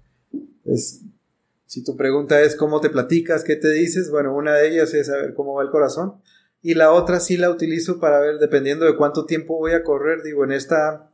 [1.66, 5.08] Si tu pregunta es cómo te platicas, qué te dices, bueno, una de ellas es
[5.08, 6.22] saber cómo va el corazón.
[6.62, 10.22] Y la otra sí la utilizo para ver, dependiendo de cuánto tiempo voy a correr,
[10.22, 11.10] digo, en esta,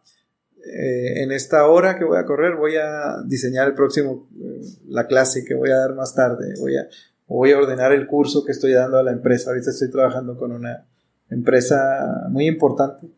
[0.64, 5.08] eh, en esta hora que voy a correr, voy a diseñar el próximo, eh, la
[5.08, 6.86] clase que voy a dar más tarde, voy a,
[7.26, 9.50] voy a ordenar el curso que estoy dando a la empresa.
[9.50, 10.86] Ahorita estoy trabajando con una
[11.30, 13.08] empresa muy importante.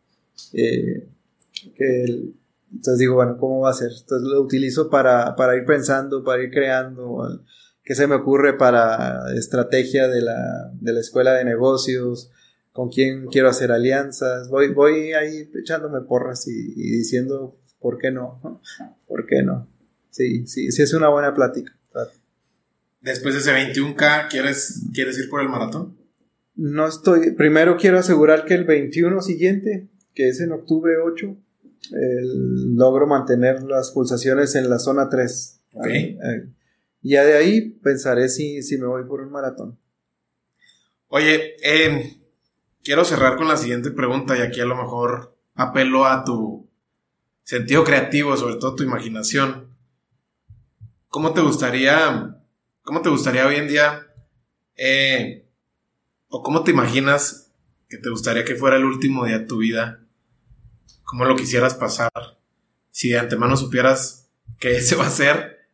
[0.53, 1.09] Eh,
[2.73, 3.91] entonces digo, bueno, ¿cómo va a ser?
[3.91, 7.43] Entonces lo utilizo para, para ir pensando, para ir creando.
[7.83, 12.31] ¿Qué se me ocurre para estrategia de la, de la escuela de negocios?
[12.73, 14.49] ¿Con quién quiero hacer alianzas?
[14.49, 18.61] Voy, voy ahí echándome porras y, y diciendo, ¿por qué no?
[19.09, 19.69] ¿Por qué no?
[20.11, 21.77] Sí, sí, sí es una buena plática
[23.07, 25.97] después de ese 21K, ¿quieres, ¿quieres ir por el maratón?
[26.57, 27.33] No estoy.
[27.33, 31.37] Primero quiero asegurar que el 21 siguiente, que es en octubre 8,
[32.75, 35.61] logro mantener las pulsaciones en la zona 3.
[35.75, 36.19] Okay.
[37.03, 39.79] Ya de ahí pensaré si, si me voy por un maratón.
[41.09, 42.03] Oye, em,
[42.83, 46.69] quiero cerrar con la siguiente pregunta y aquí a lo mejor apelo a tu
[47.45, 49.69] sentido creativo, sobre todo tu imaginación.
[51.09, 52.37] ¿Cómo te gustaría
[52.87, 54.07] ¿Cómo te gustaría hoy en día,
[54.77, 55.45] eh,
[56.29, 57.53] o cómo te imaginas
[57.89, 60.07] que te gustaría que fuera el último día de tu vida?
[61.03, 62.13] ¿Cómo lo quisieras pasar?
[62.93, 64.31] Si de antemano supieras
[64.61, 65.67] que ese va a ser,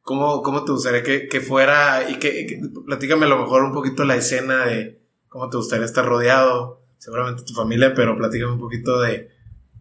[0.00, 2.10] ¿cómo, cómo te gustaría que, fuera?
[2.10, 6.04] Y que, platícame a lo mejor un poquito la escena de cómo te gustaría estar
[6.04, 9.30] rodeado, seguramente tu familia, pero platícame un poquito de,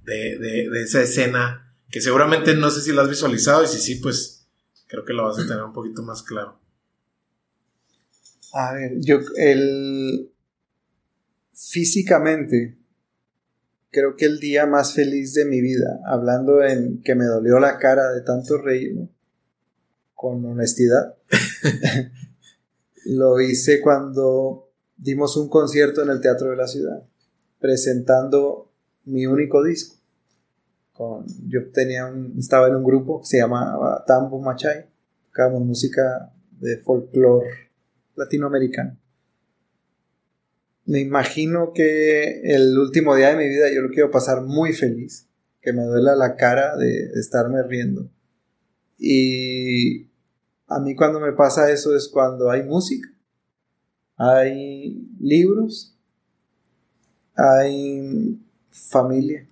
[0.04, 3.96] de, de esa escena que seguramente no sé si la has visualizado y si sí,
[3.96, 4.35] pues
[4.88, 6.60] creo que lo vas a tener un poquito más claro.
[8.54, 10.32] A ver, yo, el.
[11.54, 12.78] Físicamente,
[13.92, 17.78] creo que el día más feliz de mi vida, hablando en que me dolió la
[17.80, 19.10] cara de tanto reír,
[20.14, 21.16] con honestidad,
[23.06, 27.04] lo hice cuando dimos un concierto en el Teatro de la Ciudad,
[27.60, 28.72] presentando
[29.06, 29.96] mi único disco
[31.48, 34.86] yo tenía estaba en un grupo que se llamaba Tambo Machay,
[35.28, 37.72] tocábamos música de folclore
[38.16, 38.98] latinoamericano.
[40.86, 45.28] Me imagino que el último día de mi vida yo lo quiero pasar muy feliz,
[45.62, 48.10] que me duela la cara de, estarme riendo.
[48.98, 50.08] Y,
[50.68, 53.10] a mí cuando me pasa eso es cuando hay música,
[54.16, 55.98] hay libros,
[57.36, 58.40] hay
[58.72, 59.48] familia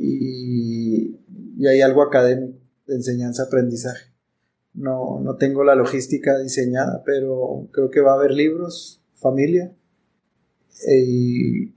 [0.00, 1.16] y,
[1.66, 4.12] hay algo académico de enseñanza-aprendizaje.
[4.74, 9.72] No, no tengo la logística diseñada, pero creo que va a haber libros, familia
[10.88, 11.74] y,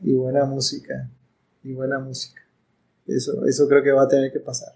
[0.00, 1.10] y buena música.
[1.62, 2.40] Y buena música.
[3.06, 4.74] Eso, eso creo que va a tener que pasar.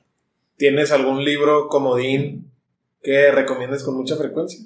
[0.56, 2.50] ¿Tienes algún libro comodín
[3.02, 4.64] que recomiendes con mucha frecuencia?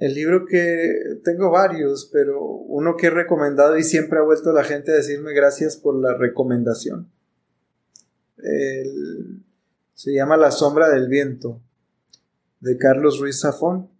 [0.00, 4.64] El libro que tengo varios, pero uno que he recomendado y siempre ha vuelto la
[4.64, 7.12] gente a decirme gracias por la recomendación.
[9.92, 11.60] se llama La sombra del viento,
[12.60, 13.90] de Carlos Ruiz Zafón,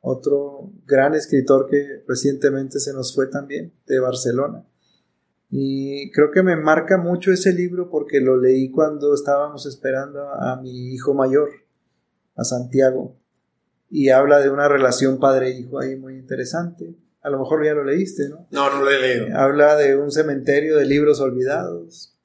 [0.00, 4.64] otro gran escritor que recientemente se nos fue también, de Barcelona.
[5.50, 10.58] Y creo que me marca mucho ese libro porque lo leí cuando estábamos esperando a
[10.62, 11.50] mi hijo mayor,
[12.34, 13.19] a Santiago
[13.90, 16.94] y habla de una relación padre-hijo ahí muy interesante.
[17.22, 18.46] A lo mejor ya lo leíste, ¿no?
[18.50, 19.36] No, no lo he leído.
[19.36, 22.16] Habla de un cementerio de libros olvidados.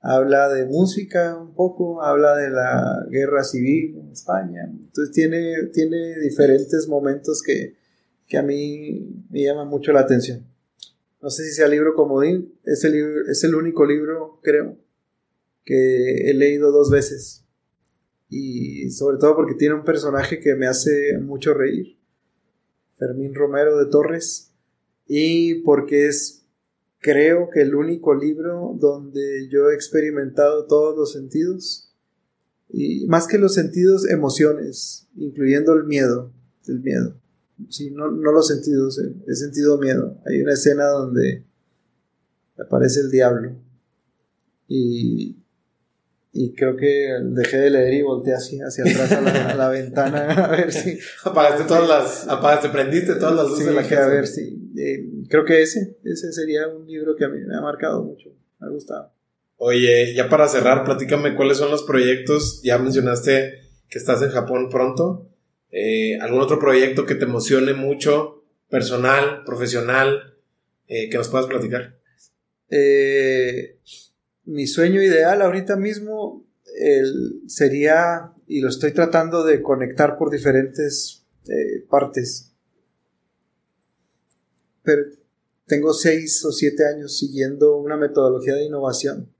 [0.00, 4.62] Habla de música un poco, habla de la guerra civil en España.
[4.70, 7.76] Entonces tiene, tiene diferentes momentos que,
[8.26, 10.46] que a mí me llaman mucho la atención.
[11.20, 14.78] No sé si sea libro comodín, es el, es el único libro, creo,
[15.64, 17.39] que he leído dos veces
[18.30, 21.98] y sobre todo porque tiene un personaje que me hace mucho reír,
[22.96, 24.52] Fermín Romero de Torres,
[25.06, 26.46] y porque es,
[27.00, 31.92] creo que el único libro donde yo he experimentado todos los sentidos,
[32.68, 36.32] y más que los sentidos, emociones, incluyendo el miedo,
[36.68, 37.16] el miedo.
[37.68, 40.16] Sí, no, no los sentidos, he sentido miedo.
[40.24, 41.44] Hay una escena donde
[42.56, 43.56] aparece el diablo
[44.68, 45.39] y
[46.32, 50.48] y creo que dejé de leer y volteé así hacia atrás a la, ventana a
[50.48, 54.04] ver si apagaste todas las apagaste prendiste todas las luces de la casa.
[54.04, 57.56] a ver si eh, creo que ese ese sería un libro que a mí me
[57.56, 58.30] ha marcado mucho
[58.60, 59.12] me ha gustado.
[59.56, 63.54] Oye ya para cerrar platícame cuáles son los proyectos ya mencionaste
[63.88, 65.26] que estás en Japón pronto
[65.72, 70.36] eh, algún otro proyecto que te emocione mucho personal profesional
[70.86, 71.96] eh, que nos puedas platicar
[72.68, 73.78] eh
[74.50, 76.44] mi sueño ideal ahorita mismo
[77.46, 82.52] sería, y lo estoy tratando de conectar por diferentes eh, partes,
[84.82, 85.04] pero
[85.66, 89.32] tengo seis o siete años siguiendo una metodología de innovación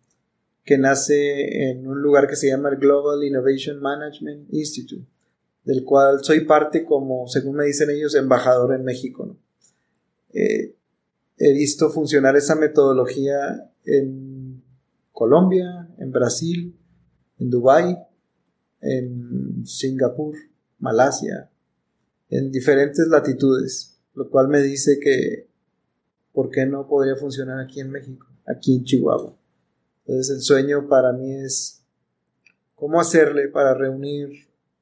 [0.65, 5.07] que nace en un lugar que se llama el Global Innovation Management Institute,
[5.65, 9.37] del cual soy parte como, según me dicen ellos, embajador en México.
[10.33, 10.77] Eh,
[11.37, 14.20] he visto funcionar esa metodología en
[15.21, 16.75] Colombia, en Brasil,
[17.37, 17.95] en Dubái,
[18.81, 20.35] en Singapur,
[20.79, 21.51] Malasia,
[22.31, 25.47] en diferentes latitudes, lo cual me dice que
[26.33, 29.37] ¿por qué no podría funcionar aquí en México, aquí en Chihuahua?
[30.07, 31.83] Entonces el sueño para mí es
[32.75, 34.31] cómo hacerle para reunir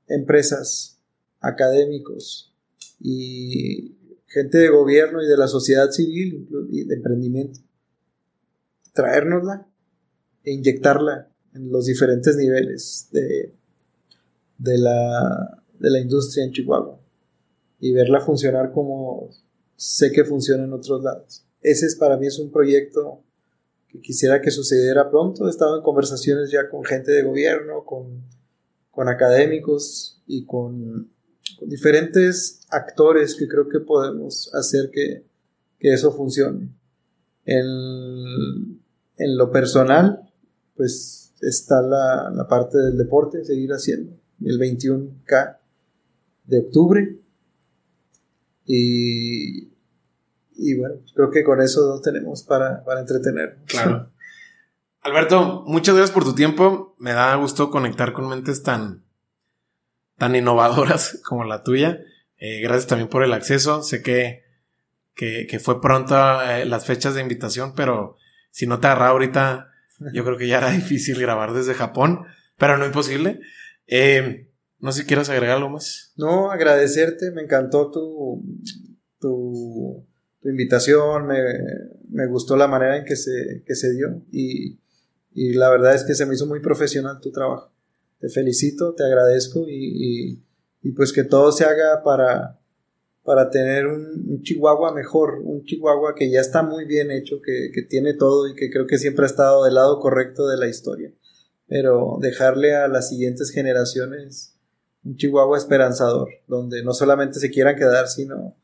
[0.06, 1.01] empresas,
[1.40, 2.55] académicos
[3.01, 3.97] y
[4.28, 7.59] gente de gobierno y de la sociedad civil y de emprendimiento.
[8.93, 9.66] Traérnosla
[10.49, 13.55] e inyectarla en los diferentes niveles de,
[14.57, 16.99] de, la, de la industria en Chihuahua
[17.81, 19.29] y verla funcionar como
[19.77, 21.45] sé que funciona en otros lados.
[21.61, 23.23] Ese es para mí es un proyecto
[23.89, 25.47] que quisiera que sucediera pronto.
[25.47, 28.23] He estado en conversaciones ya con gente de gobierno, con,
[28.91, 31.11] con académicos y con,
[31.59, 35.25] con, diferentes actores que creo que podemos hacer que,
[35.79, 36.70] que eso funcione.
[37.45, 38.81] En,
[39.16, 40.28] en lo personal,
[40.79, 45.59] pues está la, parte del deporte, seguir haciendo, el 21K
[46.45, 47.19] de octubre.
[48.65, 49.73] Y,
[50.55, 53.59] y bueno, creo que con eso tenemos para, para entretener.
[53.67, 54.11] Claro.
[55.01, 56.95] Alberto, muchas gracias por tu tiempo.
[56.99, 59.05] Me da gusto conectar con mentes tan,
[60.17, 61.99] tan innovadoras como la tuya.
[62.37, 63.83] Eh, gracias también por el acceso.
[63.83, 64.45] Sé que,
[65.17, 68.17] que, fue pronto eh, las fechas de invitación, pero
[68.53, 69.73] si no te agarraba ahorita
[70.12, 72.25] yo creo que ya era difícil grabar desde Japón,
[72.57, 73.41] pero no imposible.
[73.87, 74.51] Eh,
[74.81, 76.12] no sé si quieres agregar algo más.
[76.16, 78.45] No, agradecerte, me encantó tu,
[79.20, 80.07] tu,
[80.45, 84.79] invitación, me, gustó la manera en que se, se dio y,
[85.35, 87.73] la verdad es que se me hizo muy profesional tu trabajo.
[88.19, 90.43] Te felicito, te agradezco y
[90.97, 92.58] pues que todo se haga para,
[93.29, 98.15] para tener un, chihuahua mejor, un chihuahua que ya está muy bien hecho, que, tiene
[98.15, 101.13] todo y que creo que siempre ha estado del lado correcto de la historia.
[101.67, 104.57] Pero dejarle a las siguientes generaciones
[105.05, 108.57] un Chihuahua esperanzador, donde no solamente se quieran quedar, sino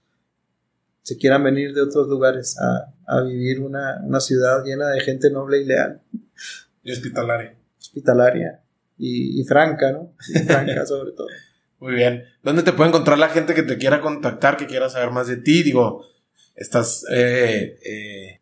[1.03, 5.31] se quieran venir de otros lugares a, a vivir una, una, ciudad llena de gente
[5.31, 6.01] noble y leal.
[6.83, 7.55] Y hospitalaria.
[7.79, 8.63] Hospitalaria.
[8.97, 10.15] Y, y franca, ¿no?
[10.27, 11.29] Y franca sobre todo.
[11.81, 12.25] Muy bien.
[12.43, 15.37] ¿Dónde te puede encontrar la gente que te quiera contactar, que quiera saber más de
[15.37, 15.63] ti?
[15.63, 16.05] Digo,
[16.55, 18.41] estás eh, eh,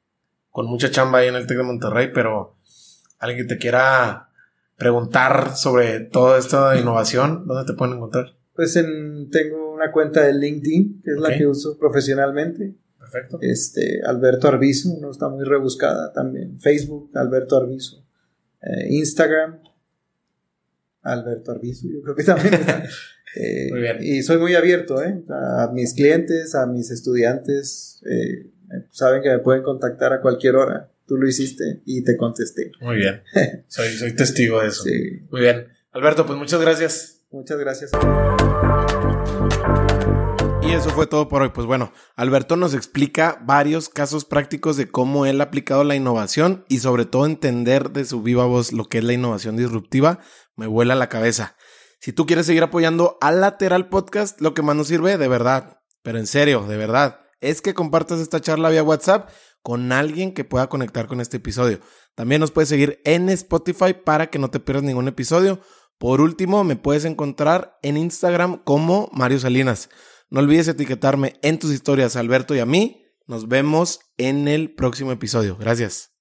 [0.51, 2.57] con mucha chamba ahí en el TEC de Monterrey, pero
[3.19, 4.29] alguien que te quiera
[4.77, 8.35] preguntar sobre toda esta innovación, ¿dónde te pueden encontrar?
[8.55, 12.75] Pues en, tengo una cuenta de LinkedIn, que es la que uso profesionalmente.
[12.99, 13.39] Perfecto.
[13.41, 16.59] Este, Alberto Arbizo, no está muy rebuscada también.
[16.59, 18.05] Facebook, Alberto Arbizo.
[18.63, 19.61] Eh, Instagram,
[21.03, 22.85] Alberto Arbizo, yo creo que también está.
[23.35, 23.99] Eh, muy bien.
[24.01, 25.23] Y soy muy abierto, ¿eh?
[25.29, 28.51] A mis clientes, a mis estudiantes, eh,
[28.91, 30.91] saben que me pueden contactar a cualquier hora.
[31.07, 32.73] Tú lo hiciste y te contesté.
[32.81, 33.23] Muy bien.
[33.69, 34.85] soy, soy testigo de eso.
[34.85, 35.21] Sí.
[35.31, 35.69] Muy bien.
[35.93, 37.23] Alberto, pues muchas gracias.
[37.31, 37.91] Muchas gracias.
[40.63, 41.49] Y eso fue todo por hoy.
[41.49, 46.65] Pues bueno, Alberto nos explica varios casos prácticos de cómo él ha aplicado la innovación
[46.69, 50.21] y sobre todo entender de su viva voz lo que es la innovación disruptiva.
[50.57, 51.57] Me vuela la cabeza.
[52.03, 55.79] Si tú quieres seguir apoyando al Lateral Podcast, lo que más nos sirve, de verdad,
[56.03, 59.31] pero en serio, de verdad, es que compartas esta charla vía WhatsApp
[59.63, 61.79] con alguien que pueda conectar con este episodio.
[62.17, 65.61] También nos puedes seguir en Spotify para que no te pierdas ningún episodio.
[65.97, 69.89] Por último, me puedes encontrar en Instagram como Mario Salinas.
[70.29, 73.07] No olvides etiquetarme en tus historias, Alberto y a mí.
[73.29, 75.57] Nos vemos en el próximo episodio.
[75.57, 76.12] Gracias.